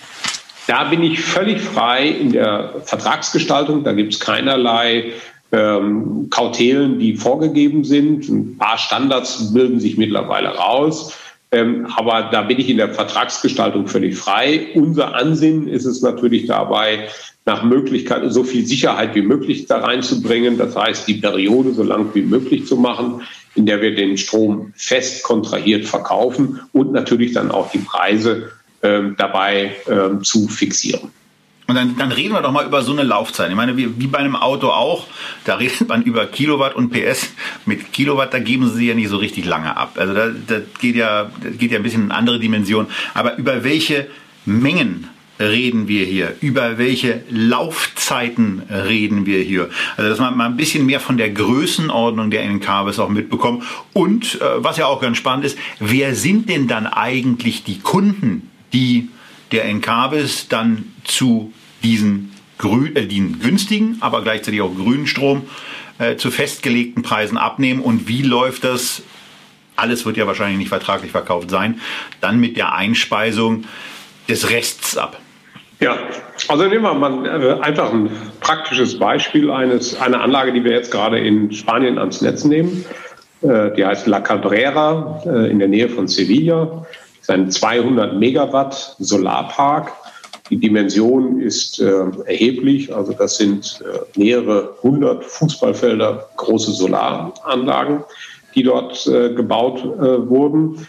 Da 0.68 0.84
bin 0.84 1.02
ich 1.02 1.20
völlig 1.20 1.60
frei 1.60 2.08
in 2.08 2.32
der 2.32 2.76
Vertragsgestaltung. 2.86 3.84
Da 3.84 3.94
gibt 3.94 4.14
es 4.14 4.20
keinerlei 4.20 5.14
ähm, 5.52 6.28
Kautelen, 6.30 7.00
die 7.00 7.16
vorgegeben 7.16 7.84
sind. 7.84 8.30
Ein 8.30 8.58
paar 8.60 8.78
Standards 8.78 9.52
bilden 9.52 9.80
sich 9.80 9.98
mittlerweile 9.98 10.50
raus. 10.50 11.12
Ähm, 11.52 11.88
aber 11.96 12.30
da 12.32 12.44
bin 12.44 12.60
ich 12.60 12.70
in 12.70 12.78
der 12.78 12.94
Vertragsgestaltung 12.94 13.88
völlig 13.88 14.16
frei. 14.16 14.68
Unser 14.76 15.16
Ansinnen 15.16 15.68
ist 15.68 15.86
es 15.86 16.02
natürlich 16.02 16.46
dabei, 16.46 17.08
nach 17.46 17.64
Möglichkeit 17.64 18.22
so 18.32 18.44
viel 18.44 18.66
Sicherheit 18.66 19.16
wie 19.16 19.24
möglich 19.24 19.66
da 19.66 19.80
reinzubringen. 19.80 20.58
Das 20.58 20.76
heißt, 20.76 21.08
die 21.08 21.16
Periode 21.16 21.74
so 21.74 21.82
lang 21.82 22.14
wie 22.14 22.22
möglich 22.22 22.68
zu 22.68 22.76
machen, 22.76 23.24
in 23.56 23.66
der 23.66 23.82
wir 23.82 23.96
den 23.96 24.18
Strom 24.18 24.74
fest 24.76 25.24
kontrahiert 25.24 25.86
verkaufen 25.86 26.60
und 26.72 26.92
natürlich 26.92 27.34
dann 27.34 27.50
auch 27.50 27.72
die 27.72 27.80
Preise 27.80 28.52
äh, 28.82 29.02
dabei 29.18 29.76
äh, 29.88 30.22
zu 30.22 30.48
fixieren. 30.48 31.10
Und 31.70 31.76
dann, 31.76 31.96
dann 31.98 32.12
reden 32.12 32.34
wir 32.34 32.42
doch 32.42 32.52
mal 32.52 32.66
über 32.66 32.82
so 32.82 32.94
eine 32.94 33.04
Laufzeit. 33.04 33.52
Ich 33.52 33.56
meine, 33.56 33.78
wie, 33.78 34.02
wie 34.02 34.08
bei 34.08 34.18
einem 34.18 34.36
Auto 34.36 34.70
auch, 34.70 35.06
da 35.46 35.56
redet 35.58 35.88
man 35.88 36.02
über 36.02 36.26
Kilowatt 36.26 36.76
und 36.76 36.90
PS. 36.90 37.32
Mit 37.68 37.94
Kilowatt, 37.94 38.34
da 38.34 38.40
geben 38.40 38.68
sie 38.74 38.88
ja 38.88 38.96
nicht 38.96 39.10
so 39.10 39.18
richtig 39.18 39.46
lange 39.46 39.78
ab. 39.78 39.94
Also 39.96 40.16
da, 40.16 40.30
das 40.48 40.64
geht 40.82 40.96
ja, 40.96 41.30
das 41.44 41.60
geht 41.60 41.72
ja 41.72 41.78
ein 41.78 41.84
bisschen 41.84 42.06
in 42.06 42.12
andere 42.12 42.40
Dimensionen. 42.40 42.90
Aber 43.14 43.38
über 43.38 43.64
welche 43.64 44.08
Mengen 44.46 45.10
reden 45.40 45.88
wir 45.88 46.06
hier? 46.06 46.34
Über 46.42 46.80
welche 46.80 47.22
Laufzeiten 47.30 48.64
reden 48.68 49.28
wir 49.28 49.44
hier? 49.44 49.70
Also, 49.96 50.10
dass 50.10 50.18
man 50.18 50.36
mal 50.36 50.48
ein 50.48 50.58
bisschen 50.58 50.88
mehr 50.88 51.00
von 51.00 51.18
der 51.18 51.30
Größenordnung 51.30 52.32
der 52.32 52.46
NKWs 52.46 52.98
auch 52.98 53.10
mitbekommt. 53.10 53.64
Und, 53.94 54.42
äh, 54.42 54.46
was 54.56 54.78
ja 54.78 54.88
auch 54.88 55.02
ganz 55.02 55.18
spannend 55.18 55.46
ist, 55.46 55.58
wer 55.80 56.16
sind 56.16 56.50
denn 56.50 56.68
dann 56.68 56.88
eigentlich 56.88 57.64
die 57.64 57.78
Kunden, 57.78 58.50
die 58.74 59.10
der 59.52 59.66
NKWs 59.66 60.48
dann 60.48 60.86
zu 61.12 61.54
diesen, 61.84 62.32
grün, 62.58 62.96
äh, 62.96 63.06
den 63.06 63.40
günstigen, 63.40 63.98
aber 64.00 64.22
gleichzeitig 64.22 64.62
auch 64.62 64.74
grünen 64.74 65.08
Strom 65.08 65.44
äh, 65.98 66.16
zu 66.16 66.32
festgelegten 66.32 67.04
Preisen 67.04 67.38
abnehmen 67.38 67.82
und 67.82 68.08
wie 68.08 68.22
läuft 68.22 68.64
das? 68.64 69.04
Alles 69.76 70.06
wird 70.06 70.18
ja 70.18 70.28
wahrscheinlich 70.28 70.58
nicht 70.58 70.70
vertraglich 70.70 71.12
verkauft 71.12 71.50
sein. 71.50 71.80
Dann 72.20 72.40
mit 72.40 72.58
der 72.58 72.74
Einspeisung 72.74 73.64
des 74.28 74.50
Rests 74.50 74.98
ab. 74.98 75.20
Ja, 75.80 75.98
also 76.50 76.66
nehmen 76.66 76.84
wir 76.84 76.94
mal 76.94 77.26
äh, 77.26 77.62
einfach 77.62 77.94
ein 77.94 78.10
praktisches 78.42 79.00
Beispiel 79.00 79.50
eines, 79.50 80.00
einer 80.00 80.22
Anlage, 80.22 80.52
die 80.52 80.62
wir 80.66 80.74
jetzt 80.74 80.92
gerade 80.92 81.18
in 81.20 81.54
Spanien 81.54 81.98
ans 81.98 82.20
Netz 82.20 82.44
nehmen. 82.44 82.84
Äh, 83.42 83.72
die 83.76 83.86
heißt 83.86 84.06
La 84.08 84.20
Cabrera 84.20 85.22
äh, 85.26 85.50
in 85.50 85.60
der 85.60 85.70
Nähe 85.70 85.88
von 85.88 86.10
Sevilla. 86.10 86.66
Das 86.66 87.22
ist 87.22 87.30
ein 87.30 87.50
200 87.50 88.20
Megawatt 88.20 88.98
Solarpark 89.00 89.94
die 90.50 90.58
Dimension 90.58 91.40
ist 91.40 91.80
äh, 91.80 92.04
erheblich. 92.26 92.94
Also 92.94 93.14
das 93.14 93.38
sind 93.38 93.82
äh, 93.84 94.20
mehrere 94.20 94.76
hundert 94.82 95.24
Fußballfelder 95.26 96.30
große 96.38 96.72
Solaranlagen, 96.72 98.04
die 98.56 98.64
dort 98.64 99.06
äh, 99.08 99.34
gebaut 99.34 99.80
äh, 99.84 100.28
wurden. 100.30 100.88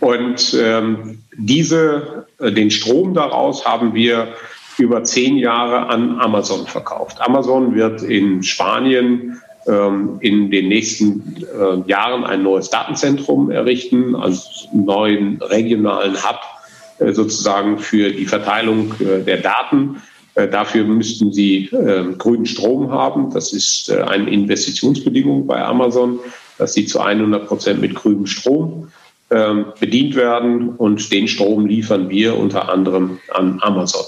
Und 0.00 0.56
ähm, 0.58 1.18
diese, 1.36 2.26
äh, 2.38 2.52
den 2.52 2.70
Strom 2.70 3.14
daraus 3.14 3.66
haben 3.66 3.94
wir 3.94 4.28
über 4.78 5.04
zehn 5.04 5.36
Jahre 5.36 5.88
an 5.88 6.18
Amazon 6.20 6.66
verkauft. 6.66 7.20
Amazon 7.20 7.74
wird 7.74 8.02
in 8.02 8.42
Spanien 8.42 9.40
ähm, 9.66 10.16
in 10.20 10.50
den 10.50 10.68
nächsten 10.68 11.36
äh, 11.42 11.88
Jahren 11.88 12.24
ein 12.24 12.42
neues 12.42 12.70
Datenzentrum 12.70 13.50
errichten, 13.50 14.16
also 14.16 14.48
einen 14.72 14.84
neuen 14.86 15.42
regionalen 15.42 16.14
Hub 16.14 16.40
sozusagen 17.12 17.78
für 17.78 18.10
die 18.10 18.26
Verteilung 18.26 18.94
äh, 19.00 19.22
der 19.22 19.38
Daten. 19.38 20.02
Äh, 20.34 20.48
dafür 20.48 20.84
müssten 20.84 21.32
sie 21.32 21.66
äh, 21.66 22.04
grünen 22.16 22.46
Strom 22.46 22.90
haben. 22.90 23.32
Das 23.32 23.52
ist 23.52 23.88
äh, 23.88 24.02
eine 24.02 24.30
Investitionsbedingung 24.30 25.46
bei 25.46 25.62
Amazon, 25.62 26.20
dass 26.58 26.74
sie 26.74 26.86
zu 26.86 27.00
100 27.00 27.46
Prozent 27.46 27.80
mit 27.80 27.94
grünem 27.94 28.26
Strom 28.26 28.88
ähm, 29.30 29.66
bedient 29.78 30.14
werden. 30.14 30.70
Und 30.70 31.10
den 31.12 31.28
Strom 31.28 31.66
liefern 31.66 32.08
wir 32.10 32.36
unter 32.36 32.68
anderem 32.68 33.18
an 33.32 33.58
Amazon. 33.62 34.04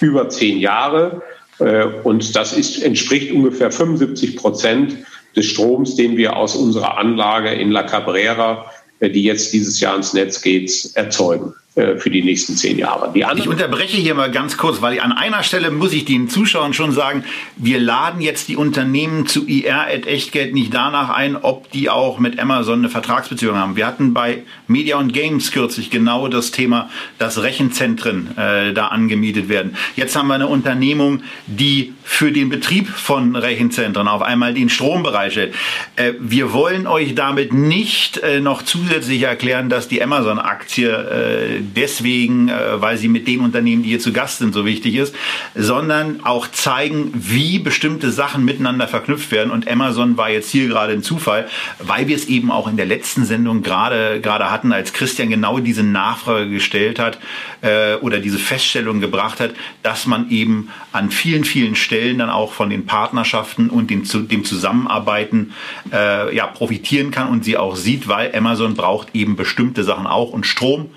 Über 0.00 0.28
zehn 0.28 0.58
Jahre. 0.58 1.22
Äh, 1.58 1.84
und 2.04 2.34
das 2.36 2.56
ist, 2.56 2.82
entspricht 2.82 3.32
ungefähr 3.32 3.70
75 3.70 4.36
Prozent 4.36 4.96
des 5.36 5.46
Stroms, 5.46 5.96
den 5.96 6.16
wir 6.16 6.36
aus 6.36 6.56
unserer 6.56 6.98
Anlage 6.98 7.50
in 7.50 7.70
La 7.70 7.82
Cabrera, 7.82 8.66
äh, 9.00 9.10
die 9.10 9.22
jetzt 9.22 9.52
dieses 9.52 9.80
Jahr 9.80 9.96
ins 9.96 10.14
Netz 10.14 10.40
geht, 10.40 10.90
erzeugen. 10.94 11.54
Äh, 11.78 11.98
für 11.98 12.10
die 12.10 12.22
nächsten 12.22 12.56
zehn 12.56 12.76
Jahre. 12.76 13.12
ich 13.14 13.48
unterbreche 13.48 13.98
hier 13.98 14.16
mal 14.16 14.32
ganz 14.32 14.56
kurz, 14.56 14.82
weil 14.82 14.98
an 14.98 15.12
einer 15.12 15.44
Stelle 15.44 15.70
muss 15.70 15.92
ich 15.92 16.04
den 16.04 16.28
Zuschauern 16.28 16.74
schon 16.74 16.90
sagen, 16.90 17.22
wir 17.56 17.78
laden 17.78 18.20
jetzt 18.20 18.48
die 18.48 18.56
Unternehmen 18.56 19.26
zu 19.26 19.46
IR 19.46 19.82
at 19.82 20.06
Echtgeld 20.06 20.54
nicht 20.54 20.74
danach 20.74 21.10
ein, 21.10 21.36
ob 21.36 21.70
die 21.70 21.88
auch 21.88 22.18
mit 22.18 22.40
Amazon 22.40 22.80
eine 22.80 22.88
Vertragsbeziehung 22.88 23.56
haben. 23.56 23.76
Wir 23.76 23.86
hatten 23.86 24.12
bei 24.12 24.42
Media 24.66 24.96
und 24.96 25.12
Games 25.12 25.52
kürzlich 25.52 25.90
genau 25.90 26.26
das 26.26 26.50
Thema, 26.50 26.90
dass 27.18 27.42
Rechenzentren 27.42 28.36
äh, 28.36 28.72
da 28.72 28.88
angemietet 28.88 29.48
werden. 29.48 29.76
Jetzt 29.94 30.16
haben 30.16 30.26
wir 30.26 30.34
eine 30.34 30.48
Unternehmung, 30.48 31.22
die 31.46 31.92
für 32.02 32.32
den 32.32 32.48
Betrieb 32.48 32.88
von 32.88 33.36
Rechenzentren 33.36 34.08
auf 34.08 34.22
einmal 34.22 34.54
den 34.54 34.68
Strom 34.68 35.04
bereitstellt. 35.04 35.54
Äh, 35.94 36.14
wir 36.18 36.52
wollen 36.52 36.88
euch 36.88 37.14
damit 37.14 37.52
nicht 37.52 38.18
äh, 38.18 38.40
noch 38.40 38.62
zusätzlich 38.62 39.22
erklären, 39.22 39.68
dass 39.68 39.86
die 39.86 40.02
Amazon-Aktie 40.02 40.88
äh, 40.88 41.60
deswegen, 41.74 42.48
äh, 42.48 42.80
weil 42.80 42.96
sie 42.96 43.08
mit 43.08 43.26
den 43.28 43.40
Unternehmen, 43.40 43.82
die 43.82 43.90
hier 43.90 44.00
zu 44.00 44.12
Gast 44.12 44.38
sind, 44.38 44.54
so 44.54 44.64
wichtig 44.64 44.94
ist, 44.96 45.14
sondern 45.54 46.24
auch 46.24 46.48
zeigen, 46.50 47.12
wie 47.14 47.58
bestimmte 47.58 48.10
Sachen 48.10 48.44
miteinander 48.44 48.88
verknüpft 48.88 49.30
werden. 49.30 49.50
Und 49.50 49.68
Amazon 49.68 50.16
war 50.16 50.30
jetzt 50.30 50.50
hier 50.50 50.68
gerade 50.68 50.92
ein 50.92 51.02
Zufall, 51.02 51.48
weil 51.78 52.08
wir 52.08 52.16
es 52.16 52.26
eben 52.26 52.50
auch 52.50 52.68
in 52.68 52.76
der 52.76 52.86
letzten 52.86 53.24
Sendung 53.24 53.62
gerade 53.62 54.20
gerade 54.20 54.50
hatten, 54.50 54.72
als 54.72 54.92
Christian 54.92 55.28
genau 55.28 55.58
diese 55.58 55.82
Nachfrage 55.82 56.50
gestellt 56.50 56.98
hat 56.98 57.18
äh, 57.60 57.94
oder 57.96 58.18
diese 58.18 58.38
Feststellung 58.38 59.00
gebracht 59.00 59.40
hat, 59.40 59.52
dass 59.82 60.06
man 60.06 60.30
eben 60.30 60.68
an 60.92 61.10
vielen 61.10 61.44
vielen 61.44 61.74
Stellen 61.76 62.18
dann 62.18 62.30
auch 62.30 62.52
von 62.52 62.70
den 62.70 62.86
Partnerschaften 62.86 63.70
und 63.70 63.90
dem, 63.90 64.04
dem 64.28 64.44
Zusammenarbeiten 64.44 65.52
äh, 65.92 66.34
ja 66.34 66.46
profitieren 66.46 67.10
kann 67.10 67.28
und 67.28 67.44
sie 67.44 67.56
auch 67.56 67.76
sieht, 67.76 68.08
weil 68.08 68.34
Amazon 68.34 68.74
braucht 68.74 69.14
eben 69.14 69.36
bestimmte 69.36 69.84
Sachen 69.84 70.06
auch 70.06 70.30
und 70.30 70.46
Strom 70.46 70.90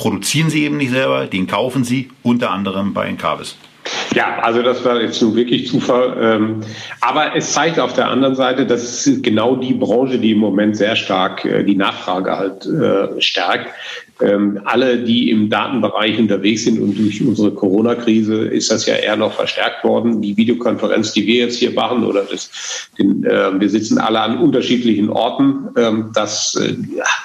produzieren 0.00 0.48
sie 0.48 0.64
eben 0.64 0.78
nicht 0.78 0.92
selber, 0.92 1.26
den 1.26 1.46
kaufen 1.46 1.84
sie 1.84 2.08
unter 2.22 2.52
anderem 2.52 2.94
bei 2.94 3.06
Encarvis. 3.06 3.56
Ja, 4.14 4.38
also 4.40 4.62
das 4.62 4.82
war 4.82 5.00
jetzt 5.00 5.20
nun 5.20 5.36
wirklich 5.36 5.68
Zufall. 5.68 6.16
Ähm, 6.18 6.60
aber 7.02 7.36
es 7.36 7.52
zeigt 7.52 7.78
auf 7.78 7.92
der 7.92 8.08
anderen 8.08 8.34
Seite, 8.34 8.66
dass 8.66 9.08
genau 9.20 9.56
die 9.56 9.74
Branche, 9.74 10.18
die 10.18 10.32
im 10.32 10.38
Moment 10.38 10.76
sehr 10.76 10.96
stark 10.96 11.44
äh, 11.44 11.62
die 11.64 11.76
Nachfrage 11.76 12.36
halt 12.36 12.66
äh, 12.66 13.20
stärkt, 13.20 13.68
ähm, 14.22 14.60
alle, 14.64 14.98
die 14.98 15.30
im 15.30 15.48
Datenbereich 15.48 16.18
unterwegs 16.18 16.64
sind 16.64 16.80
und 16.80 16.98
durch 16.98 17.22
unsere 17.22 17.52
Corona-Krise 17.52 18.44
ist 18.44 18.70
das 18.70 18.84
ja 18.86 18.94
eher 18.94 19.16
noch 19.16 19.32
verstärkt 19.32 19.82
worden. 19.84 20.20
Die 20.20 20.36
Videokonferenz, 20.36 21.12
die 21.12 21.26
wir 21.26 21.44
jetzt 21.44 21.58
hier 21.58 21.72
machen, 21.72 22.04
oder 22.04 22.24
das, 22.24 22.50
den, 22.98 23.24
äh, 23.24 23.58
wir 23.58 23.70
sitzen 23.70 23.98
alle 23.98 24.20
an 24.20 24.38
unterschiedlichen 24.38 25.08
Orten. 25.08 25.68
Ähm, 25.76 26.10
das 26.14 26.58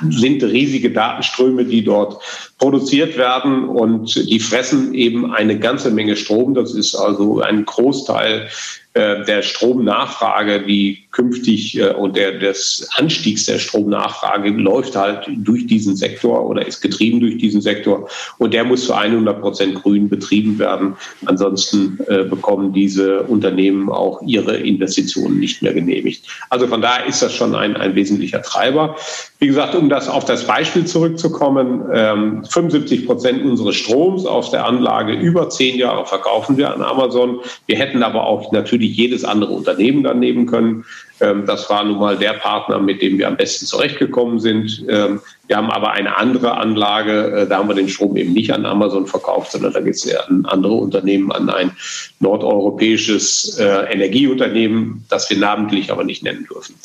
sind 0.10 0.44
riesige 0.44 0.92
Datenströme, 0.92 1.66
die 1.66 1.84
dort 1.84 2.22
produziert 2.58 3.18
werden 3.18 3.68
und 3.68 4.16
die 4.30 4.40
fressen 4.40 4.94
eben 4.94 5.34
eine 5.34 5.60
ganze 5.60 5.92
Menge 5.92 6.16
Strom. 6.16 6.54
Das 6.54 6.74
ist 6.74 6.96
also 6.96 7.42
ein 7.42 7.66
Großteil 7.66 8.50
äh, 8.96 9.26
der 9.26 9.42
Stromnachfrage, 9.42 10.62
die 10.62 11.04
künftig 11.12 11.78
äh, 11.78 11.90
und 11.90 12.16
der, 12.16 12.40
des 12.40 12.88
Anstiegs 12.96 13.46
der 13.46 13.60
Stromnachfrage 13.60 14.52
läuft 14.52 14.96
halt 14.96 15.28
durch 15.36 15.68
diesen 15.68 15.98
Sektor 15.98 16.50
oder 16.50 16.66
ist 16.66 16.80
getrieben 16.80 17.20
durch 17.20 17.38
diesen 17.38 17.60
Sektor 17.60 18.08
und 18.38 18.54
der 18.54 18.64
muss 18.64 18.86
zu 18.86 18.94
100 18.94 19.42
Prozent 19.42 19.76
grün 19.84 20.08
betrieben 20.08 20.58
werden. 20.60 20.96
Ansonsten 21.26 22.00
äh, 22.08 22.24
bekommen 22.24 22.72
diese 22.72 23.24
Unternehmen 23.24 23.90
auch 23.90 24.22
ihre 24.22 24.56
Investitionen 24.56 25.42
nicht 25.42 25.62
mehr 25.62 25.74
genehmigt. 25.74 26.26
Also 26.50 26.66
von 26.66 26.82
daher 26.82 27.06
ist 27.06 27.22
das 27.22 27.34
schon 27.34 27.54
ein, 27.54 27.76
ein 27.76 27.96
wesentlicher 27.96 28.42
Treiber. 28.44 28.96
Wie 29.40 29.48
gesagt, 29.48 29.76
um 29.76 29.90
das 29.90 30.08
auf 30.08 30.24
das 30.24 30.48
Beispiel 30.48 30.86
zurückzukommen, 30.86 31.84
ähm, 31.94 32.45
75 32.50 33.06
Prozent 33.06 33.44
unseres 33.44 33.76
Stroms 33.76 34.26
aus 34.26 34.52
der 34.52 34.66
Anlage 34.66 35.14
über 35.14 35.50
zehn 35.50 35.78
Jahre 35.78 36.06
verkaufen 36.06 36.58
wir 36.58 36.74
an 36.74 36.82
Amazon. 36.82 37.40
Wir 37.68 37.78
hätten 37.78 38.04
aber 38.04 38.26
auch 38.26 38.52
natürlich 38.52 38.96
jedes 38.96 39.24
andere 39.24 39.54
Unternehmen 39.54 40.04
dann 40.04 40.20
nehmen 40.20 40.46
können. 40.46 40.86
Ähm, 41.22 41.46
das 41.46 41.70
war 41.70 41.84
nun 41.84 42.00
mal 42.00 42.18
der 42.18 42.34
Partner, 42.34 42.80
mit 42.80 43.02
dem 43.02 43.18
wir 43.18 43.28
am 43.28 43.38
besten 43.38 43.66
zurechtgekommen 43.66 44.40
sind. 44.40 44.86
Ähm, 44.90 45.22
wir 45.48 45.58
haben 45.58 45.72
aber 45.72 45.92
eine 45.92 46.18
andere 46.18 46.58
Anlage, 46.58 47.32
äh, 47.32 47.48
da 47.48 47.58
haben 47.58 47.70
wir 47.70 47.76
den 47.76 47.90
Strom 47.90 48.18
eben 48.18 48.34
nicht 48.34 48.52
an 48.52 48.66
Amazon 48.66 49.08
verkauft, 49.08 49.52
sondern 49.52 49.74
da 49.74 49.80
geht 49.80 49.96
es 49.96 50.06
ja 50.06 50.20
an 50.22 50.46
andere 50.46 50.74
Unternehmen, 50.74 51.32
an 51.32 51.50
ein 51.50 51.72
nordeuropäisches 52.20 53.58
äh, 53.60 53.94
Energieunternehmen, 53.94 55.06
das 55.10 55.30
wir 55.30 55.38
namentlich 55.38 55.92
aber 55.92 56.04
nicht 56.04 56.24
nennen 56.24 56.48
dürfen. 56.52 56.76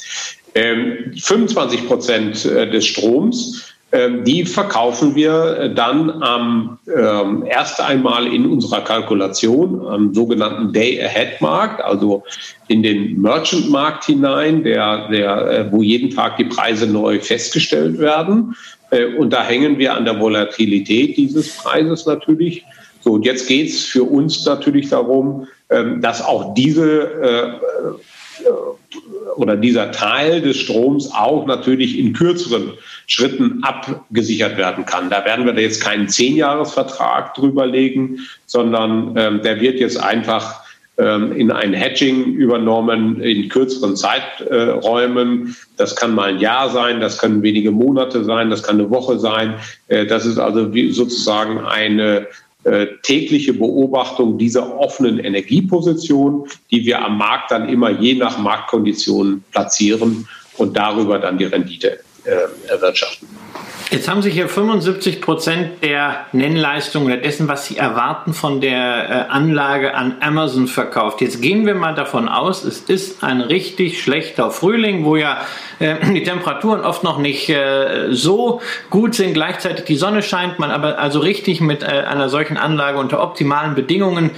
25 0.53 1.81
ähm, 1.81 1.87
Prozent 1.87 2.45
äh, 2.45 2.69
des 2.71 2.87
Stroms 2.87 3.73
die 3.93 4.45
verkaufen 4.45 5.17
wir 5.17 5.57
äh, 5.59 5.75
dann 5.75 6.23
am 6.23 6.79
ähm, 6.87 7.45
erst 7.47 7.81
einmal 7.81 8.27
in 8.27 8.47
unserer 8.47 8.83
Kalkulation 8.83 9.85
am 9.85 10.15
sogenannten 10.15 10.73
Day-Ahead-Markt, 10.73 11.83
also 11.83 12.23
in 12.69 12.85
den 12.85 13.21
Merchant-Markt 13.21 14.05
hinein, 14.05 14.63
der, 14.63 15.09
der, 15.09 15.51
äh, 15.51 15.73
wo 15.73 15.83
jeden 15.83 16.11
Tag 16.11 16.37
die 16.37 16.45
Preise 16.45 16.87
neu 16.87 17.19
festgestellt 17.19 17.99
werden. 17.99 18.55
Äh, 18.91 19.07
und 19.17 19.33
da 19.33 19.43
hängen 19.43 19.79
wir 19.79 19.95
an 19.95 20.05
der 20.05 20.21
Volatilität 20.21 21.17
dieses 21.17 21.57
Preises 21.57 22.07
natürlich. 22.07 22.65
So, 23.01 23.15
und 23.15 23.25
jetzt 23.25 23.49
geht 23.49 23.71
es 23.71 23.85
für 23.85 24.05
uns 24.05 24.45
natürlich 24.45 24.91
darum, 24.91 25.49
ähm, 25.69 26.01
dass 26.01 26.23
auch 26.23 26.55
diese 26.55 27.03
äh, 27.21 28.45
oder 29.41 29.57
dieser 29.57 29.91
Teil 29.91 30.43
des 30.43 30.59
Stroms 30.59 31.11
auch 31.13 31.47
natürlich 31.47 31.99
in 31.99 32.13
kürzeren 32.13 32.73
Schritten 33.07 33.63
abgesichert 33.63 34.59
werden 34.59 34.85
kann. 34.85 35.09
Da 35.09 35.25
werden 35.25 35.47
wir 35.47 35.55
da 35.55 35.61
jetzt 35.61 35.83
keinen 35.83 36.09
Zehnjahresvertrag 36.09 37.35
drüber 37.35 37.67
legen, 37.67 38.19
sondern 38.45 39.15
ähm, 39.17 39.43
der 39.43 39.61
wird 39.61 39.81
jetzt 39.81 39.99
einfach 39.99 40.61
ähm, 40.99 41.33
in 41.33 41.51
ein 41.51 41.73
Hedging 41.73 42.35
übernommen 42.35 43.23
in 43.23 43.49
kürzeren 43.49 43.97
Zeiträumen. 43.97 45.57
Das 45.79 45.97
kann 45.97 46.15
mal 46.15 46.35
ein 46.35 46.41
Jahr 46.41 46.69
sein, 46.69 47.01
das 47.01 47.17
können 47.17 47.43
wenige 47.43 47.71
Monate 47.71 48.23
sein, 48.25 48.51
das 48.51 48.63
kann 48.63 48.79
eine 48.79 48.91
Woche 48.91 49.19
sein. 49.19 49.55
Äh, 49.89 50.05
das 50.05 50.27
ist 50.27 50.39
also 50.39 50.71
sozusagen 50.91 51.61
eine 51.61 52.27
äh, 52.65 52.87
tägliche 53.03 53.55
Beobachtung 53.55 54.37
dieser 54.37 54.79
offenen 54.79 55.19
Energieposition, 55.19 56.47
die 56.71 56.85
wir 56.85 57.05
am 57.05 57.17
Markt 57.17 57.51
dann 57.51 57.69
immer 57.69 57.91
je 57.91 58.15
nach 58.15 58.39
Marktkonditionen 58.39 59.43
platzieren 59.51 60.29
und 60.59 60.77
darüber 60.77 61.19
dann 61.19 61.39
die 61.39 61.45
Rendite 61.45 62.01
erwirtschaften. 62.25 63.29
Jetzt 63.91 64.09
haben 64.09 64.23
Sie 64.23 64.31
hier 64.31 64.49
75 64.49 65.21
Prozent 65.21 65.83
der 65.83 66.27
Nennleistung 66.31 67.07
oder 67.07 67.17
dessen, 67.17 67.49
was 67.49 67.67
Sie 67.67 67.77
erwarten 67.77 68.35
von 68.35 68.61
der 68.61 69.27
äh, 69.29 69.33
Anlage 69.33 69.95
an 69.97 70.19
Amazon 70.21 70.69
verkauft. 70.69 71.21
Jetzt 71.21 71.43
gehen 71.43 71.67
wir 71.67 71.75
mal 71.75 71.97
davon 71.97 72.29
aus, 72.29 72.63
es 72.63 72.83
ist 72.83 73.25
ein 73.25 73.41
richtig 73.41 74.01
schlechter 74.01 74.53
Frühling, 74.53 75.05
wo 75.05 75.17
ja 75.17 75.39
äh, 75.81 75.97
die 76.15 76.23
Temperaturen 76.23 76.83
oft 76.83 77.03
noch 77.03 77.19
nicht 77.19 77.49
äh, 77.49 78.13
so 78.13 78.61
gut 78.91 79.17
sind, 79.17 79.35
gleichzeitig 79.35 79.87
die 79.87 79.97
Sonne 79.97 80.23
scheint, 80.23 80.61
man 80.61 80.71
aber 80.71 81.01
also 81.01 81.19
richtig 81.19 81.61
mit 81.61 81.83
äh, 81.83 81.87
einer 81.87 82.29
solchen 82.29 82.57
Anlage 82.57 82.97
unter 82.99 83.21
optimalen 83.21 83.75
Bedingungen 83.75 84.31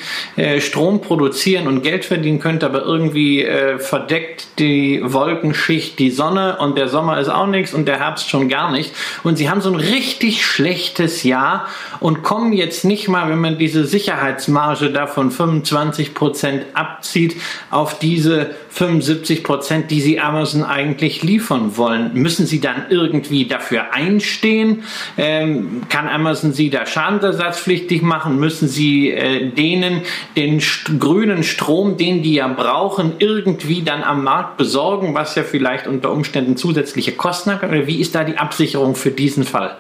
Strom 0.61 1.03
produzieren 1.03 1.67
und 1.67 1.83
Geld 1.83 2.05
verdienen 2.05 2.39
könnte, 2.39 2.67
aber 2.67 2.83
irgendwie 2.83 3.47
verdeckt 3.79 4.59
die 4.59 5.01
Wolkenschicht 5.05 5.99
die 5.99 6.11
Sonne 6.11 6.57
und 6.59 6.79
der 6.79 6.89
Sommer 6.89 7.19
ist 7.19 7.29
auch 7.29 7.47
nichts 7.47 7.72
und 7.75 7.87
der 7.87 7.99
Herbst 7.99 8.29
schon 8.29 8.49
gar 8.49 8.71
nicht. 8.71 8.95
Und 9.23 9.37
sie 9.37 9.51
haben 9.51 9.61
so 9.61 9.71
ein 9.71 9.77
richtig 9.77 10.45
schlechtes 10.45 11.23
Jahr 11.23 11.69
und 12.01 12.23
kommen 12.23 12.53
jetzt 12.53 12.85
nicht 12.85 13.09
mal, 13.09 13.29
wenn 13.29 13.41
man 13.41 13.59
diese 13.59 13.85
Sicherheitsmarge 13.85 14.91
davon 14.91 15.31
25 15.31 16.15
Prozent 16.15 16.65
abzieht, 16.75 17.37
auf 17.71 17.99
diese 17.99 18.51
75 18.71 19.45
Prozent, 19.45 19.91
die 19.91 20.01
sie 20.01 20.19
Amazon 20.19 20.65
eigentlich 20.65 21.23
liefern 21.23 21.77
wollen. 21.77 22.13
Müssen 22.15 22.47
sie 22.47 22.61
dann 22.61 22.87
irgendwie 22.89 23.45
dafür 23.47 23.93
einstehen? 23.93 24.85
Ähm, 25.19 25.83
kann 25.91 26.09
Amazon 26.09 26.53
sie 26.55 26.71
da 26.71 26.87
schadensersatzpflichtig 26.87 28.01
machen? 28.01 28.39
Müssen 28.39 28.69
sie 28.69 29.11
äh, 29.11 29.51
denen 29.51 30.03
den 30.37 30.61
st 30.61 30.99
grünen 30.99 31.43
Strom, 31.43 31.99
den 31.99 32.23
die 32.23 32.35
ja 32.35 32.49
brauchen, 32.49 33.13
irgendwie 33.19 33.83
dann 33.83 34.03
am 34.03 34.25
Markt 34.25 34.57
besorgen, 34.57 35.15
was 35.15 35.35
ja 35.35 35.43
vielleicht 35.43 35.87
unter 35.87 36.11
Umständen 36.11 36.57
zusätzliche 36.57 37.13
Kosten 37.13 37.53
hat? 37.53 37.62
Oder 37.63 37.87
wie 37.87 38.01
ist 38.01 38.15
da 38.15 38.25
die 38.25 38.37
Absicherung 38.37 38.95
für 38.95 39.11
diesen 39.11 39.45
Fall? 39.45 39.77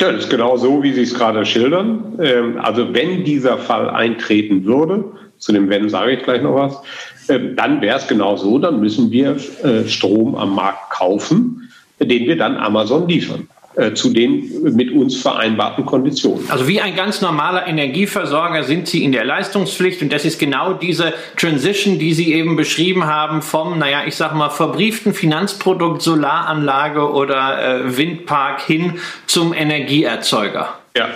Ja, 0.00 0.10
das 0.12 0.24
ist 0.24 0.30
genau 0.30 0.56
so, 0.56 0.82
wie 0.82 0.92
Sie 0.92 1.02
es 1.02 1.14
gerade 1.14 1.44
schildern. 1.44 2.18
Ähm, 2.20 2.58
also 2.60 2.92
wenn 2.94 3.24
dieser 3.24 3.58
Fall 3.58 3.90
eintreten 3.90 4.64
würde, 4.64 5.04
zu 5.38 5.52
dem 5.52 5.68
Wenn 5.68 5.88
sage 5.88 6.12
ich 6.12 6.22
gleich 6.22 6.42
noch 6.42 6.54
was, 6.54 6.80
ähm, 7.28 7.54
dann 7.56 7.80
wäre 7.80 7.98
es 7.98 8.06
genau 8.06 8.36
so, 8.36 8.58
dann 8.58 8.80
müssen 8.80 9.10
wir 9.10 9.36
äh, 9.62 9.86
Strom 9.86 10.34
am 10.34 10.54
Markt 10.54 10.90
kaufen, 10.90 11.70
den 12.00 12.26
wir 12.26 12.36
dann 12.36 12.56
Amazon 12.56 13.08
liefern. 13.08 13.48
Äh, 13.76 13.94
zu 13.94 14.10
den 14.10 14.62
mit 14.76 14.92
uns 14.92 15.20
vereinbarten 15.20 15.84
Konditionen. 15.84 16.48
Also 16.48 16.68
wie 16.68 16.80
ein 16.80 16.94
ganz 16.94 17.20
normaler 17.20 17.66
Energieversorger 17.66 18.62
sind 18.62 18.86
Sie 18.86 19.02
in 19.02 19.10
der 19.10 19.24
Leistungspflicht 19.24 20.00
und 20.00 20.12
das 20.12 20.24
ist 20.24 20.38
genau 20.38 20.74
diese 20.74 21.12
Transition, 21.36 21.98
die 21.98 22.14
Sie 22.14 22.34
eben 22.34 22.54
beschrieben 22.54 23.06
haben 23.06 23.42
vom, 23.42 23.80
naja, 23.80 24.02
ich 24.06 24.14
sage 24.14 24.36
mal, 24.36 24.50
verbrieften 24.50 25.12
Finanzprodukt 25.12 26.02
Solaranlage 26.02 27.10
oder 27.10 27.80
äh, 27.80 27.96
Windpark 27.96 28.60
hin 28.60 29.00
zum 29.26 29.52
Energieerzeuger. 29.52 30.78
Ja, 30.96 31.08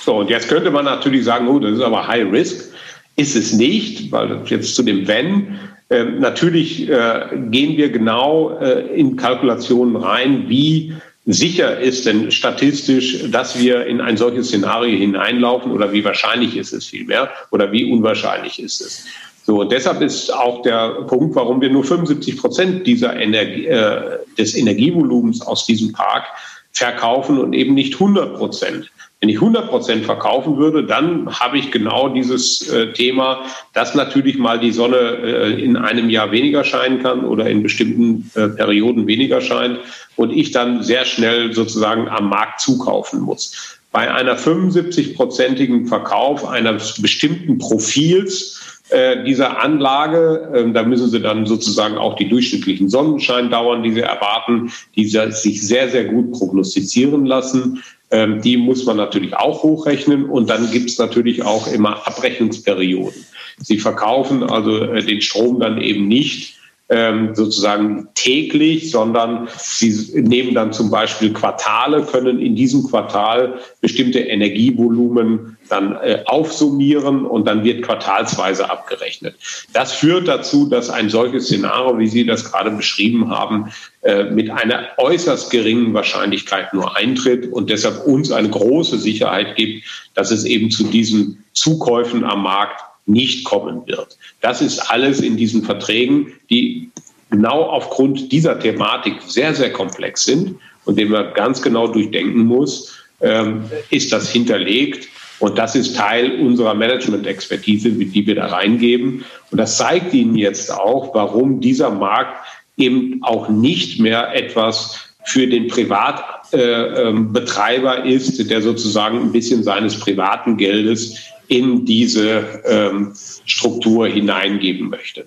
so 0.00 0.16
und 0.16 0.30
jetzt 0.30 0.48
könnte 0.48 0.70
man 0.70 0.86
natürlich 0.86 1.22
sagen, 1.22 1.46
oh, 1.48 1.58
das 1.58 1.72
ist 1.72 1.82
aber 1.82 2.08
High 2.08 2.32
Risk. 2.32 2.72
Ist 3.16 3.36
es 3.36 3.52
nicht, 3.52 4.10
weil 4.10 4.40
jetzt 4.46 4.74
zu 4.74 4.82
dem 4.82 5.06
Wenn, 5.06 5.58
äh, 5.90 6.04
natürlich 6.04 6.88
äh, 6.88 7.26
gehen 7.50 7.76
wir 7.76 7.90
genau 7.90 8.56
äh, 8.58 8.86
in 8.98 9.16
Kalkulationen 9.16 9.96
rein, 9.96 10.44
wie 10.48 10.94
sicher 11.26 11.78
ist 11.78 12.06
denn 12.06 12.30
statistisch, 12.30 13.30
dass 13.30 13.58
wir 13.58 13.86
in 13.86 14.00
ein 14.00 14.16
solches 14.16 14.48
Szenario 14.48 14.96
hineinlaufen 14.96 15.72
oder 15.72 15.92
wie 15.92 16.04
wahrscheinlich 16.04 16.56
ist 16.56 16.72
es 16.72 16.86
vielmehr 16.86 17.30
oder 17.50 17.72
wie 17.72 17.90
unwahrscheinlich 17.90 18.62
ist 18.62 18.80
es? 18.80 19.04
So, 19.44 19.60
und 19.60 19.70
deshalb 19.70 20.00
ist 20.02 20.32
auch 20.32 20.62
der 20.62 20.88
Punkt, 21.06 21.36
warum 21.36 21.60
wir 21.60 21.70
nur 21.70 21.84
75 21.84 22.36
Prozent 22.36 22.86
dieser 22.86 23.16
Energie, 23.16 23.66
äh, 23.66 24.18
des 24.38 24.56
Energievolumens 24.56 25.40
aus 25.42 25.66
diesem 25.66 25.92
Park 25.92 26.24
verkaufen 26.72 27.38
und 27.38 27.52
eben 27.52 27.74
nicht 27.74 27.94
100 27.94 28.36
Prozent. 28.36 28.90
Wenn 29.20 29.30
ich 29.30 29.36
100 29.36 29.70
Prozent 29.70 30.04
verkaufen 30.04 30.58
würde, 30.58 30.84
dann 30.84 31.26
habe 31.40 31.56
ich 31.56 31.70
genau 31.70 32.10
dieses 32.10 32.68
äh, 32.68 32.92
Thema, 32.92 33.44
dass 33.72 33.94
natürlich 33.94 34.36
mal 34.36 34.60
die 34.60 34.72
Sonne 34.72 34.96
äh, 34.96 35.62
in 35.62 35.78
einem 35.78 36.10
Jahr 36.10 36.32
weniger 36.32 36.64
scheinen 36.64 37.02
kann 37.02 37.24
oder 37.24 37.48
in 37.48 37.62
bestimmten 37.62 38.30
äh, 38.34 38.48
Perioden 38.48 39.06
weniger 39.06 39.40
scheint 39.40 39.78
und 40.16 40.32
ich 40.32 40.50
dann 40.50 40.82
sehr 40.82 41.06
schnell 41.06 41.54
sozusagen 41.54 42.08
am 42.08 42.28
Markt 42.28 42.60
zukaufen 42.60 43.20
muss. 43.20 43.78
Bei 43.90 44.12
einer 44.12 44.36
75-prozentigen 44.36 45.86
Verkauf 45.86 46.46
eines 46.46 47.00
bestimmten 47.00 47.56
Profils 47.56 48.56
äh, 48.90 49.24
dieser 49.24 49.62
Anlage. 49.62 50.52
Ähm, 50.54 50.72
da 50.72 50.84
müssen 50.84 51.08
Sie 51.08 51.20
dann 51.20 51.44
sozusagen 51.46 51.98
auch 51.98 52.14
die 52.14 52.28
durchschnittlichen 52.28 52.88
Sonnenscheindauern, 52.88 53.82
die 53.82 53.92
Sie 53.92 54.00
erwarten, 54.00 54.70
die 54.94 55.06
sich 55.06 55.66
sehr, 55.66 55.88
sehr 55.88 56.04
gut 56.04 56.30
prognostizieren 56.32 57.26
lassen. 57.26 57.82
Ähm, 58.10 58.40
die 58.40 58.56
muss 58.56 58.84
man 58.84 58.96
natürlich 58.96 59.34
auch 59.34 59.62
hochrechnen 59.62 60.26
und 60.26 60.48
dann 60.48 60.70
gibt 60.70 60.90
es 60.90 60.98
natürlich 60.98 61.42
auch 61.42 61.66
immer 61.66 62.06
Abrechnungsperioden. 62.06 63.26
Sie 63.58 63.78
verkaufen 63.78 64.44
also 64.44 64.84
äh, 64.84 65.02
den 65.02 65.20
Strom 65.20 65.58
dann 65.58 65.80
eben 65.80 66.06
nicht 66.06 66.56
ähm, 66.88 67.34
sozusagen 67.34 68.08
täglich, 68.14 68.90
sondern 68.92 69.48
sie 69.58 70.22
nehmen 70.22 70.54
dann 70.54 70.72
zum 70.72 70.90
Beispiel 70.90 71.32
Quartale, 71.32 72.04
können 72.04 72.38
in 72.38 72.54
diesem 72.54 72.84
Quartal 72.88 73.58
bestimmte 73.80 74.20
Energievolumen 74.20 75.56
dann 75.68 75.96
äh, 75.96 76.22
aufsummieren 76.26 77.26
und 77.26 77.46
dann 77.46 77.64
wird 77.64 77.82
quartalsweise 77.82 78.70
abgerechnet. 78.70 79.34
Das 79.72 79.94
führt 79.94 80.28
dazu, 80.28 80.66
dass 80.66 80.88
ein 80.88 81.10
solches 81.10 81.46
Szenario, 81.46 81.98
wie 81.98 82.06
Sie 82.06 82.24
das 82.24 82.44
gerade 82.44 82.70
beschrieben 82.70 83.30
haben, 83.30 83.72
äh, 84.02 84.24
mit 84.24 84.50
einer 84.50 84.86
äußerst 84.98 85.50
geringen 85.50 85.92
Wahrscheinlichkeit 85.92 86.72
nur 86.72 86.96
eintritt 86.96 87.52
und 87.52 87.68
deshalb 87.68 88.06
uns 88.06 88.30
eine 88.30 88.50
große 88.50 88.98
Sicherheit 88.98 89.56
gibt, 89.56 89.84
dass 90.14 90.30
es 90.30 90.44
eben 90.44 90.70
zu 90.70 90.84
diesen 90.84 91.44
Zukäufen 91.52 92.22
am 92.22 92.44
Markt 92.44 92.80
nicht 93.06 93.44
kommen 93.44 93.86
wird. 93.86 94.18
Das 94.40 94.60
ist 94.60 94.80
alles 94.90 95.20
in 95.20 95.36
diesen 95.36 95.62
Verträgen, 95.62 96.32
die 96.50 96.90
genau 97.30 97.62
aufgrund 97.62 98.32
dieser 98.32 98.58
Thematik 98.58 99.14
sehr, 99.26 99.54
sehr 99.54 99.72
komplex 99.72 100.24
sind 100.24 100.56
und 100.84 100.98
dem 100.98 101.10
man 101.10 101.32
ganz 101.34 101.62
genau 101.62 101.86
durchdenken 101.88 102.44
muss, 102.44 102.98
ähm, 103.20 103.64
ist 103.90 104.12
das 104.12 104.30
hinterlegt. 104.30 105.08
Und 105.38 105.58
das 105.58 105.74
ist 105.74 105.96
Teil 105.96 106.40
unserer 106.40 106.72
Management-Expertise, 106.74 107.90
die 107.90 108.26
wir 108.26 108.36
da 108.36 108.46
reingeben. 108.46 109.22
Und 109.50 109.58
das 109.58 109.76
zeigt 109.76 110.14
Ihnen 110.14 110.34
jetzt 110.34 110.72
auch, 110.72 111.14
warum 111.14 111.60
dieser 111.60 111.90
Markt 111.90 112.42
eben 112.78 113.20
auch 113.22 113.50
nicht 113.50 114.00
mehr 114.00 114.34
etwas 114.34 114.98
für 115.24 115.46
den 115.46 115.68
Privatbetreiber 115.68 117.98
äh, 117.98 118.08
ähm, 118.08 118.16
ist, 118.16 118.50
der 118.50 118.62
sozusagen 118.62 119.20
ein 119.20 119.32
bisschen 119.32 119.62
seines 119.62 119.98
privaten 119.98 120.56
Geldes 120.56 121.18
in 121.48 121.84
diese 121.84 122.62
ähm, 122.64 123.12
Struktur 123.44 124.08
hineingeben 124.08 124.88
möchte. 124.88 125.26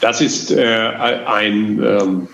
Das 0.00 0.20
ist 0.20 0.50
äh, 0.50 0.64
ein, 0.64 1.82
ähm, 1.82 2.28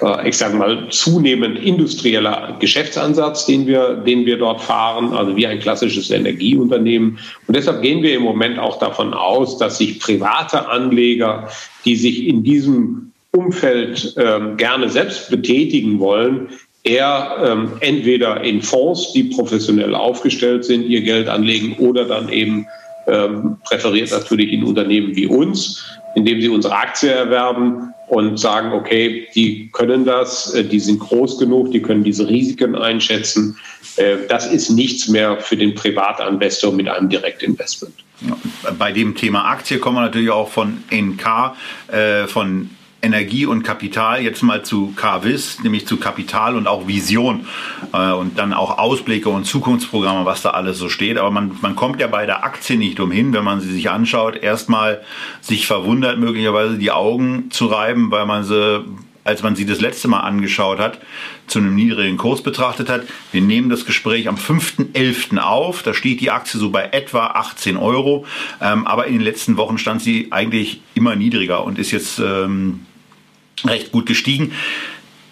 äh, 0.00 0.28
ich 0.28 0.36
sage 0.36 0.56
mal, 0.56 0.88
zunehmend 0.90 1.58
industrieller 1.58 2.56
Geschäftsansatz, 2.60 3.46
den 3.46 3.66
wir, 3.66 3.94
den 3.94 4.24
wir 4.24 4.38
dort 4.38 4.60
fahren, 4.60 5.12
also 5.12 5.36
wie 5.36 5.46
ein 5.46 5.58
klassisches 5.58 6.10
Energieunternehmen. 6.10 7.18
Und 7.46 7.56
deshalb 7.56 7.82
gehen 7.82 8.02
wir 8.02 8.14
im 8.14 8.22
Moment 8.22 8.58
auch 8.58 8.78
davon 8.78 9.14
aus, 9.14 9.58
dass 9.58 9.78
sich 9.78 9.98
private 9.98 10.68
Anleger, 10.68 11.48
die 11.84 11.96
sich 11.96 12.26
in 12.26 12.44
diesem 12.44 13.12
Umfeld 13.32 14.14
ähm, 14.16 14.56
gerne 14.56 14.88
selbst 14.88 15.30
betätigen 15.30 15.98
wollen, 15.98 16.48
eher 16.88 17.36
ähm, 17.44 17.72
entweder 17.80 18.42
in 18.42 18.62
Fonds, 18.62 19.12
die 19.12 19.24
professionell 19.24 19.94
aufgestellt 19.94 20.64
sind, 20.64 20.84
ihr 20.84 21.02
Geld 21.02 21.28
anlegen 21.28 21.76
oder 21.78 22.06
dann 22.06 22.28
eben 22.30 22.66
ähm, 23.06 23.58
präferiert 23.64 24.10
natürlich 24.10 24.52
in 24.52 24.64
Unternehmen 24.64 25.14
wie 25.14 25.26
uns, 25.26 25.84
indem 26.14 26.40
sie 26.40 26.48
unsere 26.48 26.74
Aktie 26.74 27.10
erwerben 27.10 27.92
und 28.08 28.38
sagen, 28.38 28.72
okay, 28.72 29.28
die 29.34 29.70
können 29.72 30.04
das, 30.04 30.54
äh, 30.54 30.64
die 30.64 30.80
sind 30.80 31.00
groß 31.00 31.38
genug, 31.38 31.72
die 31.72 31.82
können 31.82 32.04
diese 32.04 32.28
Risiken 32.28 32.74
einschätzen. 32.74 33.56
Äh, 33.96 34.16
das 34.28 34.46
ist 34.46 34.70
nichts 34.70 35.08
mehr 35.08 35.40
für 35.40 35.56
den 35.56 35.74
Privatinvestor 35.74 36.72
mit 36.72 36.88
einem 36.88 37.08
Direktinvestment. 37.08 37.94
Bei 38.78 38.92
dem 38.92 39.14
Thema 39.14 39.44
Aktie 39.44 39.78
kommen 39.78 39.96
wir 39.96 40.02
natürlich 40.02 40.30
auch 40.30 40.48
von 40.48 40.82
NK, 40.90 41.54
äh, 41.92 42.26
von 42.26 42.70
Energie 43.00 43.46
und 43.46 43.62
Kapital 43.62 44.22
jetzt 44.22 44.42
mal 44.42 44.64
zu 44.64 44.92
KWIS, 44.96 45.62
nämlich 45.62 45.86
zu 45.86 45.98
Kapital 45.98 46.56
und 46.56 46.66
auch 46.66 46.88
Vision 46.88 47.46
äh, 47.92 48.12
und 48.12 48.38
dann 48.38 48.52
auch 48.52 48.78
Ausblicke 48.78 49.28
und 49.28 49.44
Zukunftsprogramme, 49.44 50.24
was 50.24 50.42
da 50.42 50.50
alles 50.50 50.78
so 50.78 50.88
steht. 50.88 51.16
Aber 51.16 51.30
man, 51.30 51.56
man 51.60 51.76
kommt 51.76 52.00
ja 52.00 52.08
bei 52.08 52.26
der 52.26 52.44
Aktie 52.44 52.76
nicht 52.76 52.98
umhin, 52.98 53.32
wenn 53.32 53.44
man 53.44 53.60
sie 53.60 53.72
sich 53.72 53.90
anschaut, 53.90 54.36
erstmal 54.36 55.00
sich 55.40 55.66
verwundert, 55.66 56.18
möglicherweise 56.18 56.76
die 56.76 56.90
Augen 56.90 57.50
zu 57.50 57.66
reiben, 57.66 58.10
weil 58.10 58.26
man 58.26 58.42
sie 58.44 58.84
als 59.28 59.42
man 59.42 59.54
sie 59.54 59.66
das 59.66 59.82
letzte 59.82 60.08
Mal 60.08 60.20
angeschaut 60.20 60.78
hat, 60.78 61.00
zu 61.50 61.58
einem 61.58 61.74
niedrigen 61.74 62.16
Kurs 62.16 62.42
betrachtet 62.42 62.88
hat. 62.88 63.02
Wir 63.32 63.40
nehmen 63.40 63.68
das 63.68 63.84
Gespräch 63.84 64.28
am 64.28 64.36
5.11. 64.36 65.38
auf. 65.38 65.82
Da 65.82 65.94
steht 65.94 66.20
die 66.20 66.30
Aktie 66.30 66.58
so 66.58 66.70
bei 66.70 66.84
etwa 66.92 67.26
18 67.28 67.76
Euro. 67.76 68.26
Ähm, 68.60 68.86
aber 68.86 69.06
in 69.06 69.14
den 69.14 69.22
letzten 69.22 69.56
Wochen 69.56 69.78
stand 69.78 70.02
sie 70.02 70.28
eigentlich 70.30 70.80
immer 70.94 71.16
niedriger 71.16 71.64
und 71.64 71.78
ist 71.78 71.90
jetzt 71.90 72.18
ähm, 72.18 72.86
recht 73.64 73.92
gut 73.92 74.06
gestiegen. 74.06 74.52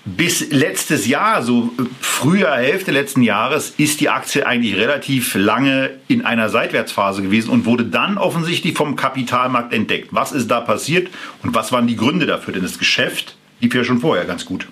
Bis 0.08 0.52
letztes 0.52 1.08
Jahr, 1.08 1.42
so 1.42 1.72
früher 2.00 2.52
Hälfte 2.52 2.92
letzten 2.92 3.22
Jahres, 3.22 3.74
ist 3.76 4.00
die 4.00 4.08
Aktie 4.08 4.46
eigentlich 4.46 4.76
relativ 4.76 5.34
lange 5.34 5.90
in 6.06 6.24
einer 6.24 6.48
Seitwärtsphase 6.48 7.22
gewesen 7.22 7.50
und 7.50 7.64
wurde 7.64 7.84
dann 7.84 8.16
offensichtlich 8.16 8.76
vom 8.76 8.94
Kapitalmarkt 8.94 9.72
entdeckt. 9.72 10.10
Was 10.12 10.30
ist 10.30 10.48
da 10.48 10.60
passiert 10.60 11.08
und 11.42 11.56
was 11.56 11.72
waren 11.72 11.88
die 11.88 11.96
Gründe 11.96 12.24
dafür? 12.24 12.54
Denn 12.54 12.62
das 12.62 12.78
Geschäft 12.78 13.36
lief 13.60 13.74
ja 13.74 13.82
schon 13.82 13.98
vorher 13.98 14.26
ganz 14.26 14.44
gut. 14.44 14.68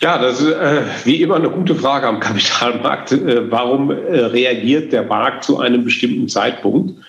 Ja, 0.00 0.18
das 0.18 0.40
ist 0.40 0.52
äh, 0.52 0.82
wie 1.04 1.22
immer 1.22 1.36
eine 1.36 1.50
gute 1.50 1.74
Frage 1.74 2.06
am 2.06 2.20
Kapitalmarkt. 2.20 3.12
Äh, 3.12 3.50
warum 3.50 3.90
äh, 3.90 3.94
reagiert 3.94 4.92
der 4.92 5.04
Markt 5.04 5.44
zu 5.44 5.58
einem 5.58 5.84
bestimmten 5.84 6.28
Zeitpunkt? 6.28 7.00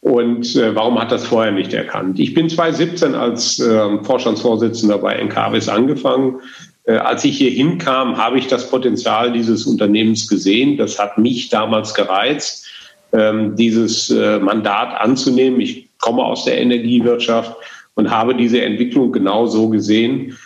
Und 0.00 0.56
äh, 0.56 0.74
warum 0.74 0.98
hat 0.98 1.12
das 1.12 1.26
vorher 1.26 1.52
nicht 1.52 1.74
erkannt? 1.74 2.18
Ich 2.18 2.32
bin 2.32 2.48
2017 2.48 3.14
als 3.14 3.60
äh, 3.60 4.02
Vorstandsvorsitzender 4.02 4.96
bei 4.98 5.14
Encarvis 5.14 5.68
angefangen. 5.68 6.40
Äh, 6.84 6.94
als 6.94 7.24
ich 7.24 7.36
hier 7.36 7.50
hinkam, 7.50 8.16
habe 8.16 8.38
ich 8.38 8.46
das 8.46 8.70
Potenzial 8.70 9.32
dieses 9.32 9.66
Unternehmens 9.66 10.26
gesehen. 10.26 10.78
Das 10.78 10.98
hat 10.98 11.18
mich 11.18 11.50
damals 11.50 11.92
gereizt, 11.92 12.66
ähm, 13.12 13.54
dieses 13.56 14.08
äh, 14.08 14.38
Mandat 14.38 14.98
anzunehmen. 14.98 15.60
Ich 15.60 15.90
komme 15.98 16.24
aus 16.24 16.46
der 16.46 16.58
Energiewirtschaft 16.58 17.54
und 17.94 18.10
habe 18.10 18.34
diese 18.34 18.62
Entwicklung 18.62 19.12
genau 19.12 19.44
so 19.44 19.68
gesehen, 19.68 20.28
ähm, 20.28 20.38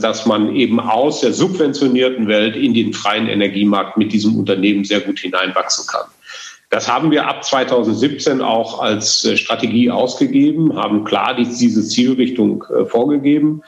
dass 0.00 0.24
man 0.26 0.54
eben 0.54 0.78
aus 0.78 1.20
der 1.20 1.32
subventionierten 1.32 2.28
Welt 2.28 2.54
in 2.54 2.74
den 2.74 2.92
freien 2.92 3.26
Energiemarkt 3.26 3.96
mit 3.96 4.12
diesem 4.12 4.38
Unternehmen 4.38 4.84
sehr 4.84 5.00
gut 5.00 5.18
hineinwachsen 5.18 5.86
kann. 5.86 6.06
Das 6.74 6.90
haben 6.90 7.12
wir 7.12 7.28
ab 7.28 7.44
2017 7.44 8.40
auch 8.40 8.80
als 8.80 9.24
äh, 9.24 9.36
Strategie 9.36 9.92
ausgegeben, 9.92 10.76
haben 10.76 11.04
klar 11.04 11.36
diese 11.36 11.86
Zielrichtung 11.86 12.64
äh, 12.64 12.84
vorgegeben. 12.84 13.62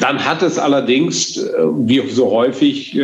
Dann 0.00 0.24
hat 0.24 0.42
es 0.42 0.58
allerdings, 0.58 1.36
äh, 1.36 1.52
wie 1.62 2.08
so 2.08 2.30
häufig, 2.30 2.96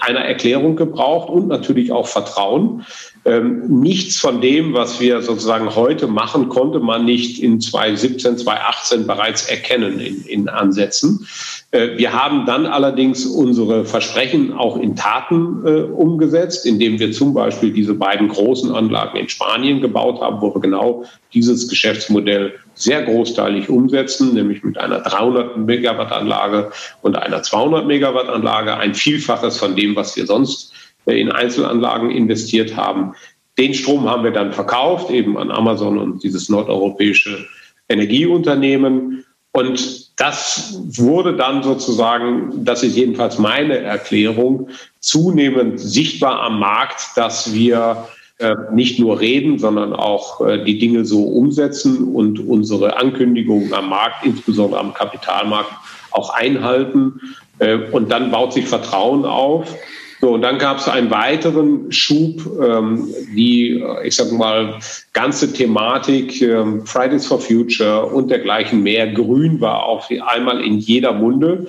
einer 0.00 0.20
Erklärung 0.20 0.76
gebraucht 0.76 1.28
und 1.28 1.48
natürlich 1.48 1.92
auch 1.92 2.06
Vertrauen. 2.06 2.86
Ähm, 3.26 3.80
nichts 3.80 4.18
von 4.18 4.40
dem, 4.40 4.72
was 4.72 4.98
wir 4.98 5.20
sozusagen 5.20 5.74
heute 5.74 6.06
machen, 6.06 6.48
konnte 6.48 6.80
man 6.80 7.04
nicht 7.04 7.42
in 7.42 7.60
2017, 7.60 8.38
2018 8.38 9.06
bereits 9.06 9.44
erkennen 9.44 10.00
in, 10.00 10.22
in 10.24 10.48
Ansätzen. 10.48 11.26
Äh, 11.72 11.96
wir 11.98 12.12
haben 12.12 12.46
dann 12.46 12.66
allerdings 12.66 13.26
unsere 13.26 13.84
Versprechen 13.84 14.52
auch 14.52 14.76
in 14.76 14.96
Taten 14.96 15.64
äh, 15.64 15.82
umgesetzt, 15.82 16.66
indem 16.66 16.98
wir 16.98 17.12
zum 17.12 17.32
Beispiel 17.32 17.72
diese 17.72 17.94
beiden 17.94 18.28
großen 18.28 18.74
Anlagen 18.74 19.16
in 19.18 19.28
Spanien 19.28 19.80
gebaut 19.80 20.20
haben, 20.20 20.40
wo 20.40 20.54
wir 20.54 20.60
genau 20.60 21.04
dieses 21.32 21.68
Geschäftsmodell 21.68 22.54
sehr 22.74 23.02
großteilig 23.02 23.68
umsetzen, 23.68 24.34
nämlich 24.34 24.64
mit 24.64 24.78
einer 24.78 25.00
300 25.00 25.56
Megawatt 25.58 26.12
Anlage 26.12 26.72
und 27.02 27.16
einer 27.16 27.42
200 27.42 27.86
Megawatt 27.86 28.28
Anlage, 28.28 28.76
ein 28.76 28.94
Vielfaches 28.94 29.58
von 29.58 29.76
dem, 29.76 29.94
was 29.94 30.16
wir 30.16 30.26
sonst 30.26 30.72
äh, 31.06 31.20
in 31.20 31.30
Einzelanlagen 31.30 32.10
investiert 32.10 32.76
haben. 32.76 33.14
Den 33.58 33.74
Strom 33.74 34.08
haben 34.08 34.24
wir 34.24 34.32
dann 34.32 34.52
verkauft, 34.52 35.10
eben 35.10 35.36
an 35.36 35.50
Amazon 35.50 35.98
und 35.98 36.22
dieses 36.22 36.48
nordeuropäische 36.48 37.46
Energieunternehmen. 37.88 39.24
Und 39.52 40.09
das 40.20 40.78
wurde 40.98 41.34
dann 41.34 41.62
sozusagen, 41.62 42.62
das 42.62 42.82
ist 42.82 42.94
jedenfalls 42.94 43.38
meine 43.38 43.78
Erklärung, 43.78 44.68
zunehmend 45.00 45.80
sichtbar 45.80 46.42
am 46.42 46.58
Markt, 46.58 47.16
dass 47.16 47.54
wir 47.54 48.06
äh, 48.36 48.54
nicht 48.70 48.98
nur 48.98 49.18
reden, 49.18 49.58
sondern 49.58 49.94
auch 49.94 50.46
äh, 50.46 50.62
die 50.62 50.78
Dinge 50.78 51.06
so 51.06 51.24
umsetzen 51.24 52.12
und 52.14 52.38
unsere 52.38 52.98
Ankündigungen 52.98 53.72
am 53.72 53.88
Markt, 53.88 54.26
insbesondere 54.26 54.80
am 54.80 54.92
Kapitalmarkt, 54.92 55.72
auch 56.10 56.34
einhalten. 56.34 57.18
Äh, 57.58 57.78
und 57.90 58.12
dann 58.12 58.30
baut 58.30 58.52
sich 58.52 58.66
Vertrauen 58.66 59.24
auf. 59.24 59.74
So, 60.20 60.34
und 60.34 60.42
dann 60.42 60.58
gab 60.58 60.78
es 60.78 60.88
einen 60.88 61.10
weiteren 61.10 61.90
Schub, 61.90 62.42
ähm, 62.62 63.08
die, 63.34 63.82
ich 64.04 64.16
sag 64.16 64.30
mal, 64.32 64.78
ganze 65.14 65.50
Thematik 65.52 66.42
ähm, 66.42 66.84
Fridays 66.84 67.26
for 67.26 67.40
Future 67.40 68.04
und 68.04 68.30
dergleichen 68.30 68.82
mehr. 68.82 69.10
Grün 69.12 69.60
war 69.62 69.84
auf 69.84 70.08
einmal 70.26 70.62
in 70.62 70.78
jeder 70.78 71.14
Munde 71.14 71.66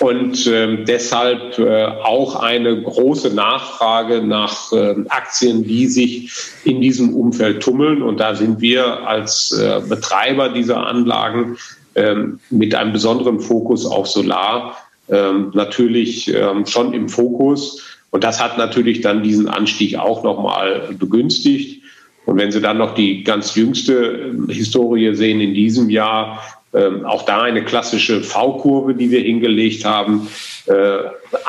und 0.00 0.46
ähm, 0.46 0.84
deshalb 0.86 1.58
äh, 1.58 1.84
auch 1.84 2.36
eine 2.36 2.80
große 2.80 3.34
Nachfrage 3.34 4.22
nach 4.22 4.72
äh, 4.72 4.94
Aktien, 5.08 5.64
die 5.64 5.88
sich 5.88 6.32
in 6.64 6.80
diesem 6.80 7.14
Umfeld 7.14 7.62
tummeln. 7.62 8.02
Und 8.02 8.18
da 8.18 8.34
sind 8.34 8.60
wir 8.60 9.06
als 9.06 9.52
äh, 9.52 9.80
Betreiber 9.86 10.48
dieser 10.48 10.86
Anlagen 10.86 11.58
ähm, 11.96 12.40
mit 12.48 12.74
einem 12.74 12.92
besonderen 12.92 13.40
Fokus 13.40 13.84
auf 13.84 14.06
Solar 14.06 14.76
ähm, 15.10 15.50
natürlich 15.54 16.32
ähm, 16.34 16.66
schon 16.66 16.94
im 16.94 17.08
Fokus. 17.08 17.82
Und 18.10 18.24
das 18.24 18.42
hat 18.42 18.58
natürlich 18.58 19.00
dann 19.00 19.22
diesen 19.22 19.48
Anstieg 19.48 19.96
auch 19.96 20.22
nochmal 20.22 20.88
begünstigt. 20.98 21.82
Und 22.26 22.36
wenn 22.36 22.52
Sie 22.52 22.60
dann 22.60 22.78
noch 22.78 22.94
die 22.94 23.24
ganz 23.24 23.54
jüngste 23.54 24.34
äh, 24.48 24.52
Historie 24.52 25.14
sehen 25.14 25.40
in 25.40 25.54
diesem 25.54 25.90
Jahr, 25.90 26.42
ähm, 26.72 27.04
auch 27.04 27.22
da 27.22 27.42
eine 27.42 27.64
klassische 27.64 28.22
V-Kurve, 28.22 28.94
die 28.94 29.10
wir 29.10 29.20
hingelegt 29.20 29.84
haben. 29.84 30.28
Äh, 30.66 30.98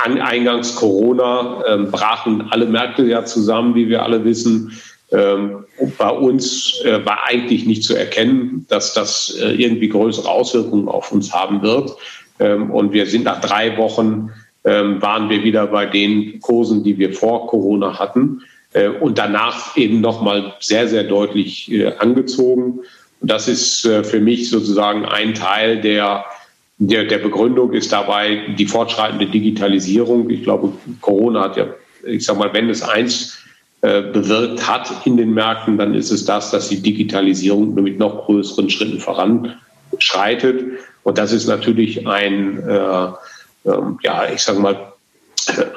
an 0.03 0.19
Eingangs 0.19 0.75
Corona 0.75 1.63
äh, 1.67 1.77
brachen 1.77 2.47
alle 2.49 2.65
Märkte 2.65 3.03
ja 3.03 3.23
zusammen, 3.25 3.75
wie 3.75 3.87
wir 3.87 4.03
alle 4.03 4.25
wissen. 4.25 4.71
Ähm, 5.11 5.65
bei 5.97 6.09
uns 6.09 6.81
äh, 6.85 7.05
war 7.05 7.25
eigentlich 7.25 7.65
nicht 7.65 7.83
zu 7.83 7.95
erkennen, 7.95 8.65
dass 8.69 8.93
das 8.93 9.37
äh, 9.39 9.51
irgendwie 9.51 9.89
größere 9.89 10.27
Auswirkungen 10.27 10.87
auf 10.87 11.11
uns 11.11 11.33
haben 11.33 11.61
wird. 11.61 11.91
Ähm, 12.41 12.71
und 12.71 12.91
wir 12.91 13.05
sind 13.05 13.23
nach 13.23 13.39
drei 13.39 13.77
Wochen, 13.77 14.31
ähm, 14.63 15.01
waren 15.01 15.29
wir 15.29 15.43
wieder 15.43 15.67
bei 15.67 15.85
den 15.85 16.39
Kursen, 16.39 16.83
die 16.83 16.97
wir 16.97 17.13
vor 17.13 17.47
Corona 17.47 17.97
hatten. 17.97 18.41
Äh, 18.73 18.89
und 18.89 19.17
danach 19.17 19.75
eben 19.77 20.01
nochmal 20.01 20.53
sehr, 20.59 20.87
sehr 20.87 21.03
deutlich 21.03 21.71
äh, 21.71 21.93
angezogen. 21.97 22.79
Und 23.19 23.31
das 23.31 23.47
ist 23.47 23.85
äh, 23.85 24.03
für 24.03 24.19
mich 24.19 24.49
sozusagen 24.49 25.05
ein 25.05 25.33
Teil 25.33 25.81
der, 25.81 26.25
der, 26.77 27.05
der 27.05 27.19
Begründung 27.19 27.73
ist 27.73 27.91
dabei 27.91 28.53
die 28.57 28.65
fortschreitende 28.65 29.27
Digitalisierung. 29.27 30.29
Ich 30.29 30.43
glaube, 30.43 30.73
Corona 31.01 31.41
hat 31.41 31.57
ja, 31.57 31.67
ich 32.05 32.25
sag 32.25 32.37
mal, 32.37 32.53
wenn 32.53 32.69
es 32.69 32.81
eins 32.81 33.37
bewirkt 33.83 34.69
hat 34.69 35.07
in 35.07 35.17
den 35.17 35.33
Märkten, 35.33 35.75
dann 35.75 35.95
ist 35.95 36.11
es 36.11 36.23
das, 36.23 36.51
dass 36.51 36.69
die 36.69 36.83
Digitalisierung 36.83 37.73
nur 37.73 37.83
mit 37.83 37.97
noch 37.97 38.25
größeren 38.25 38.69
Schritten 38.69 38.99
voranschreitet. 39.91 40.79
Und 41.03 41.17
das 41.17 41.31
ist 41.31 41.47
natürlich 41.47 42.07
ein, 42.07 42.63
äh, 42.67 43.05
äh, 43.65 43.81
ja, 44.03 44.29
ich 44.33 44.41
sage 44.41 44.59
mal, 44.59 44.87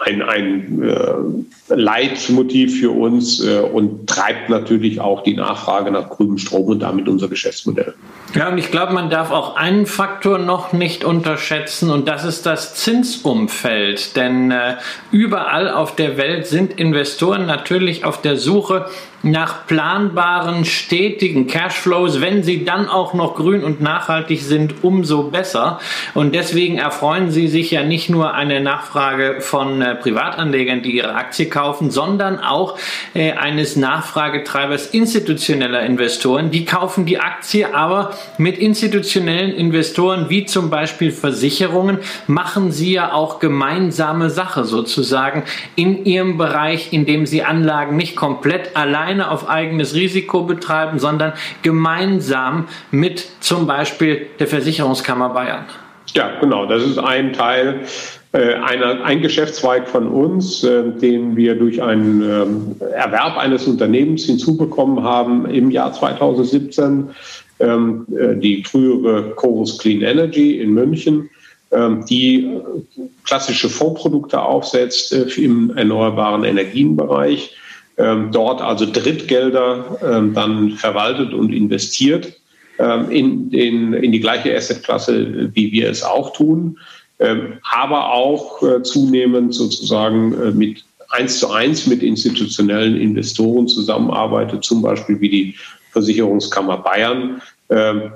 ein, 0.05 0.23
ein 0.23 0.83
äh, 0.83 1.75
Leitmotiv 1.75 2.81
für 2.81 2.91
uns 2.91 3.43
äh, 3.43 3.61
und 3.61 4.07
treibt 4.07 4.51
natürlich 4.51 5.01
auch 5.01 5.23
die 5.23 5.35
Nachfrage 5.35 5.91
nach 5.91 6.11
grünem 6.11 6.37
Strom 6.37 6.67
und 6.67 6.81
damit 6.81 7.09
unser 7.09 7.29
Geschäftsmodell. 7.29 7.95
Ja, 8.35 8.49
und 8.51 8.59
ich 8.59 8.71
glaube, 8.71 8.93
man 8.93 9.09
darf 9.09 9.31
auch 9.31 9.57
einen 9.57 9.87
Faktor 9.87 10.39
noch 10.39 10.75
nicht 10.75 11.05
unterschätzen 11.05 11.91
und 11.91 12.09
das 12.09 12.25
ist 12.25 12.45
das 12.45 12.75
Zinsumfeld. 12.75 14.17
Denn 14.17 14.51
äh, 14.51 14.77
überall 15.11 15.71
auf 15.71 15.97
der 15.97 16.19
Welt 16.19 16.47
sind 16.47 16.79
Investoren 16.79 17.47
natürlich 17.47 18.05
auf 18.05 18.21
der 18.21 18.37
Suche 18.37 18.87
nach 19.25 19.66
planbaren, 19.66 20.64
stetigen 20.64 21.47
Cashflows. 21.47 22.20
Wenn 22.20 22.43
sie 22.43 22.64
dann 22.64 22.89
auch 22.89 23.14
noch 23.14 23.35
grün 23.35 23.64
und 23.64 23.81
nachhaltig 23.81 24.43
sind, 24.43 24.85
umso 24.85 25.25
besser. 25.31 25.81
Und 26.12 26.35
deswegen 26.35 26.79
erfreuen 26.79 27.31
sie 27.31 27.49
sich 27.49 27.70
ja 27.70 27.83
nicht 27.83 28.11
nur 28.11 28.35
eine 28.35 28.61
Nachfrage 28.61 29.41
von 29.41 29.81
äh, 29.81 29.95
Privatanlegern, 29.95 30.83
die 30.83 30.97
ihre 30.97 31.14
Aktie 31.14 31.47
kaufen, 31.47 31.91
sondern 31.91 32.39
auch 32.39 32.79
äh, 33.14 33.33
eines 33.33 33.77
Nachfragetreibers 33.77 34.89
institutioneller 34.89 35.81
Investoren. 35.83 36.51
Die 36.51 36.64
kaufen 36.64 37.07
die 37.07 37.18
Aktie, 37.18 37.75
aber 37.75 38.14
mit 38.37 38.59
institutionellen 38.59 39.53
Investoren 39.53 40.29
wie 40.29 40.45
zum 40.45 40.68
Beispiel 40.68 41.11
Versicherungen 41.11 41.99
machen 42.27 42.72
sie 42.72 42.93
ja 42.93 43.12
auch 43.12 43.41
gemeinsame 43.41 44.29
Sache 44.29 44.64
sozusagen 44.64 45.45
in 45.77 46.05
ihrem 46.05 46.37
Bereich, 46.37 46.93
in 46.93 47.07
dem 47.07 47.25
sie 47.27 47.43
Anlagen 47.43 47.97
nicht 47.97 48.16
komplett 48.16 48.77
allein 48.77 49.14
alleine 49.15 49.31
auf 49.31 49.49
eigenes 49.49 49.95
Risiko 49.95 50.43
betreiben, 50.43 50.99
sondern 50.99 51.33
gemeinsam 51.62 52.67
mit 52.91 53.27
zum 53.41 53.67
Beispiel 53.67 54.27
der 54.39 54.47
Versicherungskammer 54.47 55.31
Bayern. 55.31 55.65
Ja, 56.15 56.39
genau. 56.41 56.67
Das 56.67 56.83
ist 56.83 56.99
ein 56.99 57.33
Teil, 57.33 57.81
äh, 58.33 58.55
einer, 58.55 59.05
ein 59.05 59.23
Geschäftszweig 59.23 59.89
von 59.89 60.09
uns, 60.09 60.65
äh, 60.65 60.83
den 61.01 61.37
wir 61.37 61.55
durch 61.55 61.83
einen 61.83 62.23
äh, 62.81 62.85
Erwerb 62.95 63.39
eines 63.39 63.67
Unternehmens 63.67 64.25
hinzubekommen 64.25 65.03
haben 65.03 65.47
im 65.47 65.71
Jahr 65.71 65.93
2017. 65.93 67.11
Ähm, 67.61 68.07
äh, 68.19 68.37
die 68.37 68.65
frühere 68.65 69.31
Chorus 69.37 69.79
Clean 69.79 70.03
Energy 70.03 70.61
in 70.61 70.75
München, 70.75 71.31
ähm, 71.71 72.05
die 72.05 72.51
klassische 73.23 73.69
Fondsprodukte 73.69 74.43
aufsetzt 74.43 75.12
äh, 75.12 75.23
im 75.41 75.71
erneuerbaren 75.77 76.43
Energienbereich 76.43 77.57
dort 77.97 78.61
also 78.61 78.87
Drittgelder 78.87 79.99
ähm, 80.03 80.35
dann 80.35 80.71
verwaltet 80.73 81.33
und 81.33 81.53
investiert 81.53 82.33
ähm, 82.79 83.11
in, 83.11 83.51
den, 83.51 83.93
in 83.93 84.11
die 84.11 84.19
gleiche 84.19 84.57
Assetklasse, 84.57 85.51
wie 85.55 85.71
wir 85.71 85.89
es 85.89 86.03
auch 86.03 86.33
tun, 86.33 86.79
ähm, 87.21 87.59
aber 87.71 88.13
auch 88.13 88.63
äh, 88.63 88.83
zunehmend 88.83 89.55
sozusagen 89.55 90.33
äh, 90.35 90.51
mit 90.51 90.85
eins 91.11 91.39
zu 91.39 91.51
eins 91.51 91.87
mit 91.87 92.03
institutionellen 92.03 92.97
Investoren 92.97 93.69
zusammenarbeitet, 93.69 94.65
zum 94.65 94.83
Beispiel 94.83 95.21
wie 95.21 95.29
die 95.29 95.55
Versicherungskammer 95.93 96.79
Bayern, 96.79 97.41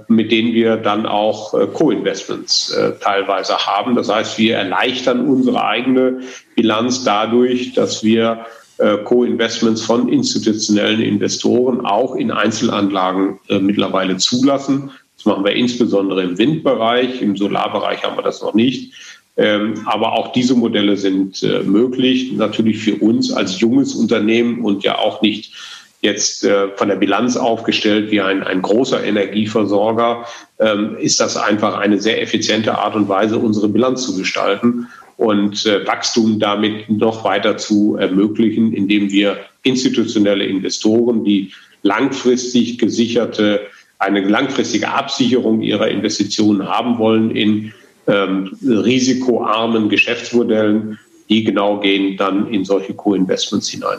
mit 0.09 0.31
denen 0.31 0.53
wir 0.53 0.77
dann 0.77 1.07
auch 1.07 1.55
äh, 1.55 1.67
Co-Investments 1.69 2.77
teilweise 3.01 3.57
haben. 3.57 3.95
Das 3.95 4.09
heißt, 4.09 4.37
wir 4.37 4.57
erleichtern 4.57 5.27
unsere 5.27 5.65
eigene 5.65 6.21
Bilanz 6.55 7.05
dadurch, 7.05 7.73
dass 7.73 8.05
wir 8.05 8.45
Co-Investments 8.79 9.83
von 9.83 10.09
institutionellen 10.09 11.01
Investoren 11.01 11.85
auch 11.85 12.15
in 12.15 12.31
Einzelanlagen 12.31 13.39
äh, 13.49 13.59
mittlerweile 13.59 14.17
zulassen. 14.17 14.91
Das 15.17 15.27
machen 15.27 15.45
wir 15.45 15.53
insbesondere 15.53 16.23
im 16.23 16.39
Windbereich, 16.39 17.21
im 17.21 17.37
Solarbereich 17.37 18.05
haben 18.05 18.17
wir 18.17 18.23
das 18.23 18.41
noch 18.41 18.55
nicht. 18.55 18.93
Ähm, 19.37 19.75
aber 19.87 20.13
auch 20.13 20.33
diese 20.33 20.55
Modelle 20.55 20.97
sind 20.97 21.43
äh, 21.43 21.63
möglich, 21.63 22.33
natürlich 22.33 22.79
für 22.79 22.97
uns 22.97 23.33
als 23.33 23.61
junges 23.61 23.95
Unternehmen 23.95 24.65
und 24.65 24.83
ja 24.83 24.99
auch 24.99 25.23
nicht 25.23 25.53
jetzt 26.01 26.45
äh, 26.45 26.69
von 26.77 26.89
der 26.89 26.97
Bilanz 26.97 27.37
aufgestellt 27.37 28.11
wie 28.11 28.21
ein, 28.21 28.43
ein 28.43 28.63
großer 28.63 29.03
Energieversorger, 29.03 30.25
ähm, 30.61 30.97
ist 30.99 31.21
das 31.21 31.37
einfach 31.37 31.79
eine 31.79 32.01
sehr 32.01 32.23
effiziente 32.23 32.79
Art 32.79 32.95
und 32.95 33.09
Weise, 33.09 33.39
unsere 33.39 33.69
Bilanz 33.69 34.05
zu 34.05 34.17
gestalten 34.17 34.89
und 35.19 35.67
äh, 35.67 35.87
Wachstum 35.87 36.39
damit 36.39 36.89
noch 36.89 37.25
weiter 37.25 37.57
zu 37.57 37.97
ermöglichen, 37.97 38.73
indem 38.73 39.11
wir 39.11 39.37
institutionelle 39.65 40.47
Investoren, 40.47 41.25
die 41.25 41.53
langfristig 41.83 42.79
gesicherte, 42.79 43.67
eine 43.99 44.21
langfristige 44.21 44.89
Absicherung 44.89 45.61
ihrer 45.61 45.89
Investitionen 45.89 46.69
haben 46.69 46.99
wollen 46.99 47.33
in 47.35 47.73
ähm, 48.07 48.57
risikoarmen 48.63 49.89
Geschäftsmodellen, 49.89 51.01
die 51.29 51.43
genau 51.43 51.81
gehen 51.81 52.17
dann 52.17 52.49
in 52.53 52.65
solche 52.65 52.95
Co-Investments 52.95 53.69
hinein. 53.69 53.99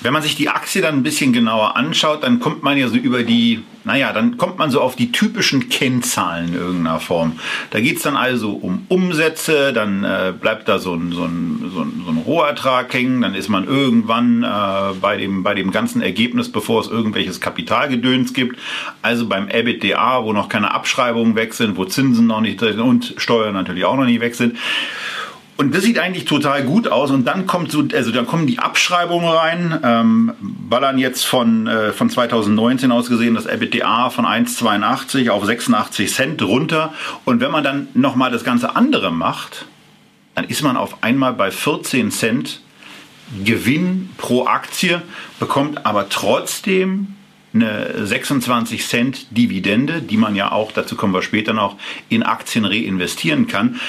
Wenn 0.00 0.12
man 0.12 0.22
sich 0.22 0.36
die 0.36 0.48
Aktie 0.48 0.80
dann 0.80 0.96
ein 0.96 1.02
bisschen 1.02 1.32
genauer 1.32 1.76
anschaut, 1.76 2.22
dann 2.22 2.38
kommt 2.38 2.62
man 2.62 2.78
ja 2.78 2.86
so 2.86 2.96
über 2.96 3.24
die, 3.24 3.64
naja, 3.82 4.12
dann 4.12 4.36
kommt 4.36 4.56
man 4.56 4.70
so 4.70 4.80
auf 4.80 4.94
die 4.94 5.10
typischen 5.10 5.68
Kennzahlen 5.70 6.48
in 6.48 6.54
irgendeiner 6.54 7.00
Form. 7.00 7.40
Da 7.70 7.80
geht 7.80 7.96
es 7.96 8.02
dann 8.04 8.16
also 8.16 8.52
um 8.52 8.86
Umsätze, 8.88 9.72
dann 9.72 10.04
äh, 10.04 10.32
bleibt 10.38 10.68
da 10.68 10.78
so 10.78 10.94
ein, 10.94 11.10
so, 11.10 11.24
ein, 11.24 11.70
so, 11.74 11.80
ein, 11.80 12.02
so 12.04 12.12
ein 12.12 12.18
Rohertrag 12.18 12.94
hängen, 12.94 13.22
dann 13.22 13.34
ist 13.34 13.48
man 13.48 13.66
irgendwann 13.66 14.44
äh, 14.44 14.94
bei, 15.00 15.16
dem, 15.16 15.42
bei 15.42 15.54
dem 15.54 15.72
ganzen 15.72 16.00
Ergebnis, 16.00 16.52
bevor 16.52 16.80
es 16.80 16.86
irgendwelches 16.86 17.40
Kapitalgedöns 17.40 18.32
gibt, 18.32 18.56
also 19.02 19.26
beim 19.26 19.48
EBITDA, 19.48 20.22
wo 20.22 20.32
noch 20.32 20.48
keine 20.48 20.72
Abschreibungen 20.72 21.34
weg 21.34 21.54
sind, 21.54 21.76
wo 21.76 21.84
Zinsen 21.84 22.28
noch 22.28 22.40
nicht 22.40 22.62
und 22.62 23.14
Steuern 23.16 23.54
natürlich 23.54 23.84
auch 23.84 23.96
noch 23.96 24.04
nicht 24.04 24.20
weg 24.20 24.36
sind. 24.36 24.56
Und 25.58 25.74
das 25.74 25.82
sieht 25.82 25.98
eigentlich 25.98 26.24
total 26.24 26.62
gut 26.62 26.86
aus. 26.86 27.10
Und 27.10 27.24
dann 27.24 27.48
kommt 27.48 27.72
so, 27.72 27.82
also 27.92 28.12
dann 28.12 28.28
kommen 28.28 28.46
die 28.46 28.60
Abschreibungen 28.60 29.28
rein, 29.28 29.80
ähm, 29.82 30.32
ballern 30.40 30.98
jetzt 30.98 31.26
von, 31.26 31.66
äh, 31.66 31.92
von 31.92 32.08
2019 32.08 32.92
aus 32.92 33.08
gesehen 33.08 33.34
das 33.34 33.46
EBITDA 33.46 34.10
von 34.10 34.24
1,82 34.24 35.30
auf 35.30 35.44
86 35.44 36.14
Cent 36.14 36.42
runter. 36.42 36.94
Und 37.24 37.40
wenn 37.40 37.50
man 37.50 37.64
dann 37.64 37.88
nochmal 37.94 38.30
das 38.30 38.44
ganze 38.44 38.76
andere 38.76 39.10
macht, 39.10 39.66
dann 40.36 40.44
ist 40.44 40.62
man 40.62 40.76
auf 40.76 41.02
einmal 41.02 41.32
bei 41.32 41.50
14 41.50 42.12
Cent 42.12 42.60
Gewinn 43.44 44.10
pro 44.16 44.46
Aktie, 44.46 45.02
bekommt 45.40 45.84
aber 45.84 46.08
trotzdem 46.08 47.16
eine 47.52 48.06
26 48.06 48.86
Cent 48.86 49.26
Dividende, 49.36 50.02
die 50.02 50.18
man 50.18 50.36
ja 50.36 50.52
auch, 50.52 50.70
dazu 50.70 50.94
kommen 50.94 51.12
wir 51.12 51.22
später 51.22 51.52
noch, 51.52 51.76
in 52.08 52.22
Aktien 52.22 52.64
reinvestieren 52.64 53.48
kann. 53.48 53.80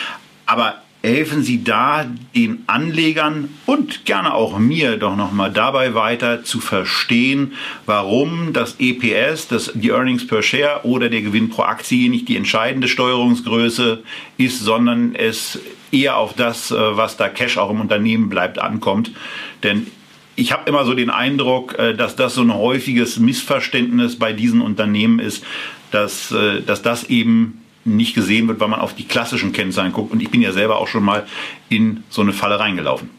Aber 0.48 0.82
helfen 1.02 1.44
Sie 1.44 1.64
da 1.64 2.06
den 2.36 2.64
Anlegern 2.68 3.50
und 3.66 4.06
gerne 4.06 4.34
auch 4.34 4.60
mir 4.60 4.98
doch 4.98 5.16
nochmal 5.16 5.52
dabei 5.52 5.94
weiter 5.94 6.44
zu 6.44 6.60
verstehen, 6.60 7.54
warum 7.86 8.52
das 8.52 8.76
EPS, 8.80 9.48
das, 9.48 9.72
die 9.76 9.90
Earnings 9.90 10.28
per 10.28 10.44
Share 10.44 10.82
oder 10.84 11.10
der 11.10 11.22
Gewinn 11.22 11.50
pro 11.50 11.64
Aktie 11.64 12.10
nicht 12.10 12.28
die 12.28 12.36
entscheidende 12.36 12.90
Steuerungsgröße 12.90 14.04
ist, 14.38 14.60
sondern 14.60 15.16
es 15.16 15.60
eher 15.92 16.18
auf 16.18 16.34
das, 16.34 16.72
äh, 16.72 16.76
was 16.76 17.16
da 17.16 17.30
Cash 17.30 17.58
auch 17.58 17.70
im 17.70 17.80
Unternehmen 17.80 18.30
bleibt, 18.30 18.60
ankommt. 18.60 19.12
Denn 19.64 19.88
ich 20.36 20.52
habe 20.52 20.70
immer 20.70 20.86
so 20.86 20.94
den 20.94 21.10
Eindruck, 21.10 21.80
äh, 21.80 21.94
dass 21.94 22.16
das 22.18 22.36
so 22.36 22.42
ein 22.42 22.54
häufiges 22.54 23.20
Missverständnis 23.20 24.18
bei 24.18 24.34
diesen 24.34 24.62
Unternehmen 24.62 25.20
ist, 25.20 25.46
dass, 25.92 26.32
äh, 26.32 26.62
dass 26.62 26.82
das 26.82 27.06
eben 27.06 27.59
nicht 27.96 28.16
gesehen 28.16 28.48
wird, 28.48 28.60
weil 28.60 28.68
man 28.68 28.80
auf 28.80 28.94
die 28.94 29.04
klassischen 29.04 29.52
Kennzahlen 29.52 29.94
guckt. 29.94 30.12
Und 30.12 30.22
ich 30.22 30.30
bin 30.30 30.42
ja 30.42 30.52
selber 30.52 30.78
auch 30.80 30.88
schon 30.88 31.04
mal 31.04 31.26
in 31.70 32.04
so 32.10 32.22
eine 32.22 32.34
Falle 32.34 32.60
reingelaufen. 32.60 33.10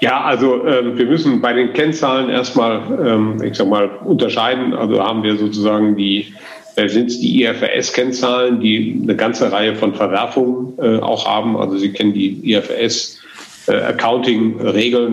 Ja, 0.00 0.22
also 0.22 0.66
ähm, 0.66 0.96
wir 0.98 1.06
müssen 1.06 1.40
bei 1.40 1.52
den 1.52 1.72
Kennzahlen 1.72 2.28
erstmal, 2.28 2.82
ähm, 3.04 3.42
ich 3.42 3.56
sag 3.56 3.68
mal, 3.68 3.88
unterscheiden. 4.04 4.74
Also 4.74 5.02
haben 5.02 5.22
wir 5.22 5.36
sozusagen 5.36 5.96
die, 5.96 6.34
äh, 6.76 6.88
sind 6.88 7.10
es 7.10 7.20
die 7.20 7.42
IFRS-Kennzahlen, 7.42 8.60
die 8.60 9.00
eine 9.02 9.16
ganze 9.16 9.50
Reihe 9.50 9.74
von 9.74 9.94
Verwerfungen 9.94 10.74
äh, 10.78 10.98
auch 10.98 11.26
haben. 11.26 11.56
Also 11.56 11.76
Sie 11.78 11.92
kennen 11.92 12.12
die 12.12 12.52
IFRS. 12.52 13.20
Äh, 13.66 13.94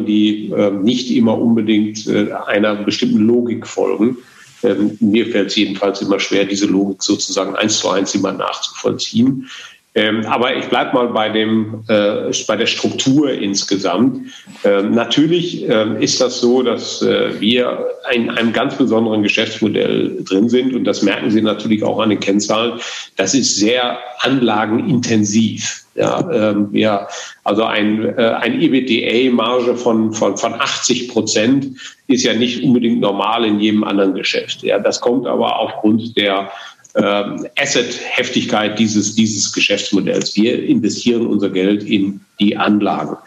die 0.06 0.52
äh, 0.56 0.72
nicht 0.72 1.10
immer 1.10 1.38
unbedingt 1.39 2.06
äh, 2.08 2.32
einer 2.48 2.76
bestimmten 2.76 3.26
Logik 3.26 3.66
folgen. 3.66 4.18
Ähm, 4.64 4.97
mir 4.99 5.28
fällt 5.32 5.49
es 5.49 5.55
jedenfalls 5.55 6.01
immer 6.01 6.20
schwer, 6.20 6.45
diese 6.45 6.66
Logik 6.66 7.03
sozusagen 7.03 7.55
eins 7.55 7.80
zu 7.80 7.89
eins 7.89 8.16
immer 8.16 8.32
nachzuvollziehen. 8.32 9.49
Ähm, 9.96 10.26
aber 10.26 10.56
ich 10.56 10.66
bleibe 10.66 10.96
mal 10.96 11.08
bei, 11.10 11.30
dem, 11.30 11.84
äh, 11.88 12.32
bei 12.48 12.56
der 12.56 12.66
Struktur 12.66 13.32
insgesamt. 13.32 14.28
Ähm, 14.64 14.91
natürlich 14.91 15.70
ähm, 15.70 16.02
ist 16.02 16.20
das 16.20 16.41
so, 16.41 16.64
dass 16.64 17.04
äh, 17.04 17.39
wir 17.39 17.86
in 18.12 18.32
einem 18.32 18.54
ganz 18.54 18.76
besonderen 18.76 19.22
Geschäftsmodell 19.22 20.24
drin 20.24 20.50
sind 20.50 20.74
und 20.74 20.86
das 20.86 21.04
merken 21.04 21.30
Sie 21.30 21.41
natürlich 21.41 21.84
auch 21.84 22.00
an 22.00 22.10
den 22.10 22.20
Kennzahlen. 22.20 22.80
Das 23.18 23.36
ist 23.36 23.56
sehr 23.58 24.00
anlagenintensiv. 24.20 25.82
Ja, 25.96 26.28
ähm, 26.32 26.70
ja, 26.72 27.08
also 27.44 27.66
ein, 27.66 28.18
äh, 28.18 28.36
ein 28.41 28.60
EBITDA-Marge 28.60 29.76
von, 29.76 30.12
von, 30.12 30.38
von 30.38 30.56
80 30.56 31.10
Prozent 31.10 31.68
ist 32.08 32.24
ja 32.24 32.34
nicht 32.34 32.64
unbedingt 32.64 33.00
normal 33.00 33.46
in 33.46 33.60
jedem 33.60 33.84
anderen 33.84 34.16
Geschäft. 34.16 34.64
Ja, 34.64 34.80
das 34.80 35.02
kommt 35.02 35.28
aber 35.28 35.60
aufgrund 35.60 36.18
der 36.18 36.50
ähm, 36.50 36.52
Asset-Heftigkeit 36.96 38.78
dieses, 38.78 39.16
dieses 39.16 39.52
Geschäftsmodells. 39.52 40.36
Wir 40.36 40.64
investieren 40.64 41.26
unser 41.26 41.50
Geld 41.50 41.84
in 41.84 42.22
die 42.39 42.56
Anlagen. 42.56 43.18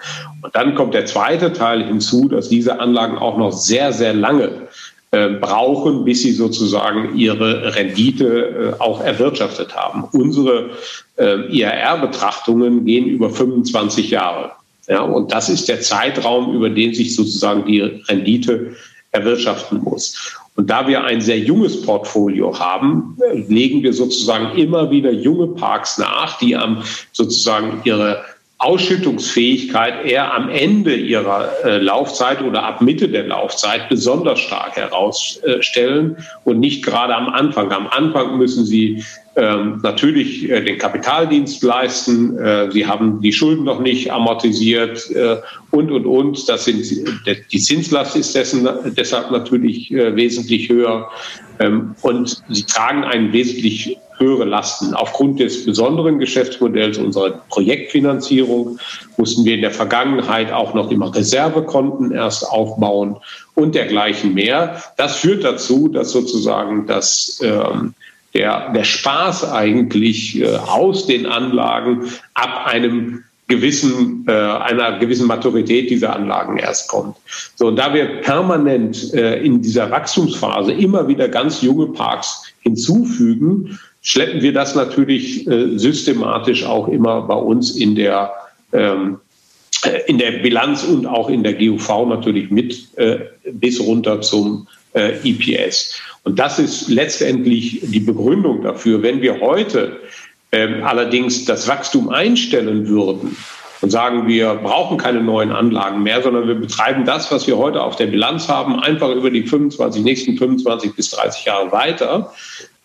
Und 0.43 0.55
dann 0.55 0.75
kommt 0.77 0.95
der 0.95 1.07
zweite 1.07 1.53
Teil 1.53 1.85
hinzu, 1.85 2.29
dass 2.29 2.49
diese 2.49 2.79
Anlagen 2.79 3.19
auch 3.19 3.37
noch 3.37 3.53
sehr, 3.53 3.93
sehr 3.93 4.14
lange 4.14 4.69
äh, 5.12 5.31
brauchen, 5.31 6.05
bis 6.05 6.23
sie 6.23 6.33
sozusagen 6.33 7.17
ihre 7.17 7.75
Rendite 7.75 8.75
äh, 8.79 8.81
auch 8.83 9.01
erwirtschaftet 9.01 9.75
haben. 9.75 10.05
Unsere 10.12 10.71
äh, 11.17 11.47
IRR-Betrachtungen 11.49 12.85
gehen 12.85 13.07
über 13.07 13.31
25 13.31 14.11
Jahre. 14.11 14.51
Ja, 14.89 15.01
und 15.03 15.33
das 15.33 15.49
ist 15.49 15.69
der 15.69 15.81
Zeitraum, 15.81 16.55
über 16.55 16.71
den 16.71 16.93
sich 16.93 17.17
sozusagen 17.17 17.64
die 17.67 17.81
Rendite 17.81 18.77
erwirtschaften 19.12 19.81
muss. 19.81 20.37
Und 20.57 20.71
da 20.71 20.89
wir 20.89 21.05
ein 21.05 21.21
sehr 21.21 21.39
junges 21.39 21.83
Portfolio 21.83 22.59
haben, 22.59 23.17
legen 23.49 23.83
wir 23.83 23.93
sozusagen 23.93 24.57
immer 24.57 24.91
wieder 24.91 25.13
junge 25.13 25.49
Parks 25.49 25.99
nach, 25.99 26.39
die 26.39 26.57
am 26.57 26.83
sozusagen 27.13 27.83
ihre 27.85 28.25
Ausschüttungsfähigkeit 28.59 30.07
eher 30.07 30.33
am 30.33 30.49
Ende 30.49 30.97
ihrer 30.97 31.63
äh, 31.63 31.77
Laufzeit 31.77 32.41
oder 32.41 32.63
ab 32.63 32.81
Mitte 32.81 33.07
der 33.09 33.25
Laufzeit 33.27 33.91
besonders 33.91 34.41
stark 34.41 34.77
herausstellen 34.77 36.17
und 36.45 36.59
nicht 36.59 36.83
gerade 36.83 37.15
am 37.15 37.29
Anfang. 37.29 37.71
Am 37.71 37.87
Anfang 37.87 38.39
müssen 38.39 38.65
sie 38.65 39.05
ähm, 39.37 39.80
natürlich 39.82 40.49
äh, 40.51 40.62
den 40.62 40.78
Kapitaldienst 40.78 41.62
leisten. 41.62 42.39
Äh, 42.39 42.70
sie 42.72 42.87
haben 42.87 43.20
die 43.20 43.32
Schulden 43.32 43.64
noch 43.64 43.80
nicht 43.80 44.11
amortisiert 44.11 45.11
äh, 45.11 45.37
und, 45.70 45.91
und, 45.91 46.07
und. 46.07 46.49
Das 46.49 46.64
sind, 46.64 46.84
die 47.53 47.59
Zinslast 47.59 48.16
ist 48.16 48.34
dessen, 48.34 48.66
deshalb 48.97 49.30
natürlich 49.30 49.93
äh, 49.93 50.16
wesentlich 50.16 50.70
höher. 50.70 51.11
Ähm, 51.59 51.95
und 52.01 52.43
sie 52.49 52.64
tragen 52.64 53.05
einen 53.05 53.32
wesentlich 53.34 53.99
höhere 54.18 54.45
Lasten. 54.45 54.95
Aufgrund 54.95 55.41
des 55.41 55.66
besonderen 55.66 56.18
Geschäftsmodells 56.18 56.97
unserer 56.97 57.43
Projektfinanzierung 57.51 58.78
mussten 59.18 59.45
wir 59.45 59.55
in 59.55 59.61
der 59.61 59.70
Vergangenheit 59.70 60.51
auch 60.51 60.72
noch 60.72 60.91
immer 60.91 61.14
Reservekonten 61.14 62.12
erst 62.12 62.49
aufbauen 62.49 63.16
und 63.55 63.74
dergleichen 63.74 64.32
mehr. 64.32 64.82
Das 64.97 65.16
führt 65.16 65.45
dazu, 65.45 65.89
dass 65.89 66.12
sozusagen 66.12 66.87
das 66.87 67.39
ähm, 67.43 67.95
der, 68.37 68.70
der 68.72 68.84
Spaß 68.84 69.51
eigentlich 69.51 70.41
äh, 70.41 70.57
aus 70.57 71.07
den 71.07 71.26
Anlagen 71.26 72.05
ab 72.34 72.66
einem 72.66 73.24
gewissen, 73.49 74.24
äh, 74.28 74.32
einer 74.32 74.99
gewissen 74.99 75.26
Maturität 75.26 75.89
dieser 75.89 76.14
Anlagen 76.14 76.59
erst 76.59 76.89
kommt. 76.89 77.16
So, 77.55 77.68
und 77.68 77.76
da 77.76 77.95
wir 77.95 78.20
permanent 78.20 79.14
äh, 79.14 79.41
in 79.43 79.62
dieser 79.62 79.91
Wachstumsphase 79.91 80.72
immer 80.72 81.09
wieder 81.09 81.28
ganz 81.28 81.62
junge 81.62 81.87
Parks 81.87 82.43
hinzufügen, 82.61 83.78
schleppen 84.03 84.43
wir 84.43 84.53
das 84.53 84.74
natürlich 84.74 85.47
äh, 85.47 85.78
systematisch 85.78 86.64
auch 86.64 86.89
immer 86.89 87.22
bei 87.22 87.37
uns 87.37 87.70
in 87.70 87.95
der, 87.95 88.32
ähm, 88.72 89.18
äh, 89.84 90.01
in 90.09 90.18
der 90.18 90.32
Bilanz 90.43 90.84
und 90.84 91.07
auch 91.07 91.30
in 91.30 91.43
der 91.43 91.55
GUV 91.55 92.07
natürlich 92.07 92.51
mit 92.51 92.89
äh, 92.97 93.20
bis 93.53 93.80
runter 93.80 94.20
zum 94.20 94.66
EPS. 94.97 96.01
Und 96.25 96.39
das 96.39 96.59
ist 96.59 96.89
letztendlich 96.89 97.81
die 97.83 98.01
Begründung 98.01 98.63
dafür. 98.63 99.03
Wenn 99.03 99.23
wir 99.23 99.41
heute 99.41 100.01
ähm, 100.53 100.83
allerdings 100.83 101.45
das 101.45 101.69
Wachstum 101.69 102.09
einstellen 102.09 102.89
würden, 102.89 103.37
und 103.83 103.91
sagen, 103.91 104.27
wir 104.27 104.55
brauchen 104.55 104.97
keine 104.97 105.21
neuen 105.21 105.53
Anlagen 105.53 106.03
mehr, 106.03 106.23
sondern 106.23 106.49
wir 106.49 106.55
betreiben 106.55 107.05
das, 107.05 107.31
was 107.31 107.47
wir 107.47 107.57
heute 107.57 107.83
auf 107.83 107.97
der 107.97 108.07
Bilanz 108.07 108.49
haben, 108.49 108.81
einfach 108.81 109.11
über 109.11 109.31
die 109.31 109.43
25, 109.43 110.03
nächsten 110.03 110.37
25 110.37 110.95
bis 110.95 111.11
30 111.11 111.45
Jahre 111.45 111.73
weiter, 111.73 112.33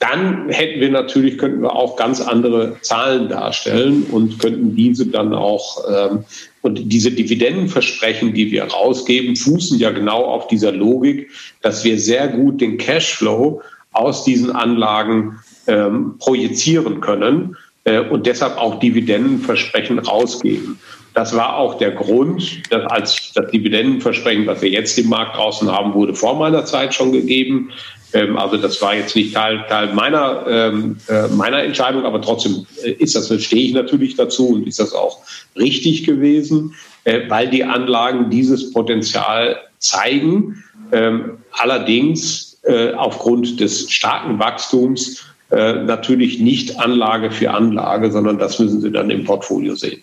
dann 0.01 0.49
hätten 0.49 0.81
wir 0.81 0.89
natürlich, 0.89 1.37
könnten 1.37 1.61
wir 1.61 1.75
auch 1.75 1.95
ganz 1.95 2.21
andere 2.21 2.75
Zahlen 2.81 3.29
darstellen 3.29 4.03
und 4.11 4.39
könnten 4.39 4.75
diese 4.75 5.05
dann 5.05 5.33
auch, 5.33 5.83
ähm, 5.87 6.25
und 6.63 6.91
diese 6.91 7.11
Dividendenversprechen, 7.11 8.33
die 8.33 8.51
wir 8.51 8.63
rausgeben, 8.63 9.35
fußen 9.35 9.77
ja 9.77 9.91
genau 9.91 10.25
auf 10.25 10.47
dieser 10.47 10.71
Logik, 10.71 11.29
dass 11.61 11.83
wir 11.83 11.99
sehr 11.99 12.29
gut 12.29 12.61
den 12.61 12.79
Cashflow 12.79 13.61
aus 13.91 14.23
diesen 14.23 14.51
Anlagen 14.51 15.39
ähm, 15.67 16.15
projizieren 16.17 16.99
können 16.99 17.55
äh, 17.83 17.99
und 17.99 18.25
deshalb 18.25 18.57
auch 18.57 18.79
Dividendenversprechen 18.79 19.99
rausgeben. 19.99 20.79
Das 21.13 21.35
war 21.35 21.57
auch 21.57 21.77
der 21.77 21.91
Grund, 21.91 22.61
dass 22.71 22.89
als 22.89 23.33
das 23.33 23.51
Dividendenversprechen, 23.51 24.47
was 24.47 24.63
wir 24.63 24.69
jetzt 24.69 24.97
im 24.97 25.09
Markt 25.09 25.35
draußen 25.35 25.69
haben, 25.69 25.93
wurde 25.93 26.15
vor 26.15 26.39
meiner 26.39 26.65
Zeit 26.65 26.95
schon 26.95 27.11
gegeben. 27.11 27.69
Ähm, 28.13 28.37
also 28.37 28.57
das 28.57 28.81
war 28.81 28.95
jetzt 28.95 29.15
nicht 29.15 29.33
Teil, 29.33 29.65
Teil 29.67 29.93
meiner, 29.93 30.45
ähm, 30.47 30.97
äh, 31.07 31.27
meiner 31.29 31.63
Entscheidung, 31.63 32.05
aber 32.05 32.21
trotzdem 32.21 32.65
äh, 32.83 32.91
ist 32.91 33.15
das, 33.15 33.27
stehe 33.43 33.67
ich 33.67 33.73
natürlich 33.73 34.15
dazu 34.15 34.49
und 34.49 34.67
ist 34.67 34.79
das 34.79 34.93
auch 34.93 35.19
richtig 35.55 36.05
gewesen, 36.05 36.75
äh, 37.03 37.21
weil 37.29 37.49
die 37.49 37.63
Anlagen 37.63 38.29
dieses 38.29 38.71
Potenzial 38.71 39.57
zeigen. 39.79 40.63
Ähm, 40.91 41.37
allerdings 41.51 42.59
äh, 42.63 42.91
aufgrund 42.93 43.59
des 43.59 43.89
starken 43.91 44.39
Wachstums 44.39 45.23
äh, 45.51 45.73
natürlich 45.83 46.39
nicht 46.39 46.79
Anlage 46.79 47.31
für 47.31 47.51
Anlage, 47.51 48.11
sondern 48.11 48.37
das 48.37 48.59
müssen 48.59 48.81
Sie 48.81 48.91
dann 48.91 49.09
im 49.09 49.23
Portfolio 49.23 49.75
sehen. 49.75 50.01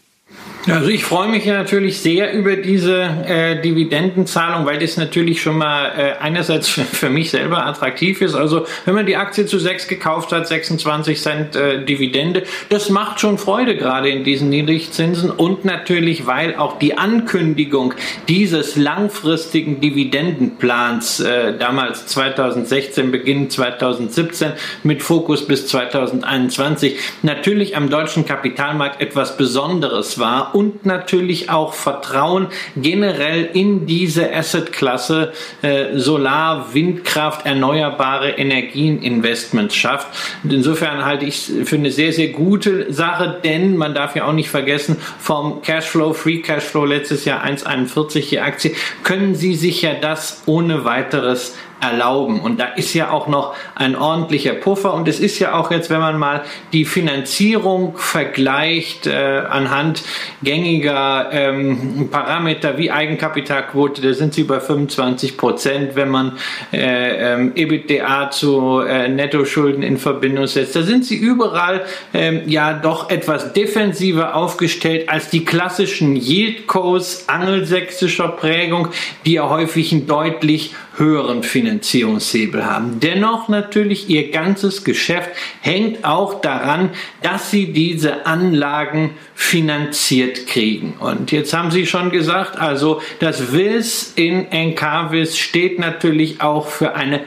Also 0.71 0.91
ich 0.91 1.05
freue 1.05 1.29
mich 1.29 1.47
natürlich 1.47 2.01
sehr 2.01 2.33
über 2.33 2.57
diese 2.57 3.03
äh, 3.27 3.61
Dividendenzahlung, 3.62 4.66
weil 4.66 4.79
das 4.79 4.99
natürlich 4.99 5.41
schon 5.41 5.57
mal 5.57 5.93
äh, 5.97 6.12
einerseits 6.21 6.69
für, 6.69 6.83
für, 6.83 7.09
mich 7.09 7.31
selber 7.31 7.64
attraktiv 7.66 8.21
ist. 8.21 8.35
Also 8.35 8.66
wenn 8.85 8.95
man 8.95 9.07
die 9.07 9.16
Aktie 9.16 9.47
zu 9.47 9.59
6 9.59 9.89
gekauft 9.89 10.31
hat, 10.33 10.47
26 10.47 11.21
Cent 11.21 11.57
äh, 11.57 11.85
Dividende, 11.85 12.43
das 12.69 12.91
macht 12.91 13.21
schon 13.21 13.39
Freude 13.39 13.77
gerade 13.77 14.11
in 14.11 14.25
diesen 14.25 14.51
Niedrigzinsen 14.51 15.31
und 15.31 15.64
natürlich, 15.64 16.27
weil 16.27 16.57
auch 16.57 16.79
die 16.79 16.99
Ankündigung 16.99 17.95
dieses 18.29 18.77
langfristigen 18.77 19.81
Dividendenplans 19.81 21.21
äh, 21.21 21.57
damals 21.57 22.07
2016, 22.07 23.11
Beginn 23.11 23.49
2017 23.49 24.53
mit 24.83 25.03
Fokus 25.03 25.47
bis 25.47 25.66
2021 25.69 26.99
natürlich 27.23 27.75
am 27.77 27.89
deutschen 27.89 28.27
Kapitalmarkt 28.27 29.01
etwas 29.01 29.37
Besonderes 29.39 30.19
war 30.19 30.55
und 30.59 30.85
natürlich 30.87 31.51
auch 31.51 31.73
Vertrauen 31.73 32.49
generell 32.75 33.49
in 33.53 33.87
diese 33.87 34.35
Assetklasse 34.35 35.33
äh, 35.63 35.97
Solar, 35.97 36.75
Windkraft, 36.75 37.47
erneuerbare 37.47 38.31
Energien 38.31 39.01
Investments 39.01 39.77
schafft. 39.77 40.09
insofern 40.43 41.05
halte 41.05 41.27
ich 41.27 41.49
es 41.49 41.69
für 41.69 41.77
eine 41.77 41.93
sehr, 41.93 42.13
sehr 42.13 42.31
gute 42.31 42.93
Sache, 42.93 43.39
denn 43.45 43.77
man 43.77 43.95
darf 43.95 44.17
ja 44.17 44.25
auch 44.25 44.33
nicht 44.33 44.51
vergessen, 44.51 44.97
vom 45.21 45.63
Cashflow, 45.63 46.13
Free 46.13 46.39
Cashflow 46.39 46.85
letztes 46.85 47.25
Jahr 47.25 47.45
1,41 47.45 48.31
die 48.31 48.41
Aktie, 48.41 48.75
können 49.05 49.37
Sie 49.37 49.55
sich 49.55 49.83
ja 49.83 49.95
das 49.95 50.43
ohne 50.47 50.85
weiteres 50.85 51.55
erlauben. 51.81 52.41
Und 52.41 52.61
da 52.61 52.66
ist 52.66 52.95
ja 52.95 53.11
auch 53.11 53.29
noch 53.29 53.55
ein 53.74 53.97
ordentlicher 53.97 54.55
Puffer. 54.55 54.95
Und 54.95 55.09
es 55.09 55.20
ist 55.20 55.39
ja 55.39 55.55
auch 55.55 55.70
jetzt, 55.70 55.91
wenn 55.91 56.01
man 56.01 56.18
mal 56.18 56.43
die 56.72 56.85
Finanzierung 56.85 57.97
vergleicht 57.97 59.07
äh, 59.07 59.43
anhand 59.49 60.03
gängiger 60.43 61.29
ähm, 61.33 62.09
Parameter 62.11 62.79
wie 62.79 62.91
Eigenkapitalquote, 62.91 64.03
da 64.03 64.12
sind 64.12 64.35
sie 64.35 64.45
bei 64.45 64.61
25 64.61 65.37
Prozent, 65.37 65.97
wenn 65.97 66.09
man 66.09 66.39
äh, 66.72 67.35
ähm, 67.35 67.53
EBITDA 67.55 68.31
zu 68.31 68.81
äh, 68.81 69.09
Nettoschulden 69.09 69.83
in 69.83 69.99
Verbindung 69.99 70.47
setzt. 70.47 70.76
Da 70.76 70.83
sind 70.83 71.05
sie 71.05 71.16
überall 71.16 71.85
ähm, 72.14 72.43
ja 72.47 72.72
doch 72.72 73.11
etwas 73.11 73.53
defensiver 73.53 74.35
aufgestellt 74.35 75.09
als 75.09 75.31
die 75.31 75.45
klassischen 75.45 76.16
Yieldcos 76.16 77.29
angelsächsischer 77.29 78.29
Prägung, 78.29 78.89
die 79.24 79.35
ja 79.35 79.49
häufig 79.49 79.93
ein 79.93 80.07
deutlich 80.07 80.74
höheren 80.99 81.42
Finanzierungshebel 81.42 82.66
haben. 82.66 83.01
Dennoch 83.01 83.49
natürlich 83.49 84.09
ihr 84.11 84.30
ganzes 84.30 84.84
Geschäft 84.84 85.30
hängt 85.61 86.05
auch 86.05 86.40
daran, 86.40 86.90
dass 87.22 87.51
sie 87.51 87.72
diese 87.72 88.26
Anlagen 88.26 89.11
finanziert 89.34 90.46
kriegen. 90.46 90.94
Und 90.99 91.30
jetzt 91.32 91.53
haben 91.53 91.70
Sie 91.70 91.86
schon 91.86 92.11
gesagt, 92.11 92.59
also 92.59 93.01
das 93.20 93.53
WIS 93.53 94.12
in 94.16 94.51
Encarvis 94.51 95.38
steht 95.38 95.78
natürlich 95.78 96.40
auch 96.40 96.66
für 96.66 96.94
eine 96.94 97.20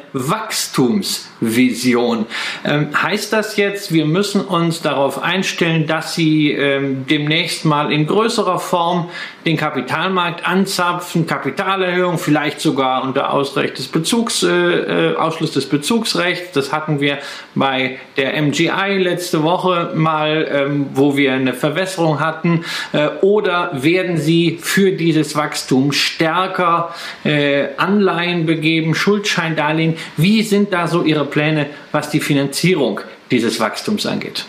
Wachstumsvision. 1.42 2.26
Ähm, 2.64 2.89
heißt 3.02 3.34
das 3.34 3.58
jetzt, 3.58 3.92
wir 3.92 4.06
müssen 4.06 4.42
uns 4.42 4.82
darauf 4.82 5.22
einstellen, 5.22 5.88
dass 5.88 6.16
Sie 6.16 6.52
ähm, 6.52 7.06
demnächst 7.10 7.66
mal 7.66 7.92
in 7.92 8.08
größerer 8.08 8.60
Form 8.60 9.10
den 9.46 9.58
Kapitalmarkt 9.58 10.46
anzapfen, 10.48 11.26
Kapitalerhöhung, 11.26 12.18
vielleicht 12.18 12.62
sogar 12.62 13.04
unter 13.04 13.34
Ausrecht 13.34 13.78
des 13.80 13.88
Bezugs, 13.88 14.44
äh, 14.44 14.50
äh, 14.50 15.16
Ausschluss 15.16 15.52
des 15.52 15.68
Bezugsrechts. 15.68 16.52
Das 16.54 16.72
hatten 16.72 17.00
wir 17.02 17.18
bei 17.56 17.98
der 18.18 18.39
MGI 18.39 19.00
letzte 19.00 19.44
Woche 19.44 19.94
mal, 19.96 20.48
ähm, 20.52 20.88
wo 20.94 21.18
wir 21.18 21.34
eine 21.34 21.54
Verwässerung 21.54 22.20
hatten. 22.20 22.66
Äh, 22.94 23.08
oder 23.22 23.72
werden 23.74 24.18
Sie 24.18 24.60
für 24.62 24.92
dieses 24.92 25.36
Wachstum 25.36 25.92
stärker 25.92 26.94
äh, 27.24 27.70
Anleihen 27.78 28.46
begeben, 28.46 28.94
Schuldscheindarlehen? 28.94 29.98
Wie 30.18 30.44
sind 30.44 30.72
da 30.72 30.88
so 30.88 31.04
Ihre 31.04 31.26
Pläne, 31.32 31.68
was 31.92 32.10
die 32.10 32.20
Finanzierung 32.20 33.00
dieses 33.32 33.60
Wachstums 33.60 34.06
angeht? 34.06 34.46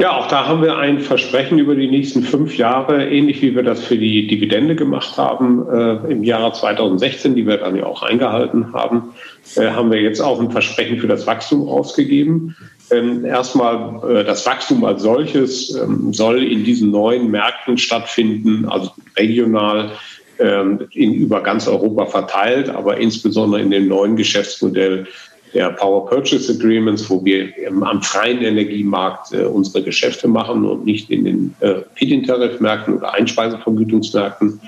Ja, 0.00 0.16
auch 0.16 0.28
da 0.28 0.46
haben 0.46 0.62
wir 0.62 0.76
ein 0.76 1.00
Versprechen 1.00 1.58
über 1.58 1.74
die 1.74 1.90
nächsten 1.90 2.22
fünf 2.22 2.56
Jahre, 2.56 3.08
ähnlich 3.08 3.42
wie 3.42 3.56
wir 3.56 3.64
das 3.64 3.84
für 3.84 3.98
die 3.98 4.28
Dividende 4.28 4.76
gemacht 4.76 5.16
haben 5.16 5.66
äh, 5.68 6.12
im 6.12 6.22
Jahre 6.22 6.52
2016, 6.52 7.34
die 7.34 7.44
wir 7.44 7.56
dann 7.56 7.74
ja 7.74 7.84
auch 7.84 8.04
eingehalten 8.04 8.72
haben, 8.72 9.14
äh, 9.56 9.70
haben 9.70 9.90
wir 9.90 10.00
jetzt 10.00 10.20
auch 10.20 10.40
ein 10.40 10.52
Versprechen 10.52 10.98
für 11.00 11.08
das 11.08 11.26
Wachstum 11.26 11.68
ausgegeben. 11.68 12.56
Ähm, 12.92 13.24
erstmal 13.24 14.20
äh, 14.20 14.24
das 14.24 14.46
Wachstum 14.46 14.84
als 14.84 15.02
solches 15.02 15.74
ähm, 15.74 16.12
soll 16.12 16.44
in 16.44 16.62
diesen 16.62 16.92
neuen 16.92 17.28
Märkten 17.32 17.76
stattfinden, 17.76 18.66
also 18.68 18.92
regional 19.16 19.90
ähm, 20.38 20.86
in, 20.92 21.14
über 21.14 21.42
ganz 21.42 21.66
Europa 21.66 22.06
verteilt, 22.06 22.70
aber 22.70 22.98
insbesondere 22.98 23.60
in 23.60 23.72
dem 23.72 23.88
neuen 23.88 24.14
Geschäftsmodell 24.14 25.08
der 25.54 25.70
Power 25.70 26.06
Purchase 26.06 26.52
Agreements, 26.52 27.08
wo 27.08 27.24
wir 27.24 27.52
am 27.68 28.02
freien 28.02 28.42
Energiemarkt 28.42 29.32
äh, 29.32 29.44
unsere 29.44 29.82
Geschäfte 29.82 30.28
machen 30.28 30.64
und 30.64 30.84
nicht 30.84 31.10
in 31.10 31.24
den 31.24 31.54
äh, 31.60 31.76
Feed-in-Tarifmärkten 31.94 32.98
oder 32.98 33.14
Einspeisevergütungsmärkten. 33.14 34.60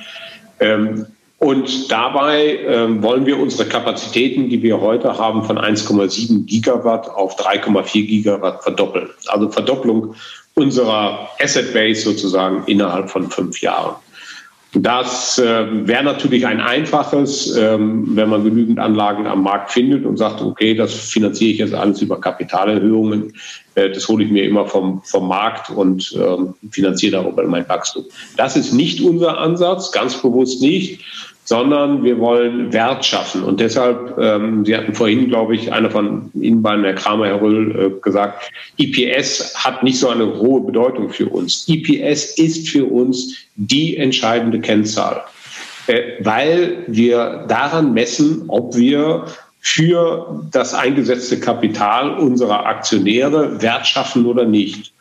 Ähm, 0.61 1.07
und 1.39 1.91
dabei 1.91 2.59
ähm, 2.66 3.03
wollen 3.03 3.24
wir 3.24 3.39
unsere 3.39 3.66
Kapazitäten, 3.66 4.51
die 4.51 4.62
wir 4.62 4.78
heute 4.78 5.16
haben, 5.16 5.43
von 5.43 5.59
1,7 5.59 6.45
Gigawatt 6.45 7.09
auf 7.09 7.41
3,4 7.41 8.07
Gigawatt 8.07 8.62
verdoppeln. 8.62 9.09
Also 9.28 9.49
Verdopplung 9.49 10.14
unserer 10.55 11.31
Asset 11.41 11.72
Base 11.72 12.03
sozusagen 12.03 12.64
innerhalb 12.66 13.09
von 13.09 13.31
fünf 13.31 13.62
Jahren. 13.62 13.97
Das 14.72 15.36
äh, 15.38 15.66
wäre 15.88 16.04
natürlich 16.04 16.46
ein 16.46 16.60
einfaches, 16.60 17.56
ähm, 17.56 18.14
wenn 18.14 18.28
man 18.28 18.44
genügend 18.44 18.78
Anlagen 18.78 19.26
am 19.26 19.42
Markt 19.42 19.72
findet 19.72 20.06
und 20.06 20.16
sagt, 20.16 20.40
okay, 20.40 20.74
das 20.74 20.94
finanziere 20.94 21.50
ich 21.50 21.58
jetzt 21.58 21.74
alles 21.74 22.00
über 22.02 22.20
Kapitalerhöhungen. 22.20 23.32
Äh, 23.74 23.90
das 23.90 24.06
hole 24.06 24.24
ich 24.24 24.30
mir 24.30 24.44
immer 24.44 24.66
vom, 24.66 25.02
vom 25.02 25.26
Markt 25.26 25.70
und 25.70 26.16
ähm, 26.16 26.54
finanziere 26.70 27.12
darüber 27.12 27.42
mein 27.44 27.68
Wachstum. 27.68 28.04
Das 28.36 28.56
ist 28.56 28.72
nicht 28.72 29.00
unser 29.00 29.38
Ansatz, 29.38 29.90
ganz 29.90 30.22
bewusst 30.22 30.62
nicht 30.62 31.04
sondern 31.51 32.05
wir 32.05 32.20
wollen 32.20 32.72
Wert 32.72 33.05
schaffen. 33.05 33.42
Und 33.42 33.59
deshalb, 33.59 34.16
ähm, 34.20 34.64
Sie 34.64 34.76
hatten 34.76 34.94
vorhin, 34.94 35.26
glaube 35.26 35.57
ich, 35.57 35.72
einer 35.72 35.90
von 35.90 36.30
Ihnen 36.34 36.62
beiden, 36.62 36.84
Herr 36.84 36.94
Kramer, 36.94 37.26
Herr 37.26 37.42
Röll, 37.42 37.96
äh, 37.96 38.01
gesagt, 38.01 38.53
IPS 38.76 39.57
hat 39.57 39.82
nicht 39.82 39.98
so 39.98 40.11
eine 40.11 40.26
hohe 40.26 40.61
Bedeutung 40.61 41.11
für 41.11 41.28
uns. 41.28 41.66
IPS 41.66 42.38
ist 42.38 42.68
für 42.68 42.84
uns 42.84 43.34
die 43.57 43.96
entscheidende 43.96 44.61
Kennzahl, 44.61 45.22
äh, 45.88 46.01
weil 46.20 46.84
wir 46.86 47.46
daran 47.48 47.94
messen, 47.94 48.44
ob 48.46 48.76
wir 48.76 49.24
für 49.59 50.44
das 50.53 50.72
eingesetzte 50.72 51.40
Kapital 51.40 52.16
unserer 52.16 52.64
Aktionäre 52.64 53.61
Wert 53.61 53.88
schaffen 53.88 54.24
oder 54.24 54.44
nicht. 54.44 54.92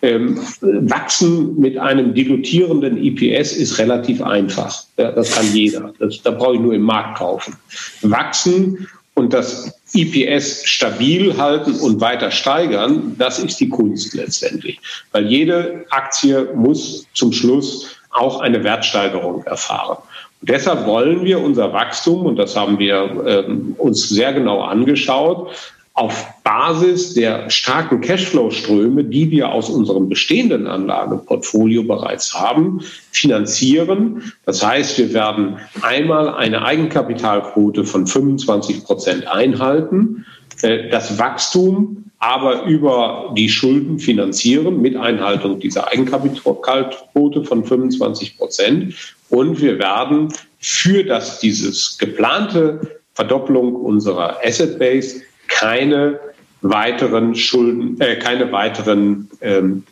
Ähm, 0.00 0.38
wachsen 0.60 1.58
mit 1.58 1.76
einem 1.76 2.14
dilutierenden 2.14 3.02
IPS 3.02 3.52
ist 3.52 3.78
relativ 3.78 4.22
einfach. 4.22 4.84
Ja, 4.96 5.10
das 5.10 5.32
kann 5.32 5.52
jeder. 5.52 5.92
Das, 5.98 6.22
da 6.22 6.30
brauche 6.30 6.54
ich 6.54 6.60
nur 6.60 6.74
im 6.74 6.82
Markt 6.82 7.18
kaufen. 7.18 7.56
Wachsen 8.02 8.86
und 9.14 9.32
das 9.32 9.72
IPS 9.94 10.64
stabil 10.64 11.36
halten 11.36 11.74
und 11.80 12.00
weiter 12.00 12.30
steigern, 12.30 13.16
das 13.18 13.40
ist 13.40 13.58
die 13.58 13.68
Kunst 13.68 14.14
letztendlich. 14.14 14.78
Weil 15.10 15.26
jede 15.26 15.84
Aktie 15.90 16.48
muss 16.54 17.06
zum 17.14 17.32
Schluss 17.32 17.96
auch 18.10 18.40
eine 18.40 18.62
Wertsteigerung 18.62 19.42
erfahren. 19.44 19.98
Und 20.40 20.50
deshalb 20.50 20.86
wollen 20.86 21.24
wir 21.24 21.40
unser 21.40 21.72
Wachstum, 21.72 22.26
und 22.26 22.36
das 22.36 22.54
haben 22.54 22.78
wir 22.78 23.24
ähm, 23.26 23.74
uns 23.78 24.08
sehr 24.08 24.32
genau 24.32 24.62
angeschaut, 24.62 25.50
auf 25.98 26.42
Basis 26.44 27.14
der 27.14 27.50
starken 27.50 28.00
Cashflow-Ströme, 28.00 29.02
die 29.02 29.32
wir 29.32 29.50
aus 29.50 29.68
unserem 29.68 30.08
bestehenden 30.08 30.68
Anlageportfolio 30.68 31.82
bereits 31.82 32.32
haben, 32.32 32.80
finanzieren. 33.10 34.32
Das 34.46 34.64
heißt, 34.64 34.96
wir 34.98 35.12
werden 35.12 35.56
einmal 35.82 36.34
eine 36.34 36.64
Eigenkapitalquote 36.64 37.84
von 37.84 38.06
25 38.06 38.84
Prozent 38.84 39.26
einhalten, 39.26 40.24
äh, 40.62 40.88
das 40.88 41.18
Wachstum 41.18 42.04
aber 42.20 42.64
über 42.64 43.32
die 43.36 43.48
Schulden 43.48 43.98
finanzieren 43.98 44.80
mit 44.80 44.96
Einhaltung 44.96 45.60
dieser 45.60 45.88
Eigenkapitalquote 45.88 47.44
von 47.44 47.64
25 47.64 48.36
Prozent. 48.36 48.94
Und 49.30 49.60
wir 49.60 49.78
werden 49.78 50.32
für 50.58 51.04
das, 51.04 51.38
dieses 51.38 51.96
geplante 51.98 53.00
Verdopplung 53.14 53.74
unserer 53.74 54.38
Asset 54.44 54.78
Base 54.78 55.22
keine 55.48 56.20
weiteren 56.62 57.34
Schulden, 57.34 58.00
äh, 58.00 58.16
keine 58.16 58.50
weiteren 58.52 59.28
ähm, 59.40 59.84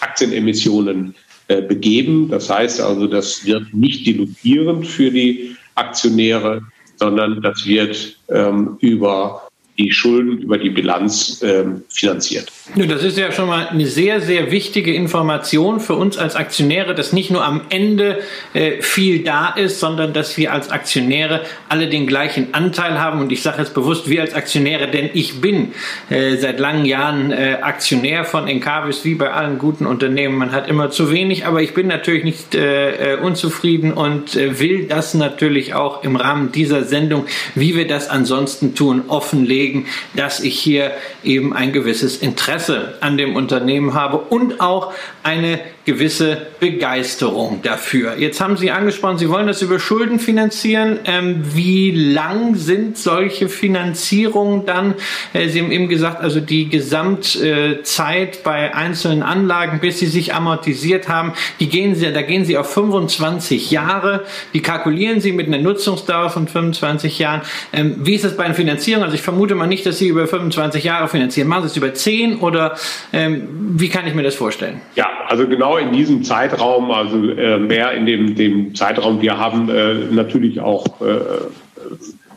Aktienemissionen 0.00 1.14
äh, 1.48 1.62
begeben. 1.62 2.28
Das 2.28 2.50
heißt 2.50 2.80
also, 2.80 3.06
das 3.06 3.44
wird 3.44 3.72
nicht 3.72 4.06
dilutierend 4.06 4.86
für 4.86 5.10
die 5.10 5.56
Aktionäre, 5.74 6.62
sondern 6.96 7.40
das 7.42 7.64
wird 7.64 8.18
ähm, 8.28 8.76
über 8.80 9.47
die 9.78 9.92
Schulden 9.92 10.38
über 10.38 10.58
die 10.58 10.70
Bilanz 10.70 11.40
ähm, 11.42 11.82
finanziert. 11.88 12.50
Das 12.74 13.04
ist 13.04 13.16
ja 13.16 13.30
schon 13.30 13.46
mal 13.46 13.68
eine 13.68 13.86
sehr, 13.86 14.20
sehr 14.20 14.50
wichtige 14.50 14.92
Information 14.92 15.78
für 15.78 15.94
uns 15.94 16.18
als 16.18 16.34
Aktionäre, 16.34 16.94
dass 16.94 17.12
nicht 17.12 17.30
nur 17.30 17.44
am 17.44 17.62
Ende 17.70 18.18
äh, 18.54 18.82
viel 18.82 19.22
da 19.22 19.50
ist, 19.50 19.78
sondern 19.78 20.12
dass 20.12 20.36
wir 20.36 20.52
als 20.52 20.70
Aktionäre 20.70 21.42
alle 21.68 21.88
den 21.88 22.08
gleichen 22.08 22.54
Anteil 22.54 23.00
haben. 23.00 23.20
Und 23.20 23.30
ich 23.30 23.42
sage 23.42 23.58
jetzt 23.62 23.72
bewusst, 23.72 24.10
wir 24.10 24.22
als 24.22 24.34
Aktionäre, 24.34 24.88
denn 24.90 25.10
ich 25.14 25.40
bin 25.40 25.72
äh, 26.10 26.36
seit 26.36 26.58
langen 26.58 26.84
Jahren 26.84 27.30
äh, 27.30 27.58
Aktionär 27.62 28.24
von 28.24 28.48
Encarvis, 28.48 29.04
wie 29.04 29.14
bei 29.14 29.30
allen 29.30 29.58
guten 29.58 29.86
Unternehmen. 29.86 30.36
Man 30.36 30.50
hat 30.50 30.68
immer 30.68 30.90
zu 30.90 31.12
wenig, 31.12 31.46
aber 31.46 31.62
ich 31.62 31.72
bin 31.72 31.86
natürlich 31.86 32.24
nicht 32.24 32.54
äh, 32.56 33.14
äh, 33.14 33.20
unzufrieden 33.20 33.92
und 33.92 34.34
äh, 34.34 34.58
will 34.58 34.86
das 34.86 35.14
natürlich 35.14 35.74
auch 35.74 36.02
im 36.02 36.16
Rahmen 36.16 36.50
dieser 36.50 36.82
Sendung, 36.82 37.26
wie 37.54 37.76
wir 37.76 37.86
das 37.86 38.08
ansonsten 38.10 38.74
tun, 38.74 39.04
offenlegen 39.06 39.67
belegen, 39.68 39.86
dass 40.14 40.40
ich 40.40 40.58
hier 40.58 40.92
eben 41.22 41.52
ein 41.52 41.72
gewisses 41.72 42.16
Interesse 42.18 42.94
an 43.00 43.16
dem 43.16 43.36
Unternehmen 43.36 43.94
habe 43.94 44.18
und 44.18 44.60
auch 44.60 44.92
eine 45.22 45.60
gewisse 45.88 46.48
Begeisterung 46.60 47.60
dafür. 47.62 48.18
Jetzt 48.18 48.42
haben 48.42 48.58
Sie 48.58 48.70
angesprochen, 48.70 49.16
Sie 49.16 49.30
wollen 49.30 49.46
das 49.46 49.62
über 49.62 49.78
Schulden 49.78 50.18
finanzieren. 50.18 50.98
Ähm, 51.06 51.42
wie 51.54 51.92
lang 51.92 52.56
sind 52.56 52.98
solche 52.98 53.48
Finanzierungen 53.48 54.66
dann? 54.66 54.94
Äh, 55.32 55.48
Sie 55.48 55.60
haben 55.60 55.72
eben 55.72 55.88
gesagt, 55.88 56.20
also 56.20 56.40
die 56.40 56.68
Gesamtzeit 56.68 58.36
äh, 58.36 58.38
bei 58.44 58.74
einzelnen 58.74 59.22
Anlagen, 59.22 59.80
bis 59.80 59.98
sie 59.98 60.06
sich 60.06 60.34
amortisiert 60.34 61.08
haben, 61.08 61.32
die 61.58 61.70
gehen 61.70 61.94
Sie, 61.94 62.12
da 62.12 62.20
gehen 62.20 62.44
Sie 62.44 62.58
auf 62.58 62.70
25 62.70 63.70
Jahre. 63.70 64.24
Die 64.52 64.60
kalkulieren 64.60 65.22
Sie 65.22 65.32
mit 65.32 65.46
einer 65.46 65.58
Nutzungsdauer 65.58 66.28
von 66.28 66.48
25 66.48 67.18
Jahren. 67.18 67.40
Ähm, 67.72 67.96
wie 68.00 68.14
ist 68.14 68.24
das 68.24 68.36
bei 68.36 68.44
einer 68.44 68.54
Finanzierung? 68.54 69.04
Also 69.04 69.14
ich 69.14 69.22
vermute 69.22 69.54
mal 69.58 69.66
nicht, 69.66 69.84
dass 69.84 69.98
Sie 69.98 70.08
über 70.08 70.26
25 70.26 70.84
Jahre 70.84 71.08
finanzieren. 71.08 71.48
Machen 71.48 71.62
Sie 71.62 71.68
es 71.68 71.76
über 71.76 71.92
10 71.92 72.38
oder 72.38 72.76
ähm, 73.12 73.48
wie 73.76 73.88
kann 73.88 74.06
ich 74.06 74.14
mir 74.14 74.22
das 74.22 74.34
vorstellen? 74.34 74.80
Ja, 74.94 75.08
also 75.26 75.46
genau 75.46 75.76
in 75.76 75.92
diesem 75.92 76.24
Zeitraum, 76.24 76.90
also 76.90 77.16
äh, 77.30 77.58
mehr 77.58 77.92
in 77.92 78.06
dem, 78.06 78.34
dem 78.34 78.74
Zeitraum, 78.74 79.20
wir 79.20 79.38
haben 79.38 79.68
äh, 79.68 79.94
natürlich 80.10 80.60
auch 80.60 80.86
äh, 81.00 81.20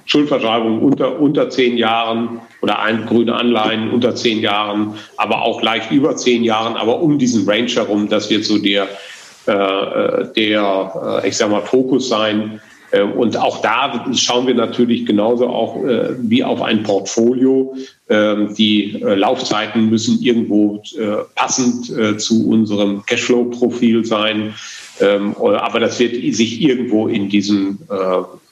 Schuldverschreibungen 0.06 0.80
unter, 0.80 1.20
unter 1.20 1.50
zehn 1.50 1.78
Jahren 1.78 2.42
oder 2.62 2.82
ein, 2.82 3.06
grüne 3.06 3.36
Anleihen 3.36 3.92
unter 3.92 4.16
zehn 4.16 4.40
Jahren, 4.40 4.96
aber 5.18 5.44
auch 5.44 5.62
leicht 5.62 5.92
über 5.92 6.16
zehn 6.16 6.44
Jahren, 6.44 6.76
aber 6.76 7.02
um 7.02 7.18
diesen 7.18 7.48
Range 7.48 7.70
herum, 7.70 8.10
das 8.10 8.30
wird 8.30 8.44
so 8.44 8.58
der, 8.58 8.88
äh, 9.48 9.52
äh 9.52 10.34
der 10.36 11.22
ich 11.26 11.38
sag 11.38 11.50
mal, 11.50 11.62
Fokus 11.62 12.10
sein. 12.10 12.60
Äh, 12.92 13.02
und 13.04 13.38
auch 13.38 13.62
da 13.62 14.06
schauen 14.16 14.48
wir 14.48 14.56
natürlich 14.56 15.06
genauso 15.06 15.48
auch 15.48 15.84
äh, 15.84 16.16
wie 16.20 16.44
auf 16.44 16.62
ein 16.62 16.84
Portfolio. 16.84 17.76
Ähm, 18.10 18.54
die 18.56 19.02
äh, 19.02 19.16
Laufzeiten 19.16 19.90
müssen 19.90 20.22
irgendwo 20.22 20.84
passend 21.36 21.92
zu 22.22 22.48
unserem 22.48 23.06
Cashflow-Profil 23.06 24.06
sein. 24.06 24.54
Ähm, 25.00 25.36
aber 25.38 25.80
das 25.80 26.00
wird 26.00 26.14
sich 26.36 26.62
irgendwo 26.62 27.08
in 27.08 27.30
diesen 27.30 27.80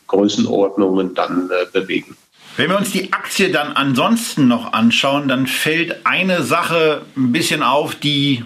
Größenordnungen 0.07 1.13
dann 1.13 1.49
bewegen. 1.73 2.15
Wenn 2.57 2.69
wir 2.69 2.77
uns 2.77 2.91
die 2.91 3.13
Aktie 3.13 3.51
dann 3.51 3.73
ansonsten 3.73 4.47
noch 4.47 4.73
anschauen, 4.73 5.27
dann 5.27 5.47
fällt 5.47 6.05
eine 6.05 6.43
Sache 6.43 7.01
ein 7.15 7.31
bisschen 7.31 7.63
auf, 7.63 7.95
die 7.95 8.43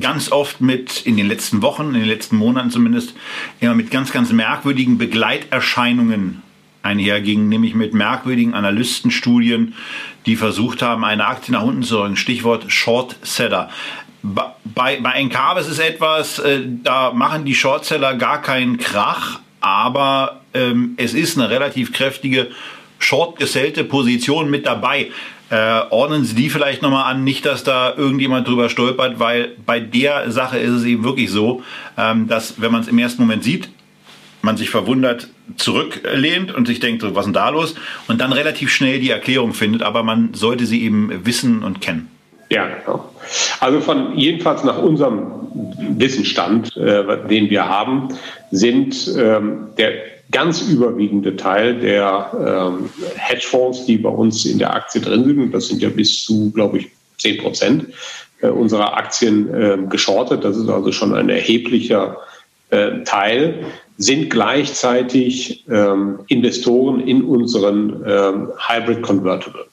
ganz 0.00 0.30
oft 0.30 0.60
mit, 0.60 1.02
in 1.02 1.16
den 1.16 1.28
letzten 1.28 1.62
Wochen, 1.62 1.88
in 1.88 2.00
den 2.00 2.08
letzten 2.08 2.36
Monaten 2.36 2.70
zumindest, 2.70 3.14
immer 3.60 3.74
mit 3.74 3.90
ganz, 3.90 4.12
ganz 4.12 4.32
merkwürdigen 4.32 4.98
Begleiterscheinungen 4.98 6.42
einherging, 6.82 7.48
nämlich 7.48 7.74
mit 7.74 7.94
merkwürdigen 7.94 8.54
Analystenstudien, 8.54 9.74
die 10.24 10.36
versucht 10.36 10.82
haben, 10.82 11.04
eine 11.04 11.26
Aktie 11.26 11.52
nach 11.52 11.62
unten 11.62 11.82
zu 11.82 12.00
rücken. 12.00 12.16
Stichwort 12.16 12.70
Short 12.70 13.16
Seller. 13.22 13.70
Bei, 14.22 14.98
bei 15.00 15.12
Encarvis 15.12 15.68
ist 15.68 15.78
etwas, 15.78 16.38
äh, 16.38 16.60
da 16.82 17.12
machen 17.12 17.44
die 17.44 17.54
Shortseller 17.54 18.14
gar 18.14 18.42
keinen 18.42 18.78
Krach, 18.78 19.40
aber 19.60 20.40
ähm, 20.54 20.94
es 20.96 21.14
ist 21.14 21.38
eine 21.38 21.50
relativ 21.50 21.92
kräftige 21.92 22.48
short 22.98 23.38
gesellte 23.38 23.84
Position 23.84 24.50
mit 24.50 24.66
dabei. 24.66 25.10
Äh, 25.48 25.80
ordnen 25.90 26.24
Sie 26.24 26.34
die 26.34 26.50
vielleicht 26.50 26.82
nochmal 26.82 27.10
an, 27.10 27.22
nicht, 27.22 27.46
dass 27.46 27.62
da 27.62 27.94
irgendjemand 27.96 28.48
drüber 28.48 28.68
stolpert, 28.68 29.20
weil 29.20 29.52
bei 29.64 29.78
der 29.78 30.30
Sache 30.30 30.58
ist 30.58 30.72
es 30.72 30.84
eben 30.84 31.04
wirklich 31.04 31.30
so, 31.30 31.62
ähm, 31.96 32.26
dass 32.26 32.60
wenn 32.60 32.72
man 32.72 32.80
es 32.80 32.88
im 32.88 32.98
ersten 32.98 33.22
Moment 33.22 33.44
sieht, 33.44 33.68
man 34.42 34.56
sich 34.56 34.70
verwundert 34.70 35.28
zurücklehnt 35.56 36.52
und 36.54 36.66
sich 36.66 36.80
denkt, 36.80 37.02
so, 37.02 37.14
was 37.14 37.20
ist 37.20 37.26
denn 37.26 37.34
da 37.34 37.48
los? 37.50 37.74
Und 38.08 38.20
dann 38.20 38.32
relativ 38.32 38.70
schnell 38.70 38.98
die 38.98 39.10
Erklärung 39.10 39.54
findet, 39.54 39.82
aber 39.82 40.02
man 40.02 40.34
sollte 40.34 40.66
sie 40.66 40.82
eben 40.82 41.24
wissen 41.24 41.62
und 41.62 41.80
kennen. 41.80 42.08
Ja, 42.50 42.66
genau. 42.66 43.12
Also 43.60 43.80
von 43.80 44.16
jedenfalls 44.16 44.62
nach 44.64 44.78
unserem 44.78 45.26
Wissensstand, 45.98 46.76
äh, 46.76 47.28
den 47.28 47.50
wir 47.50 47.68
haben, 47.68 48.08
sind 48.50 49.10
ähm, 49.16 49.68
der 49.78 50.15
ganz 50.30 50.62
überwiegende 50.62 51.36
Teil 51.36 51.78
der 51.78 52.30
ähm, 52.68 52.90
Hedgefonds, 53.16 53.86
die 53.86 53.98
bei 53.98 54.08
uns 54.08 54.44
in 54.44 54.58
der 54.58 54.74
Aktie 54.74 55.00
drin 55.00 55.24
sind, 55.24 55.38
und 55.38 55.52
das 55.52 55.68
sind 55.68 55.82
ja 55.82 55.88
bis 55.88 56.24
zu, 56.24 56.50
glaube 56.52 56.78
ich, 56.78 56.88
10 57.18 57.38
Prozent 57.38 57.86
äh, 58.40 58.48
unserer 58.48 58.96
Aktien 58.96 59.52
äh, 59.54 59.78
geschortet, 59.88 60.44
das 60.44 60.56
ist 60.56 60.68
also 60.68 60.92
schon 60.92 61.14
ein 61.14 61.28
erheblicher 61.28 62.18
äh, 62.70 63.02
Teil, 63.04 63.66
sind 63.98 64.28
gleichzeitig 64.28 65.64
ähm, 65.70 66.20
Investoren 66.28 67.00
in 67.00 67.22
unseren 67.22 68.04
ähm, 68.06 68.48
Hybrid 68.58 69.02
Convertible. 69.02 69.66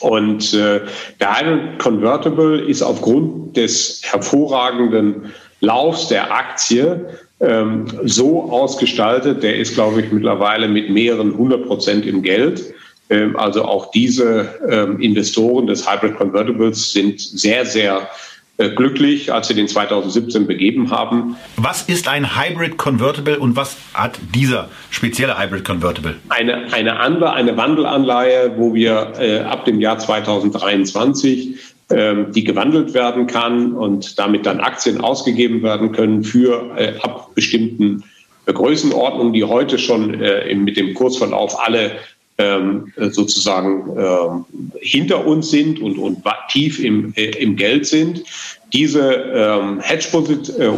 Und 0.00 0.52
äh, 0.54 0.82
der 1.18 1.40
Hybrid 1.40 1.78
Convertible 1.78 2.60
ist 2.60 2.82
aufgrund 2.82 3.56
des 3.56 4.02
hervorragenden 4.04 5.32
Laufs 5.60 6.08
der 6.08 6.32
Aktie 6.32 7.08
ähm, 7.46 7.86
so 8.04 8.50
ausgestaltet, 8.50 9.42
der 9.42 9.56
ist, 9.56 9.74
glaube 9.74 10.00
ich, 10.00 10.12
mittlerweile 10.12 10.68
mit 10.68 10.90
mehreren 10.90 11.36
hundert 11.36 11.66
Prozent 11.66 12.06
im 12.06 12.22
Geld. 12.22 12.74
Ähm, 13.10 13.36
also 13.36 13.64
auch 13.64 13.90
diese 13.90 14.48
ähm, 14.68 15.00
Investoren 15.00 15.66
des 15.66 15.88
Hybrid 15.90 16.16
Convertibles 16.16 16.92
sind 16.92 17.20
sehr, 17.20 17.66
sehr 17.66 18.08
äh, 18.56 18.70
glücklich, 18.70 19.32
als 19.32 19.48
sie 19.48 19.54
den 19.54 19.66
2017 19.66 20.46
begeben 20.46 20.90
haben. 20.92 21.36
Was 21.56 21.82
ist 21.82 22.06
ein 22.06 22.36
Hybrid 22.36 22.76
Convertible 22.76 23.38
und 23.38 23.56
was 23.56 23.76
hat 23.94 24.18
dieser 24.32 24.68
spezielle 24.90 25.36
Hybrid 25.38 25.64
Convertible? 25.64 26.14
Eine, 26.28 26.72
eine, 26.72 27.00
Anle 27.00 27.32
eine 27.32 27.56
Wandelanleihe, 27.56 28.52
wo 28.56 28.72
wir 28.72 29.12
äh, 29.18 29.40
ab 29.40 29.64
dem 29.64 29.80
Jahr 29.80 29.98
2023 29.98 31.48
ähm, 31.48 31.58
die 31.90 32.44
gewandelt 32.44 32.94
werden 32.94 33.26
kann 33.26 33.74
und 33.74 34.18
damit 34.18 34.46
dann 34.46 34.60
Aktien 34.60 35.00
ausgegeben 35.00 35.62
werden 35.62 35.92
können 35.92 36.24
für 36.24 36.74
äh, 36.76 36.94
ab 37.00 37.34
bestimmten 37.34 38.04
äh, 38.46 38.52
Größenordnungen, 38.52 39.32
die 39.32 39.44
heute 39.44 39.78
schon 39.78 40.20
äh, 40.20 40.54
mit 40.54 40.76
dem 40.76 40.94
Kursverlauf 40.94 41.58
alle 41.60 41.92
ähm, 42.36 42.92
sozusagen 42.96 43.96
ähm, 43.96 44.44
hinter 44.80 45.24
uns 45.24 45.50
sind 45.50 45.80
und, 45.80 45.98
und 45.98 46.24
tief 46.50 46.82
im, 46.82 47.12
im 47.14 47.54
Geld 47.54 47.86
sind. 47.86 48.24
Diese 48.72 49.12
ähm, 49.12 49.78
Hedge 49.78 50.08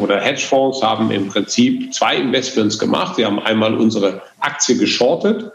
oder 0.03 0.21
Hedgefonds 0.21 0.83
haben 0.83 1.11
im 1.11 1.29
Prinzip 1.29 1.95
zwei 1.95 2.17
Investments 2.17 2.79
gemacht. 2.79 3.17
Sie 3.17 3.25
haben 3.25 3.39
einmal 3.39 3.75
unsere 3.75 4.21
Aktie 4.41 4.77
geschortet 4.77 5.51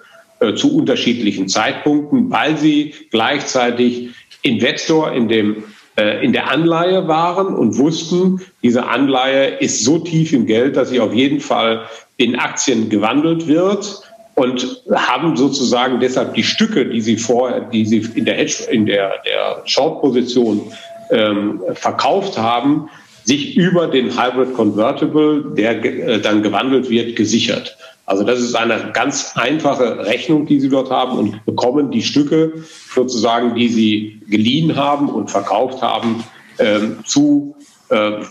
zu 0.55 0.75
unterschiedlichen 0.75 1.47
Zeitpunkten, 1.47 2.31
weil 2.31 2.57
sie 2.57 2.95
gleichzeitig 3.11 4.09
Investor 4.41 5.11
in 5.11 5.27
dem 5.27 5.63
äh, 5.97 6.23
in 6.23 6.31
der 6.31 6.49
Anleihe 6.49 7.07
waren 7.07 7.53
und 7.53 7.77
wussten, 7.77 8.41
diese 8.63 8.87
Anleihe 8.87 9.57
ist 9.59 9.83
so 9.83 9.99
tief 9.99 10.31
im 10.31 10.45
Geld, 10.45 10.77
dass 10.77 10.89
sie 10.89 10.99
auf 10.99 11.13
jeden 11.13 11.41
Fall 11.41 11.81
in 12.17 12.37
Aktien 12.37 12.89
gewandelt 12.89 13.47
wird 13.47 14.01
und 14.35 14.83
haben 14.93 15.35
sozusagen 15.35 15.99
deshalb 15.99 16.33
die 16.33 16.43
Stücke, 16.43 16.85
die 16.85 17.01
sie 17.01 17.17
vorher, 17.17 17.61
die 17.61 17.85
sie 17.85 18.07
in 18.15 18.25
der 18.25 18.35
Hedge, 18.35 18.63
in 18.71 18.85
der, 18.85 19.15
der 19.25 19.63
Short-Position 19.65 20.71
ähm, 21.09 21.61
verkauft 21.73 22.37
haben, 22.37 22.89
sich 23.23 23.57
über 23.57 23.87
den 23.87 24.17
Hybrid 24.17 24.53
Convertible, 24.53 25.53
der 25.55 25.83
äh, 25.83 26.19
dann 26.21 26.41
gewandelt 26.41 26.89
wird, 26.89 27.15
gesichert. 27.15 27.77
Also 28.05 28.23
das 28.23 28.39
ist 28.39 28.55
eine 28.55 28.91
ganz 28.93 29.33
einfache 29.35 30.05
Rechnung, 30.05 30.45
die 30.45 30.59
Sie 30.59 30.69
dort 30.69 30.89
haben 30.89 31.17
und 31.17 31.45
bekommen 31.45 31.91
die 31.91 32.01
Stücke 32.01 32.63
sozusagen, 32.93 33.55
die 33.55 33.69
Sie 33.69 34.21
geliehen 34.29 34.75
haben 34.75 35.09
und 35.09 35.29
verkauft 35.29 35.81
haben, 35.81 36.23
ähm, 36.59 36.97
zu 37.05 37.55
äh, 37.89 38.21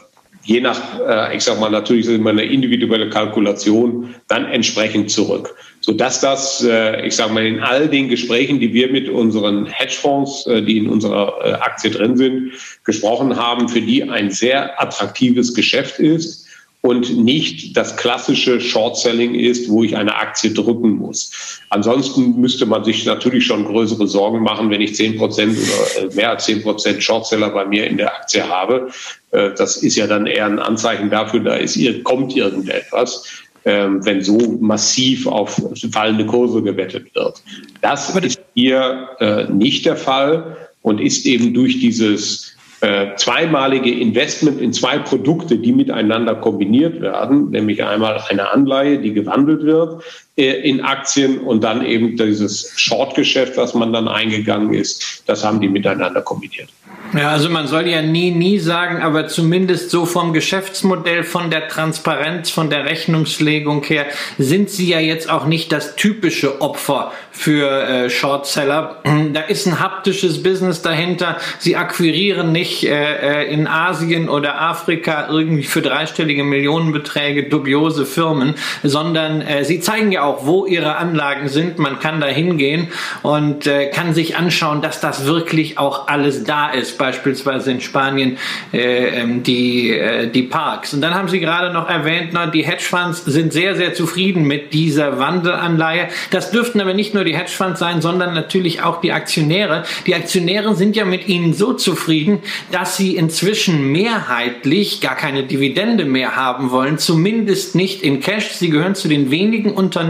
je 0.44 0.60
nach, 0.60 0.80
äh, 1.00 1.36
ich 1.36 1.44
sag 1.44 1.60
mal, 1.60 1.70
natürlich 1.70 2.06
ist 2.06 2.12
immer 2.12 2.30
eine 2.30 2.44
individuelle 2.44 3.08
Kalkulation, 3.08 4.14
dann 4.28 4.46
entsprechend 4.46 5.10
zurück. 5.10 5.54
sodass 5.82 6.20
das, 6.20 6.62
äh, 6.62 7.06
ich 7.06 7.16
sage 7.16 7.32
mal, 7.32 7.46
in 7.46 7.60
all 7.60 7.88
den 7.88 8.08
Gesprächen, 8.08 8.60
die 8.60 8.74
wir 8.74 8.92
mit 8.92 9.08
unseren 9.08 9.64
Hedgefonds, 9.66 10.46
äh, 10.46 10.60
die 10.62 10.76
in 10.76 10.88
unserer 10.90 11.34
äh, 11.42 11.52
Aktie 11.52 11.90
drin 11.90 12.18
sind, 12.18 12.52
gesprochen 12.84 13.36
haben, 13.36 13.68
für 13.68 13.80
die 13.80 14.04
ein 14.04 14.30
sehr 14.30 14.80
attraktives 14.80 15.54
Geschäft 15.54 15.98
ist 15.98 16.46
und 16.82 17.16
nicht 17.16 17.76
das 17.76 17.96
klassische 17.96 18.60
Short-Selling 18.60 19.34
ist, 19.34 19.68
wo 19.68 19.84
ich 19.84 19.96
eine 19.96 20.16
Aktie 20.16 20.50
drücken 20.52 20.96
muss. 20.96 21.60
Ansonsten 21.68 22.40
müsste 22.40 22.64
man 22.64 22.84
sich 22.84 23.04
natürlich 23.04 23.44
schon 23.44 23.66
größere 23.66 24.06
Sorgen 24.06 24.42
machen, 24.42 24.70
wenn 24.70 24.80
ich 24.80 24.94
zehn 24.94 25.16
Prozent 25.18 25.58
oder 25.58 26.10
äh, 26.10 26.14
mehr 26.14 26.30
als 26.30 26.46
zehn 26.46 26.62
Prozent 26.62 27.02
Shortseller 27.02 27.50
bei 27.50 27.66
mir 27.66 27.86
in 27.86 27.98
der 27.98 28.14
Aktie 28.14 28.48
habe. 28.48 28.88
Äh, 29.30 29.50
das 29.56 29.76
ist 29.76 29.96
ja 29.96 30.06
dann 30.06 30.26
eher 30.26 30.46
ein 30.46 30.58
Anzeichen 30.58 31.10
dafür, 31.10 31.40
da 31.40 31.56
ist, 31.56 31.78
kommt 32.04 32.34
irgendetwas 32.34 33.24
ähm, 33.64 34.04
wenn 34.04 34.22
so 34.22 34.38
massiv 34.60 35.26
auf 35.26 35.62
fallende 35.92 36.24
Kurse 36.26 36.62
gewettet 36.62 37.14
wird. 37.14 37.42
Das 37.82 38.14
ist 38.16 38.40
hier 38.54 39.08
äh, 39.20 39.44
nicht 39.52 39.84
der 39.84 39.96
Fall 39.96 40.56
und 40.82 41.00
ist 41.00 41.26
eben 41.26 41.52
durch 41.52 41.78
dieses 41.78 42.56
äh, 42.80 43.14
zweimalige 43.16 43.90
Investment 43.90 44.60
in 44.60 44.72
zwei 44.72 44.98
Produkte, 44.98 45.58
die 45.58 45.72
miteinander 45.72 46.34
kombiniert 46.34 47.00
werden, 47.00 47.50
nämlich 47.50 47.84
einmal 47.84 48.22
eine 48.28 48.50
Anleihe, 48.50 48.98
die 48.98 49.12
gewandelt 49.12 49.62
wird 49.64 50.02
in 50.41 50.80
Aktien 50.80 51.38
und 51.38 51.62
dann 51.62 51.84
eben 51.84 52.16
dieses 52.16 52.72
Short-Geschäft, 52.76 53.57
was 53.57 53.74
man 53.74 53.93
dann 53.93 54.09
eingegangen 54.09 54.72
ist, 54.74 55.22
das 55.26 55.45
haben 55.45 55.61
die 55.61 55.68
miteinander 55.68 56.22
kombiniert. 56.22 56.68
Ja, 57.12 57.30
also 57.30 57.51
man 57.51 57.66
soll 57.66 57.88
ja 57.88 58.03
nie, 58.03 58.30
nie 58.30 58.61
sagen, 58.61 59.03
aber 59.03 59.26
zumindest 59.26 59.91
so 59.91 60.07
vom 60.07 60.32
Geschäftsmodell, 60.32 61.24
von 61.24 61.51
der 61.51 61.66
Transparenz, 61.66 62.51
von 62.51 62.70
der 62.70 62.84
Rechnungslegung 62.84 63.82
her, 63.82 64.07
sind 64.38 64.70
sie 64.70 64.88
ja 64.88 65.01
jetzt 65.01 65.28
auch 65.28 65.47
nicht 65.47 65.72
das 65.72 65.97
typische 65.97 66.61
Opfer 66.61 67.11
für 67.32 67.68
äh, 67.68 68.11
Shortseller. 68.11 69.03
Da 69.32 69.43
ist 69.43 69.66
ein 69.66 69.80
haptisches 69.80 70.43
Business 70.43 70.82
dahinter. 70.82 71.36
Sie 71.59 71.76
akquirieren 71.76 72.53
nicht 72.53 72.84
äh, 72.84 73.45
äh, 73.45 73.53
in 73.53 73.66
Asien 73.66 74.28
oder 74.28 74.61
Afrika 74.61 75.28
irgendwie 75.30 75.62
für 75.62 75.82
dreistellige 75.82 76.43
Millionenbeträge 76.43 77.49
dubiose 77.49 78.07
Firmen, 78.07 78.55
sondern 78.82 79.41
äh, 79.41 79.64
sie 79.64 79.80
zeigen 79.80 80.11
ja 80.11 80.22
auch, 80.22 80.29
wo 80.42 80.66
ihre 80.66 80.96
Anlagen 80.96 81.48
sind. 81.48 81.78
Man 81.78 81.98
kann 81.98 82.20
da 82.20 82.26
hingehen 82.26 82.88
und 83.22 83.66
äh, 83.66 83.86
kann 83.90 84.14
sich 84.14 84.36
anschauen, 84.36 84.82
dass 84.82 85.00
das 85.00 85.26
wirklich 85.26 85.78
auch 85.78 86.08
alles 86.08 86.44
da 86.44 86.70
ist 86.70 86.98
beispielsweise 86.98 87.70
in 87.72 87.80
Spanien 87.80 88.38
äh, 88.72 89.20
ähm, 89.20 89.42
die, 89.42 89.90
äh, 89.90 90.28
die 90.28 90.42
Parks. 90.42 90.94
Und 90.94 91.00
dann 91.00 91.14
haben 91.14 91.28
Sie 91.28 91.40
gerade 91.40 91.72
noch 91.72 91.88
erwähnt, 91.88 92.30
na, 92.32 92.46
die 92.46 92.62
Hedgefonds 92.62 93.24
sind 93.24 93.52
sehr, 93.52 93.74
sehr 93.74 93.94
zufrieden 93.94 94.44
mit 94.44 94.72
dieser 94.72 95.18
Wandelanleihe. 95.18 96.08
Das 96.30 96.50
dürften 96.50 96.80
aber 96.80 96.94
nicht 96.94 97.14
nur 97.14 97.24
die 97.24 97.36
Hedgefonds 97.36 97.80
sein, 97.80 98.02
sondern 98.02 98.34
natürlich 98.34 98.82
auch 98.82 99.00
die 99.00 99.12
Aktionäre. 99.12 99.84
Die 100.06 100.14
Aktionäre 100.14 100.74
sind 100.74 100.96
ja 100.96 101.04
mit 101.04 101.28
ihnen 101.28 101.54
so 101.54 101.72
zufrieden, 101.72 102.40
dass 102.70 102.96
sie 102.96 103.16
inzwischen 103.16 103.92
mehrheitlich 103.92 105.00
gar 105.00 105.16
keine 105.16 105.44
Dividende 105.44 106.04
mehr 106.04 106.36
haben 106.36 106.70
wollen, 106.70 106.98
zumindest 106.98 107.74
nicht 107.74 108.02
in 108.02 108.20
Cash. 108.20 108.52
Sie 108.52 108.70
gehören 108.70 108.94
zu 108.94 109.08
den 109.08 109.30
wenigen 109.30 109.72
Unternehmen, 109.72 110.09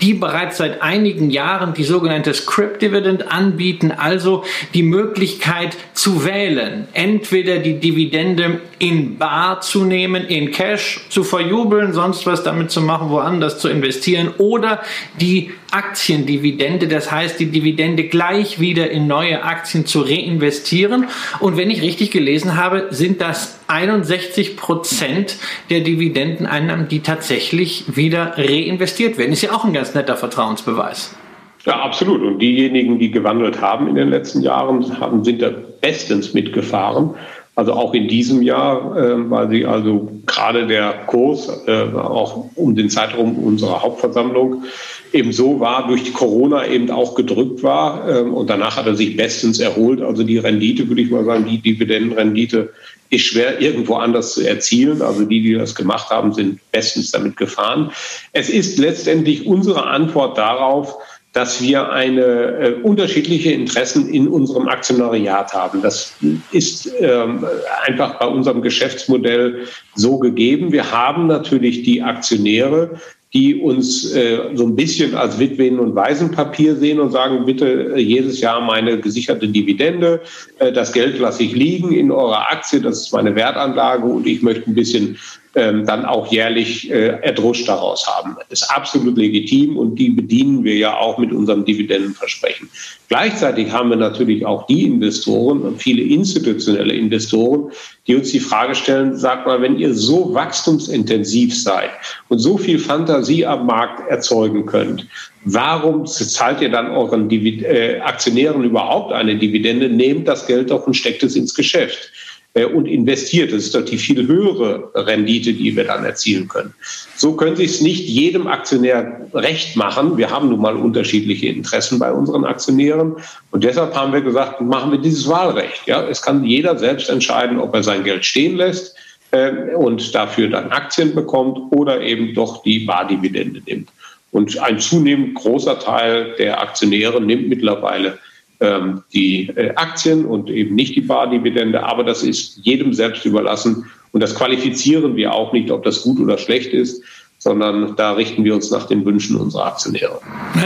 die 0.00 0.14
bereits 0.14 0.58
seit 0.58 0.82
einigen 0.82 1.30
Jahren 1.30 1.74
die 1.74 1.84
sogenannte 1.84 2.34
Script 2.34 2.82
Dividend 2.82 3.30
anbieten, 3.30 3.90
also 3.90 4.44
die 4.74 4.82
Möglichkeit 4.82 5.76
zu 5.94 6.24
wählen, 6.24 6.88
entweder 6.92 7.58
die 7.58 7.78
Dividende 7.78 8.60
in 8.78 9.18
Bar 9.18 9.60
zu 9.60 9.84
nehmen, 9.84 10.24
in 10.24 10.50
Cash 10.50 11.00
zu 11.08 11.24
verjubeln, 11.24 11.92
sonst 11.92 12.26
was 12.26 12.42
damit 12.42 12.70
zu 12.70 12.80
machen, 12.80 13.10
woanders 13.10 13.58
zu 13.58 13.68
investieren 13.68 14.30
oder 14.38 14.82
die 15.20 15.52
Aktiendividende, 15.72 16.86
das 16.86 17.10
heißt 17.10 17.40
die 17.40 17.46
Dividende 17.46 18.04
gleich 18.04 18.60
wieder 18.60 18.90
in 18.90 19.06
neue 19.06 19.42
Aktien 19.42 19.86
zu 19.86 20.02
reinvestieren. 20.02 21.06
Und 21.40 21.56
wenn 21.56 21.70
ich 21.70 21.82
richtig 21.82 22.10
gelesen 22.10 22.56
habe, 22.56 22.88
sind 22.90 23.20
das 23.20 23.58
61 23.68 24.56
Prozent 24.56 25.36
der 25.70 25.80
Dividendeneinnahmen, 25.80 26.88
die 26.88 27.00
tatsächlich 27.00 27.84
wieder 27.96 28.34
reinvestiert 28.36 29.16
werden. 29.16 29.32
Ist 29.32 29.42
ja 29.42 29.52
auch 29.52 29.64
ein 29.64 29.72
ganz 29.72 29.94
netter 29.94 30.16
Vertrauensbeweis. 30.16 31.16
Ja, 31.64 31.80
absolut. 31.80 32.22
Und 32.22 32.40
diejenigen, 32.40 32.98
die 32.98 33.10
gewandelt 33.10 33.60
haben 33.60 33.86
in 33.88 33.94
den 33.94 34.08
letzten 34.08 34.42
Jahren, 34.42 35.00
haben, 35.00 35.24
sind 35.24 35.40
da 35.42 35.50
bestens 35.80 36.34
mitgefahren. 36.34 37.14
Also 37.54 37.74
auch 37.74 37.92
in 37.92 38.08
diesem 38.08 38.42
Jahr, 38.42 38.96
äh, 38.96 39.30
weil 39.30 39.50
sie 39.50 39.66
also 39.66 40.10
gerade 40.26 40.66
der 40.66 40.92
Kurs 41.06 41.64
äh, 41.66 41.84
auch 41.94 42.46
um 42.54 42.74
den 42.74 42.88
Zeitraum 42.88 43.38
unserer 43.38 43.82
Hauptversammlung 43.82 44.64
eben 45.12 45.32
so 45.32 45.60
war, 45.60 45.86
durch 45.86 46.12
Corona 46.12 46.66
eben 46.66 46.90
auch 46.90 47.14
gedrückt 47.14 47.62
war. 47.62 48.08
Äh, 48.08 48.20
und 48.22 48.48
danach 48.48 48.76
hat 48.76 48.86
er 48.86 48.94
sich 48.94 49.16
bestens 49.16 49.60
erholt. 49.60 50.00
Also 50.00 50.22
die 50.24 50.38
Rendite, 50.38 50.88
würde 50.88 51.02
ich 51.02 51.10
mal 51.10 51.24
sagen, 51.24 51.46
die 51.46 51.58
Dividendenrendite 51.58 52.70
ist 53.10 53.26
schwer 53.26 53.60
irgendwo 53.60 53.96
anders 53.96 54.34
zu 54.34 54.46
erzielen. 54.46 55.02
Also 55.02 55.24
die, 55.24 55.42
die 55.42 55.54
das 55.54 55.74
gemacht 55.74 56.10
haben, 56.10 56.32
sind 56.32 56.60
bestens 56.72 57.10
damit 57.10 57.36
gefahren. 57.36 57.92
Es 58.32 58.48
ist 58.48 58.78
letztendlich 58.78 59.46
unsere 59.46 59.86
Antwort 59.86 60.38
darauf, 60.38 60.96
dass 61.32 61.62
wir 61.62 61.90
eine 61.90 62.22
äh, 62.22 62.74
unterschiedliche 62.82 63.52
Interessen 63.52 64.08
in 64.08 64.28
unserem 64.28 64.68
Aktionariat 64.68 65.54
haben. 65.54 65.80
Das 65.80 66.14
ist 66.52 66.92
ähm, 67.00 67.46
einfach 67.86 68.18
bei 68.18 68.26
unserem 68.26 68.60
Geschäftsmodell 68.60 69.66
so 69.94 70.18
gegeben. 70.18 70.72
Wir 70.72 70.90
haben 70.90 71.26
natürlich 71.26 71.82
die 71.84 72.02
Aktionäre, 72.02 73.00
die 73.34 73.56
uns 73.56 74.12
äh, 74.12 74.38
so 74.54 74.66
ein 74.66 74.76
bisschen 74.76 75.14
als 75.14 75.38
Witwen- 75.38 75.78
und 75.78 75.94
Waisenpapier 75.94 76.76
sehen 76.76 77.00
und 77.00 77.12
sagen, 77.12 77.46
bitte 77.46 77.94
äh, 77.94 77.98
jedes 77.98 78.40
Jahr 78.40 78.60
meine 78.60 78.98
gesicherte 78.98 79.48
Dividende, 79.48 80.20
äh, 80.58 80.70
das 80.70 80.92
Geld 80.92 81.18
lasse 81.18 81.44
ich 81.44 81.54
liegen 81.54 81.92
in 81.92 82.10
eurer 82.10 82.50
Aktie, 82.50 82.80
das 82.80 83.02
ist 83.02 83.12
meine 83.12 83.34
Wertanlage 83.34 84.04
und 84.04 84.26
ich 84.26 84.42
möchte 84.42 84.70
ein 84.70 84.74
bisschen 84.74 85.16
ähm, 85.54 85.84
dann 85.84 86.04
auch 86.06 86.32
jährlich 86.32 86.90
äh, 86.90 87.18
Erdrusch 87.22 87.64
daraus 87.66 88.06
haben. 88.06 88.36
Das 88.48 88.62
ist 88.62 88.70
absolut 88.70 89.18
legitim 89.18 89.76
und 89.76 89.96
die 89.96 90.08
bedienen 90.08 90.64
wir 90.64 90.76
ja 90.76 90.96
auch 90.96 91.18
mit 91.18 91.32
unserem 91.32 91.64
Dividendenversprechen. 91.64 92.70
Gleichzeitig 93.08 93.70
haben 93.70 93.90
wir 93.90 93.96
natürlich 93.96 94.46
auch 94.46 94.66
die 94.66 94.84
Investoren 94.84 95.60
und 95.60 95.82
viele 95.82 96.02
institutionelle 96.02 96.94
Investoren, 96.94 97.70
die 98.06 98.16
uns 98.16 98.30
die 98.30 98.40
Frage 98.40 98.74
stellen, 98.74 99.16
sagt 99.16 99.46
mal, 99.46 99.60
wenn 99.60 99.78
ihr 99.78 99.94
so 99.94 100.32
wachstumsintensiv 100.32 101.54
seid 101.54 101.90
und 102.28 102.38
so 102.38 102.56
viel 102.56 102.78
Fantasie 102.78 103.44
am 103.44 103.66
Markt 103.66 104.08
erzeugen 104.10 104.64
könnt, 104.64 105.06
warum 105.44 106.06
zahlt 106.06 106.62
ihr 106.62 106.70
dann 106.70 106.90
euren 106.90 107.28
Divid 107.28 107.62
äh, 107.62 108.00
Aktionären 108.00 108.64
überhaupt 108.64 109.12
eine 109.12 109.36
Dividende? 109.36 109.90
Nehmt 109.90 110.26
das 110.26 110.46
Geld 110.46 110.70
doch 110.70 110.86
und 110.86 110.94
steckt 110.94 111.22
es 111.22 111.36
ins 111.36 111.54
Geschäft. 111.54 112.10
Äh, 112.54 112.66
und 112.66 112.86
investiert. 112.86 113.50
Das 113.50 113.64
ist 113.64 113.74
doch 113.74 113.84
die 113.84 113.96
viel 113.96 114.26
höhere 114.26 114.90
Rendite, 114.94 115.54
die 115.54 115.74
wir 115.74 115.84
dann 115.84 116.04
erzielen 116.04 116.48
können. 116.48 116.74
So 117.16 117.34
können 117.34 117.56
Sie 117.56 117.64
es 117.64 117.80
nicht 117.80 118.06
jedem 118.06 118.46
Aktionär 118.46 119.26
recht 119.32 119.74
machen. 119.74 120.18
Wir 120.18 120.30
haben 120.30 120.50
nun 120.50 120.60
mal 120.60 120.76
unterschiedliche 120.76 121.46
Interessen 121.46 121.98
bei 121.98 122.12
unseren 122.12 122.44
Aktionären. 122.44 123.16
Und 123.52 123.64
deshalb 123.64 123.94
haben 123.94 124.12
wir 124.12 124.20
gesagt, 124.20 124.60
machen 124.60 124.92
wir 124.92 124.98
dieses 124.98 125.26
Wahlrecht. 125.28 125.86
Ja, 125.86 126.06
es 126.06 126.20
kann 126.20 126.44
jeder 126.44 126.78
selbst 126.78 127.08
entscheiden, 127.08 127.58
ob 127.58 127.74
er 127.74 127.82
sein 127.82 128.04
Geld 128.04 128.22
stehen 128.24 128.56
lässt 128.56 128.94
äh, 129.30 129.74
und 129.74 130.14
dafür 130.14 130.48
dann 130.48 130.72
Aktien 130.72 131.14
bekommt 131.14 131.58
oder 131.72 132.02
eben 132.02 132.34
doch 132.34 132.62
die 132.64 132.80
Bardividende 132.80 133.62
nimmt. 133.66 133.88
Und 134.30 134.58
ein 134.58 134.78
zunehmend 134.78 135.36
großer 135.36 135.78
Teil 135.78 136.34
der 136.38 136.60
Aktionäre 136.60 137.20
nimmt 137.20 137.48
mittlerweile 137.48 138.18
ähm, 138.62 139.02
die 139.12 139.48
äh, 139.48 139.74
Aktien 139.74 140.24
und 140.24 140.48
eben 140.48 140.74
nicht 140.74 140.96
die 140.96 141.02
Bardividende. 141.02 141.82
Aber 141.82 142.04
das 142.04 142.22
ist 142.22 142.58
jedem 142.62 142.94
selbst 142.94 143.24
überlassen. 143.26 143.84
Und 144.12 144.22
das 144.22 144.34
qualifizieren 144.34 145.16
wir 145.16 145.32
auch 145.32 145.52
nicht, 145.52 145.70
ob 145.70 145.82
das 145.82 146.02
gut 146.02 146.20
oder 146.20 146.38
schlecht 146.38 146.72
ist 146.72 147.02
sondern 147.42 147.96
da 147.96 148.12
richten 148.12 148.44
wir 148.44 148.54
uns 148.54 148.70
nach 148.70 148.86
den 148.86 149.04
Wünschen 149.04 149.36
unserer 149.36 149.66
Aktionäre. 149.66 150.20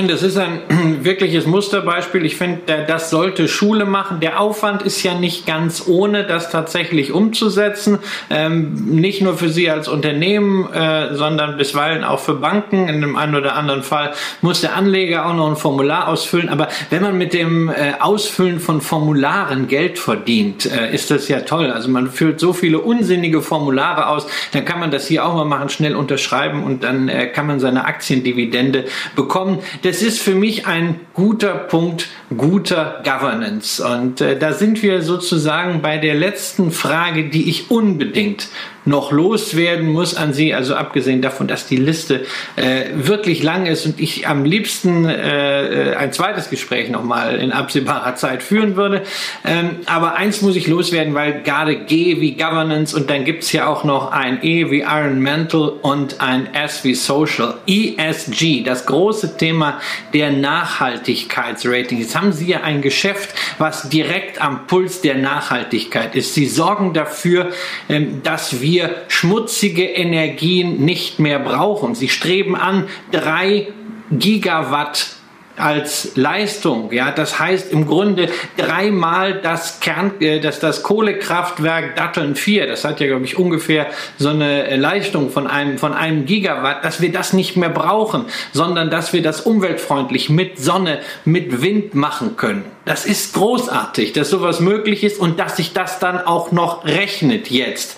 Das 0.09 0.23
ist 0.23 0.37
ein 0.37 0.61
wirkliches 1.01 1.47
Musterbeispiel. 1.47 2.27
Ich 2.27 2.37
finde, 2.37 2.85
das 2.87 3.09
sollte 3.09 3.49
Schule 3.49 3.87
machen. 3.87 4.21
Der 4.21 4.39
Aufwand 4.39 4.83
ist 4.83 5.03
ja 5.03 5.15
nicht 5.15 5.47
ganz 5.47 5.85
ohne, 5.89 6.25
das 6.25 6.51
tatsächlich 6.51 7.13
umzusetzen. 7.13 7.99
Ähm, 8.29 8.75
nicht 8.91 9.23
nur 9.23 9.39
für 9.39 9.49
Sie 9.49 9.71
als 9.71 9.89
Unternehmen, 9.89 10.71
äh, 10.71 11.15
sondern 11.15 11.57
bisweilen 11.57 12.05
auch 12.05 12.21
für 12.21 12.35
Banken. 12.35 12.89
In 12.89 13.01
dem 13.01 13.17
einen 13.17 13.37
oder 13.37 13.57
anderen 13.57 13.83
Fall 13.83 14.13
muss 14.43 14.61
der 14.61 14.77
Anleger 14.77 15.25
auch 15.25 15.35
noch 15.35 15.49
ein 15.49 15.57
Formular 15.57 16.09
ausfüllen. 16.09 16.51
Aber 16.51 16.69
wenn 16.91 17.01
man 17.01 17.17
mit 17.17 17.33
dem 17.33 17.71
äh, 17.71 17.95
Ausfüllen 18.01 18.61
von 18.61 18.83
Formularen 18.83 19.67
Geld 19.67 19.99
verdient, 19.99 20.67
äh, 20.67 20.95
ist 20.95 21.11
das 21.11 21.29
ja 21.29 21.41
toll. 21.41 21.71
Also 21.71 21.89
man 21.89 22.11
füllt 22.11 22.39
so 22.39 22.53
viele 22.53 22.81
unsinnige 22.81 23.41
Formulare 23.41 24.09
aus, 24.09 24.27
dann 24.53 24.67
kann 24.67 24.79
man 24.79 24.91
das 24.91 25.07
hier 25.07 25.25
auch 25.25 25.35
mal 25.35 25.47
machen, 25.47 25.71
schnell 25.71 25.97
unterschreiben 25.97 26.66
und 26.67 26.83
dann 26.83 27.09
äh, 27.09 27.29
kann 27.29 27.47
man 27.47 27.61
seine 27.61 27.85
Aktiendividende 27.85 28.85
bekommen. 29.15 29.61
Das 29.83 30.03
ist 30.03 30.21
für 30.21 30.35
mich 30.35 30.67
ein 30.67 31.01
guter 31.15 31.55
Punkt, 31.55 32.09
guter 32.35 33.03
Governance. 33.05 33.85
Und 33.85 34.21
äh, 34.21 34.39
da 34.39 34.53
sind 34.53 34.83
wir 34.83 35.03
sozusagen 35.03 35.83
bei 35.83 35.99
der 35.99 36.15
letzten 36.15 36.71
Frage, 36.71 37.29
die 37.29 37.49
ich 37.49 37.71
unbedingt 37.71 38.49
noch 38.87 39.11
loswerden 39.11 39.89
muss 39.89 40.15
an 40.17 40.33
Sie, 40.33 40.55
also 40.55 40.77
abgesehen 40.77 41.21
davon, 41.21 41.49
dass 41.49 41.67
die 41.67 41.77
Liste 41.77 42.25
äh, 42.55 42.85
wirklich 42.95 43.43
lang 43.43 43.67
ist 43.67 43.85
und 43.85 44.01
ich 44.01 44.29
am 44.29 44.45
liebsten 44.45 45.07
äh, 45.07 45.95
ein 45.99 46.13
zweites 46.13 46.51
Gespräch 46.51 46.89
nochmal 46.89 47.37
in 47.37 47.51
absehbarer 47.51 48.15
Zeit 48.15 48.45
führen 48.45 48.77
würde. 48.77 49.03
Ähm, 49.45 49.81
aber 49.87 50.15
eins 50.15 50.41
muss 50.41 50.55
ich 50.55 50.69
loswerden, 50.69 51.15
weil 51.15 51.43
gerade 51.43 51.77
G 51.77 52.21
wie 52.21 52.37
Governance 52.37 52.97
und 52.97 53.11
dann 53.11 53.25
gibt's 53.25 53.51
ja 53.53 53.67
auch 53.67 53.83
noch 53.83 54.13
ein 54.13 54.39
E 54.43 54.71
wie 54.71 54.83
Environmental 54.83 55.69
und 55.83 56.21
ein 56.21 56.55
S 56.55 56.85
wie 56.85 56.95
Social. 56.95 57.55
ESG, 57.67 58.63
das 58.63 58.87
große 58.87 59.37
Thema 59.37 59.81
der 60.15 60.31
Nachhaltigkeitsrating. 60.31 62.05
Haben 62.17 62.33
Sie 62.33 62.47
ja 62.47 62.63
ein 62.63 62.81
Geschäft, 62.81 63.35
was 63.59 63.91
direkt 63.91 64.41
am 64.41 64.67
Puls 64.67 65.03
der 65.03 65.17
Nachhaltigkeit 65.17 66.15
ist. 66.15 66.33
Sie 66.33 66.47
sorgen 66.47 66.95
dafür, 66.95 67.51
ähm, 67.91 68.23
dass 68.23 68.63
wir 68.63 69.03
schmutzige 69.09 69.85
Energien 69.85 70.83
nicht 70.83 71.19
mehr 71.19 71.39
brauchen. 71.39 71.95
Sie 71.95 72.09
streben 72.09 72.57
an, 72.57 72.89
drei 73.13 73.69
Gigawatt 74.11 75.16
als 75.57 76.13
Leistung. 76.17 76.93
Ja, 76.93 77.11
das 77.11 77.39
heißt 77.39 77.73
im 77.73 77.87
Grunde 77.87 78.29
dreimal 78.57 79.41
das 79.41 79.81
Kern, 79.81 80.13
äh, 80.21 80.41
das, 80.41 80.61
das 80.61 80.83
Kohlekraftwerk 80.83 81.97
Datteln 81.97 82.35
4, 82.37 82.67
das 82.67 82.85
hat 82.85 83.01
ja, 83.01 83.07
glaube 83.07 83.25
ich, 83.25 83.39
ungefähr 83.39 83.87
so 84.19 84.29
eine 84.29 84.77
Leistung 84.77 85.31
von 85.31 85.47
einem, 85.47 85.79
von 85.79 85.95
einem 85.95 86.27
Gigawatt, 86.27 86.85
dass 86.85 87.01
wir 87.01 87.13
das 87.13 87.33
nicht 87.33 87.57
mehr 87.57 87.71
brauchen, 87.71 88.27
sondern 88.53 88.91
dass 88.91 89.13
wir 89.13 89.23
das 89.23 89.41
umweltfreundlich 89.41 90.31
mit 90.31 90.59
Sonne, 90.59 91.01
mit 91.25 91.63
Wind 91.63 91.95
machen 91.95 92.37
können. 92.37 92.65
Das 92.85 93.05
ist 93.05 93.35
großartig, 93.35 94.13
dass 94.13 94.31
sowas 94.31 94.61
möglich 94.61 95.03
ist 95.03 95.19
und 95.19 95.41
dass 95.41 95.57
sich 95.57 95.73
das 95.73 95.99
dann 95.99 96.19
auch 96.19 96.53
noch 96.53 96.85
rechnet 96.85 97.51
jetzt. 97.51 97.97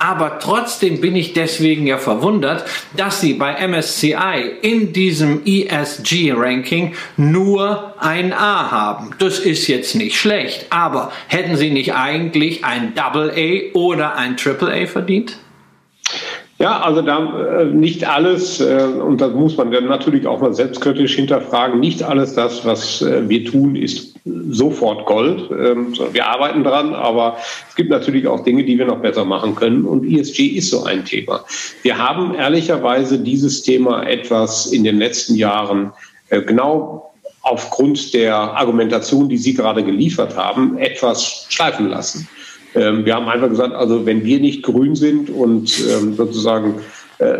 Aber 0.00 0.38
trotzdem 0.38 1.02
bin 1.02 1.14
ich 1.14 1.34
deswegen 1.34 1.86
ja 1.86 1.98
verwundert, 1.98 2.64
dass 2.96 3.20
sie 3.20 3.34
bei 3.34 3.68
MSCI 3.68 4.50
in 4.62 4.94
diesem 4.94 5.42
ESG-Ranking 5.44 6.94
nur 7.18 7.94
ein 7.98 8.32
A 8.32 8.70
haben. 8.70 9.10
Das 9.18 9.38
ist 9.38 9.68
jetzt 9.68 9.94
nicht 9.94 10.16
schlecht, 10.16 10.66
aber 10.70 11.12
hätten 11.28 11.56
sie 11.56 11.70
nicht 11.70 11.94
eigentlich 11.94 12.64
ein 12.64 12.94
Double 12.94 13.30
A 13.30 13.76
oder 13.76 14.16
ein 14.16 14.38
Triple 14.38 14.72
A 14.72 14.86
verdient? 14.86 15.36
Ja, 16.60 16.80
also 16.80 17.00
da 17.00 17.62
äh, 17.62 17.64
nicht 17.64 18.06
alles, 18.06 18.60
äh, 18.60 18.82
und 18.82 19.22
das 19.22 19.32
muss 19.32 19.56
man 19.56 19.72
dann 19.72 19.86
natürlich 19.86 20.26
auch 20.26 20.42
mal 20.42 20.52
selbstkritisch 20.52 21.16
hinterfragen, 21.16 21.80
nicht 21.80 22.02
alles 22.02 22.34
das, 22.34 22.66
was 22.66 23.00
äh, 23.00 23.26
wir 23.26 23.46
tun, 23.46 23.76
ist 23.76 24.14
sofort 24.50 25.06
Gold. 25.06 25.50
Ähm, 25.50 25.94
wir 26.12 26.26
arbeiten 26.26 26.62
dran, 26.62 26.92
aber 26.92 27.38
es 27.66 27.74
gibt 27.76 27.88
natürlich 27.88 28.26
auch 28.26 28.44
Dinge, 28.44 28.62
die 28.62 28.76
wir 28.76 28.84
noch 28.84 29.00
besser 29.00 29.24
machen 29.24 29.54
können. 29.54 29.86
Und 29.86 30.04
ESG 30.04 30.48
ist 30.48 30.68
so 30.68 30.84
ein 30.84 31.06
Thema. 31.06 31.42
Wir 31.82 31.96
haben 31.96 32.34
ehrlicherweise 32.34 33.18
dieses 33.18 33.62
Thema 33.62 34.02
etwas 34.02 34.66
in 34.66 34.84
den 34.84 34.98
letzten 34.98 35.36
Jahren 35.36 35.92
äh, 36.28 36.42
genau 36.42 37.14
aufgrund 37.40 38.12
der 38.12 38.34
Argumentation, 38.36 39.30
die 39.30 39.38
Sie 39.38 39.54
gerade 39.54 39.82
geliefert 39.82 40.36
haben, 40.36 40.76
etwas 40.76 41.46
schleifen 41.48 41.88
lassen. 41.88 42.28
Ähm, 42.74 43.04
wir 43.04 43.14
haben 43.14 43.28
einfach 43.28 43.48
gesagt, 43.48 43.74
also 43.74 44.06
wenn 44.06 44.24
wir 44.24 44.40
nicht 44.40 44.62
grün 44.62 44.94
sind 44.94 45.30
und 45.30 45.82
ähm, 45.90 46.14
sozusagen 46.14 46.76
äh, 47.18 47.38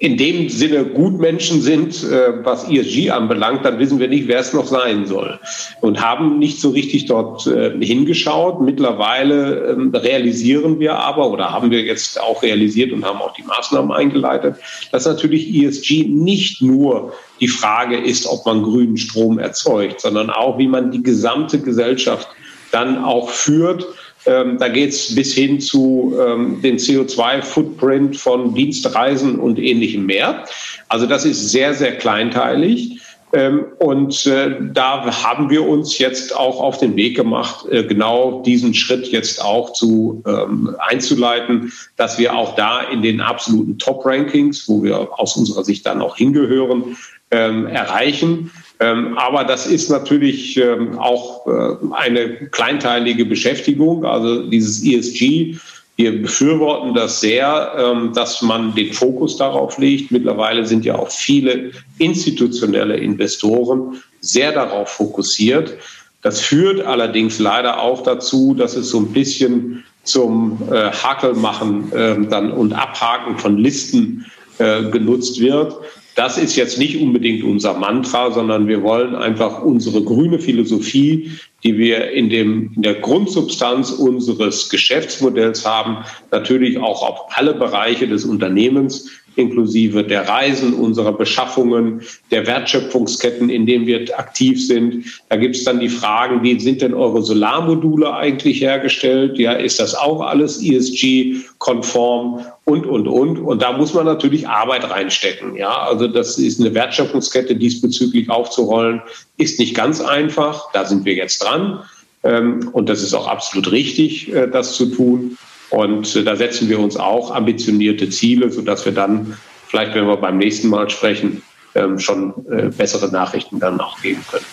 in 0.00 0.16
dem 0.16 0.48
Sinne 0.48 0.84
Gutmenschen 0.84 1.60
sind, 1.60 2.04
äh, 2.04 2.44
was 2.44 2.70
ESG 2.70 3.10
anbelangt, 3.10 3.64
dann 3.64 3.80
wissen 3.80 3.98
wir 3.98 4.06
nicht, 4.06 4.28
wer 4.28 4.38
es 4.38 4.52
noch 4.52 4.66
sein 4.66 5.06
soll. 5.06 5.40
Und 5.80 6.00
haben 6.00 6.38
nicht 6.38 6.60
so 6.60 6.70
richtig 6.70 7.06
dort 7.06 7.46
äh, 7.48 7.72
hingeschaut. 7.84 8.60
Mittlerweile 8.60 9.70
ähm, 9.70 9.92
realisieren 9.92 10.78
wir 10.78 10.94
aber 10.96 11.30
oder 11.30 11.52
haben 11.52 11.72
wir 11.72 11.82
jetzt 11.82 12.20
auch 12.20 12.42
realisiert 12.44 12.92
und 12.92 13.04
haben 13.04 13.20
auch 13.20 13.34
die 13.34 13.42
Maßnahmen 13.42 13.90
eingeleitet, 13.90 14.56
dass 14.92 15.04
natürlich 15.04 15.52
ESG 15.52 16.04
nicht 16.04 16.62
nur 16.62 17.12
die 17.40 17.48
Frage 17.48 17.96
ist, 17.96 18.26
ob 18.26 18.46
man 18.46 18.62
grünen 18.62 18.96
Strom 18.96 19.40
erzeugt, 19.40 20.00
sondern 20.00 20.30
auch, 20.30 20.58
wie 20.58 20.68
man 20.68 20.92
die 20.92 21.02
gesamte 21.02 21.58
Gesellschaft 21.58 22.28
dann 22.70 23.02
auch 23.02 23.30
führt 23.30 23.84
ähm, 24.28 24.58
da 24.58 24.68
geht 24.68 24.90
es 24.90 25.14
bis 25.14 25.32
hin 25.32 25.58
zu 25.58 26.14
ähm, 26.20 26.60
den 26.60 26.76
CO2-Footprint 26.76 28.16
von 28.16 28.54
Dienstreisen 28.54 29.38
und 29.38 29.58
ähnlichem 29.58 30.04
mehr. 30.04 30.44
Also 30.88 31.06
das 31.06 31.24
ist 31.24 31.50
sehr, 31.50 31.72
sehr 31.74 31.96
kleinteilig. 31.96 33.00
Ähm, 33.32 33.66
und 33.78 34.26
äh, 34.26 34.56
da 34.72 35.04
haben 35.22 35.50
wir 35.50 35.66
uns 35.66 35.98
jetzt 35.98 36.34
auch 36.34 36.60
auf 36.60 36.78
den 36.78 36.96
Weg 36.96 37.16
gemacht, 37.16 37.66
äh, 37.70 37.84
genau 37.84 38.42
diesen 38.42 38.72
Schritt 38.72 39.08
jetzt 39.08 39.42
auch 39.44 39.72
zu 39.72 40.22
ähm, 40.26 40.74
einzuleiten, 40.78 41.72
dass 41.96 42.18
wir 42.18 42.34
auch 42.34 42.54
da 42.54 42.80
in 42.80 43.02
den 43.02 43.20
absoluten 43.20 43.78
Top-Rankings, 43.78 44.68
wo 44.68 44.82
wir 44.82 45.08
aus 45.18 45.36
unserer 45.36 45.64
Sicht 45.64 45.84
dann 45.84 46.00
auch 46.00 46.16
hingehören, 46.16 46.96
ähm, 47.30 47.66
erreichen. 47.66 48.50
Ähm, 48.80 49.18
aber 49.18 49.44
das 49.44 49.66
ist 49.66 49.90
natürlich 49.90 50.56
ähm, 50.56 50.98
auch 50.98 51.46
äh, 51.46 51.76
eine 51.92 52.48
kleinteilige 52.50 53.24
Beschäftigung, 53.24 54.04
also 54.04 54.44
dieses 54.44 54.84
ESG. 54.84 55.56
Wir 55.96 56.22
befürworten 56.22 56.94
das 56.94 57.20
sehr, 57.20 57.72
ähm, 57.76 58.12
dass 58.14 58.40
man 58.40 58.74
den 58.76 58.92
Fokus 58.92 59.36
darauf 59.36 59.78
legt. 59.78 60.12
Mittlerweile 60.12 60.64
sind 60.64 60.84
ja 60.84 60.94
auch 60.94 61.10
viele 61.10 61.72
institutionelle 61.98 62.96
Investoren 62.96 64.00
sehr 64.20 64.52
darauf 64.52 64.90
fokussiert. 64.90 65.76
Das 66.22 66.40
führt 66.40 66.80
allerdings 66.80 67.40
leider 67.40 67.80
auch 67.80 68.04
dazu, 68.04 68.54
dass 68.54 68.76
es 68.76 68.90
so 68.90 69.00
ein 69.00 69.12
bisschen 69.12 69.82
zum 70.04 70.58
äh, 70.70 70.90
Hakelmachen 70.90 71.90
dann 72.30 72.50
und 72.50 72.72
Abhaken 72.72 73.36
von 73.38 73.58
Listen 73.58 74.24
äh, 74.58 74.90
genutzt 74.90 75.38
wird. 75.40 75.76
Das 76.18 76.36
ist 76.36 76.56
jetzt 76.56 76.78
nicht 76.78 77.00
unbedingt 77.00 77.44
unser 77.44 77.74
Mantra, 77.74 78.32
sondern 78.32 78.66
wir 78.66 78.82
wollen 78.82 79.14
einfach 79.14 79.62
unsere 79.62 80.02
grüne 80.02 80.40
Philosophie, 80.40 81.30
die 81.62 81.78
wir 81.78 82.10
in, 82.10 82.28
dem, 82.28 82.72
in 82.74 82.82
der 82.82 82.94
Grundsubstanz 82.94 83.92
unseres 83.92 84.68
Geschäftsmodells 84.68 85.64
haben, 85.64 85.98
natürlich 86.32 86.78
auch 86.78 87.08
auf 87.08 87.36
alle 87.36 87.54
Bereiche 87.54 88.08
des 88.08 88.24
Unternehmens 88.24 89.08
inklusive 89.38 90.04
der 90.04 90.28
Reisen, 90.28 90.74
unserer 90.74 91.12
Beschaffungen, 91.12 92.02
der 92.30 92.46
Wertschöpfungsketten, 92.46 93.48
in 93.48 93.66
denen 93.66 93.86
wir 93.86 94.00
aktiv 94.18 94.66
sind. 94.66 95.04
Da 95.28 95.36
gibt 95.36 95.56
es 95.56 95.64
dann 95.64 95.80
die 95.80 95.88
Fragen, 95.88 96.42
wie 96.42 96.58
sind 96.58 96.82
denn 96.82 96.94
eure 96.94 97.22
Solarmodule 97.22 98.12
eigentlich 98.12 98.60
hergestellt? 98.60 99.38
Ja, 99.38 99.52
ist 99.52 99.80
das 99.80 99.94
auch 99.94 100.20
alles 100.20 100.62
ESG-konform? 100.62 102.44
Und, 102.64 102.84
und, 102.84 103.08
und. 103.08 103.38
Und 103.38 103.62
da 103.62 103.72
muss 103.72 103.94
man 103.94 104.04
natürlich 104.04 104.46
Arbeit 104.46 104.90
reinstecken. 104.90 105.56
Ja, 105.56 105.84
also 105.84 106.06
das 106.06 106.36
ist 106.36 106.60
eine 106.60 106.74
Wertschöpfungskette 106.74 107.56
diesbezüglich 107.56 108.28
aufzurollen, 108.28 109.00
ist 109.38 109.58
nicht 109.58 109.74
ganz 109.74 110.02
einfach. 110.02 110.70
Da 110.72 110.84
sind 110.84 111.06
wir 111.06 111.14
jetzt 111.14 111.42
dran. 111.42 111.80
Ähm, 112.24 112.68
und 112.72 112.88
das 112.88 113.02
ist 113.02 113.14
auch 113.14 113.26
absolut 113.26 113.70
richtig, 113.72 114.32
äh, 114.34 114.48
das 114.48 114.74
zu 114.74 114.86
tun. 114.86 115.38
Und 115.70 116.14
äh, 116.16 116.24
da 116.24 116.36
setzen 116.36 116.68
wir 116.68 116.78
uns 116.78 116.96
auch 116.96 117.34
ambitionierte 117.34 118.08
Ziele, 118.10 118.50
sodass 118.50 118.84
wir 118.84 118.92
dann, 118.92 119.36
vielleicht 119.66 119.94
wenn 119.94 120.06
wir 120.06 120.16
beim 120.16 120.38
nächsten 120.38 120.68
Mal 120.68 120.88
sprechen, 120.90 121.42
ähm, 121.74 121.98
schon 121.98 122.32
äh, 122.50 122.70
bessere 122.76 123.10
Nachrichten 123.10 123.60
dann 123.60 123.80
auch 123.80 124.00
geben 124.00 124.24
können. 124.30 124.44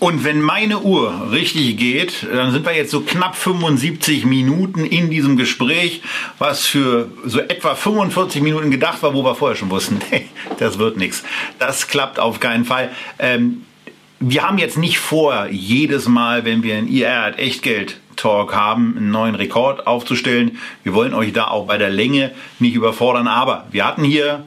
Und 0.00 0.22
wenn 0.22 0.40
meine 0.40 0.78
Uhr 0.78 1.32
richtig 1.32 1.76
geht, 1.76 2.24
dann 2.32 2.52
sind 2.52 2.64
wir 2.64 2.72
jetzt 2.72 2.92
so 2.92 3.00
knapp 3.00 3.34
75 3.34 4.24
Minuten 4.26 4.84
in 4.84 5.10
diesem 5.10 5.36
Gespräch, 5.36 6.02
was 6.38 6.66
für 6.66 7.10
so 7.24 7.40
etwa 7.40 7.74
45 7.74 8.40
Minuten 8.40 8.70
gedacht 8.70 9.02
war, 9.02 9.12
wo 9.14 9.24
wir 9.24 9.34
vorher 9.34 9.56
schon 9.56 9.70
wussten, 9.70 9.98
das 10.60 10.78
wird 10.78 10.98
nichts. 10.98 11.24
Das 11.58 11.88
klappt 11.88 12.20
auf 12.20 12.38
keinen 12.38 12.64
Fall. 12.64 12.90
Ähm, 13.18 13.62
wir 14.20 14.46
haben 14.46 14.58
jetzt 14.58 14.78
nicht 14.78 14.98
vor, 14.98 15.46
jedes 15.50 16.06
Mal, 16.06 16.44
wenn 16.44 16.62
wir 16.62 16.76
ein 16.76 16.88
IR 16.88 17.34
Echtgeld 17.36 17.98
Talk 18.18 18.54
haben, 18.54 18.94
einen 18.96 19.10
neuen 19.10 19.34
Rekord 19.34 19.86
aufzustellen. 19.86 20.58
Wir 20.82 20.92
wollen 20.92 21.14
euch 21.14 21.32
da 21.32 21.48
auch 21.48 21.66
bei 21.66 21.78
der 21.78 21.90
Länge 21.90 22.32
nicht 22.58 22.74
überfordern, 22.74 23.26
aber 23.26 23.66
wir 23.70 23.86
hatten 23.86 24.04
hier 24.04 24.44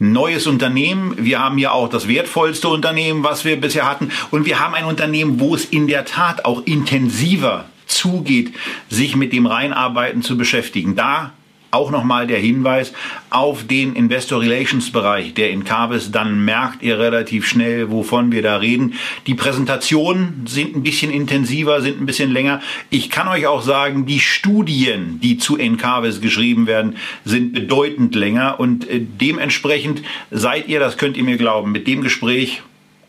ein 0.00 0.12
neues 0.12 0.46
Unternehmen. 0.46 1.14
Wir 1.18 1.38
haben 1.38 1.58
hier 1.58 1.72
auch 1.72 1.88
das 1.88 2.08
wertvollste 2.08 2.68
Unternehmen, 2.68 3.24
was 3.24 3.44
wir 3.44 3.60
bisher 3.60 3.88
hatten. 3.88 4.10
Und 4.30 4.46
wir 4.46 4.60
haben 4.60 4.74
ein 4.74 4.84
Unternehmen, 4.84 5.40
wo 5.40 5.54
es 5.54 5.64
in 5.64 5.86
der 5.86 6.04
Tat 6.04 6.44
auch 6.44 6.62
intensiver 6.64 7.66
zugeht, 7.86 8.54
sich 8.88 9.16
mit 9.16 9.32
dem 9.32 9.46
Reinarbeiten 9.46 10.22
zu 10.22 10.36
beschäftigen. 10.36 10.96
Da 10.96 11.32
auch 11.76 11.90
nochmal 11.90 12.26
der 12.26 12.38
Hinweis 12.38 12.92
auf 13.30 13.66
den 13.66 13.94
Investor 13.94 14.40
Relations 14.40 14.90
Bereich, 14.90 15.34
der 15.34 15.50
in 15.50 15.64
Carves, 15.64 16.10
dann 16.10 16.44
merkt 16.44 16.82
ihr 16.82 16.98
relativ 16.98 17.46
schnell, 17.46 17.90
wovon 17.90 18.32
wir 18.32 18.42
da 18.42 18.56
reden. 18.56 18.94
Die 19.26 19.34
Präsentationen 19.34 20.46
sind 20.46 20.74
ein 20.74 20.82
bisschen 20.82 21.12
intensiver, 21.12 21.82
sind 21.82 22.00
ein 22.00 22.06
bisschen 22.06 22.32
länger. 22.32 22.60
Ich 22.90 23.10
kann 23.10 23.28
euch 23.28 23.46
auch 23.46 23.62
sagen, 23.62 24.06
die 24.06 24.20
Studien, 24.20 25.20
die 25.22 25.36
zu 25.36 25.56
Encarvis 25.56 26.20
geschrieben 26.20 26.66
werden, 26.66 26.96
sind 27.24 27.52
bedeutend 27.52 28.14
länger 28.14 28.58
und 28.58 28.88
äh, 28.88 29.00
dementsprechend 29.00 30.02
seid 30.30 30.68
ihr, 30.68 30.80
das 30.80 30.96
könnt 30.96 31.16
ihr 31.16 31.24
mir 31.24 31.36
glauben, 31.36 31.72
mit 31.72 31.86
dem 31.86 32.00
Gespräch 32.00 32.62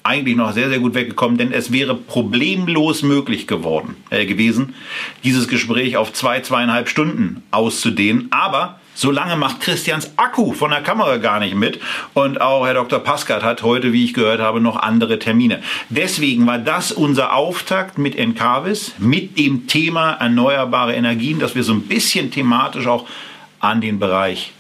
eigentlich 0.08 0.38
noch 0.38 0.54
sehr, 0.54 0.70
sehr 0.70 0.80
gut 0.80 0.94
weggekommen, 0.94 1.38
denn 1.38 1.52
es 1.52 1.72
wäre 1.72 1.94
problemlos 1.94 3.04
möglich 3.04 3.46
geworden, 3.46 3.96
äh, 4.10 4.26
gewesen, 4.26 4.74
dieses 5.24 5.48
Gespräch 5.48 5.98
auf 5.98 6.14
zwei, 6.14 6.40
zweieinhalb 6.40 6.90
Stunden 6.90 7.44
auszudehnen. 7.52 8.28
Aber 8.32 8.80
so 8.96 9.12
lange 9.12 9.36
macht 9.36 9.62
Christians 9.62 10.14
Akku 10.18 10.54
von 10.54 10.72
der 10.72 10.82
Kamera 10.82 11.18
gar 11.18 11.40
nicht 11.40 11.54
mit. 11.54 11.80
Und 12.16 12.42
auch 12.42 12.66
Herr 12.66 12.74
Dr. 12.74 12.98
Paskat 12.98 13.44
hat 13.44 13.62
heute, 13.62 13.94
wie 13.94 14.06
ich 14.06 14.16
gehört 14.16 14.42
habe, 14.42 14.60
noch 14.60 14.78
andere 14.78 15.20
Termine. 15.20 15.62
Deswegen 15.90 16.48
war 16.48 16.58
das 16.58 16.92
unser 16.92 17.36
Auftakt 17.36 18.00
mit 18.00 18.16
Encarvis, 18.16 18.94
mit 18.98 19.38
dem 19.38 19.68
Thema 19.68 20.14
erneuerbare 20.14 20.96
Energien, 20.96 21.38
dass 21.38 21.54
wir 21.54 21.62
so 21.62 21.74
ein 21.74 21.84
bisschen 21.84 22.32
thematisch 22.32 22.88
auch 22.88 23.06
an 23.60 23.82
den 23.82 24.00
Bereich 24.00 24.54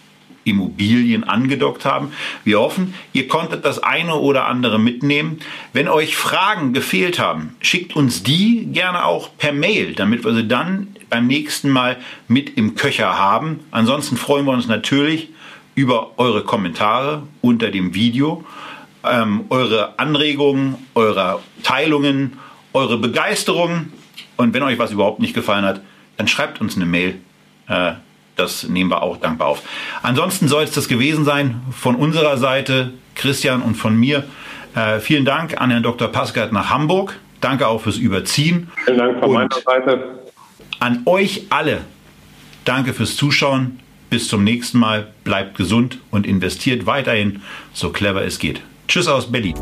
Immobilien 0.48 1.24
angedockt 1.24 1.86
haben. 1.86 2.11
Wir 2.44 2.60
hoffen, 2.60 2.94
ihr 3.14 3.28
konntet 3.28 3.65
das 3.65 3.84
eine 3.84 4.15
oder 4.15 4.45
andere 4.45 4.80
mitnehmen. 4.80 5.40
Wenn 5.74 5.88
euch 5.88 6.15
Fragen 6.15 6.74
gefehlt 6.74 7.19
haben, 7.19 7.56
schickt 7.61 7.95
uns 7.95 8.24
die 8.24 8.68
gerne 8.72 9.06
auch 9.06 9.30
per 9.38 9.53
Mail, 9.53 9.94
damit 9.94 10.24
wir 10.24 10.34
sie 10.34 10.48
dann 10.48 10.95
beim 11.10 11.28
nächsten 11.28 11.69
Mal 11.69 11.98
mit 12.28 12.57
im 12.57 12.76
Köcher 12.76 13.18
haben. 13.18 13.61
Ansonsten 13.72 14.18
freuen 14.18 14.45
wir 14.45 14.53
uns 14.53 14.68
natürlich 14.68 15.30
über 15.76 16.18
eure 16.18 16.44
Kommentare 16.44 17.24
unter 17.41 17.69
dem 17.69 17.94
Video, 17.94 18.44
ähm, 19.03 19.45
eure 19.49 19.99
Anregungen, 19.99 20.76
eure 20.95 21.40
Teilungen, 21.64 22.34
eure 22.74 22.98
Begeisterung. 22.98 23.91
Und 24.38 24.53
wenn 24.53 24.64
euch 24.64 24.80
was 24.80 24.91
überhaupt 24.91 25.19
nicht 25.19 25.34
gefallen 25.34 25.65
hat, 25.65 25.82
dann 26.18 26.28
schreibt 26.28 26.61
uns 26.61 26.76
eine 26.76 26.86
Mail. 26.86 27.19
Äh, 27.68 27.94
das 28.38 28.64
nehmen 28.64 28.89
wir 28.89 29.01
auch 29.01 29.18
dankbar 29.18 29.49
auf. 29.49 29.64
Ansonsten 30.01 30.47
soll 30.47 30.64
es 30.64 30.72
das 30.72 30.88
gewesen 30.88 31.26
sein 31.26 31.61
von 31.72 31.95
unserer 31.95 32.38
Seite, 32.38 32.93
Christian 33.15 33.61
und 33.61 33.76
von 33.76 33.95
mir. 33.95 34.23
Äh, 34.76 34.99
vielen 34.99 35.26
Dank 35.26 35.59
an 35.59 35.72
Herrn 35.72 35.84
Dr. 35.84 36.07
Paskat 36.07 36.51
nach 36.51 36.69
Hamburg. 36.69 37.19
Danke 37.41 37.68
auch 37.68 37.81
fürs 37.81 37.97
Überziehen. 37.97 38.72
Vielen 38.85 38.97
Dank 38.97 39.19
von 39.19 39.30
und 39.30 39.34
meiner 39.34 39.49
Seite. 39.55 40.19
An 40.80 41.01
euch 41.05 41.47
alle. 41.49 41.81
Danke 42.64 42.93
fürs 42.93 43.15
Zuschauen. 43.15 43.80
Bis 44.09 44.27
zum 44.27 44.43
nächsten 44.43 44.80
Mal. 44.80 45.07
Bleibt 45.23 45.57
gesund 45.57 45.99
und 46.11 46.26
investiert 46.26 46.85
weiterhin 46.85 47.41
so 47.73 47.89
clever 47.89 48.23
es 48.23 48.39
geht. 48.39 48.61
Tschüss 48.88 49.07
aus 49.07 49.31
Berlin. 49.31 49.55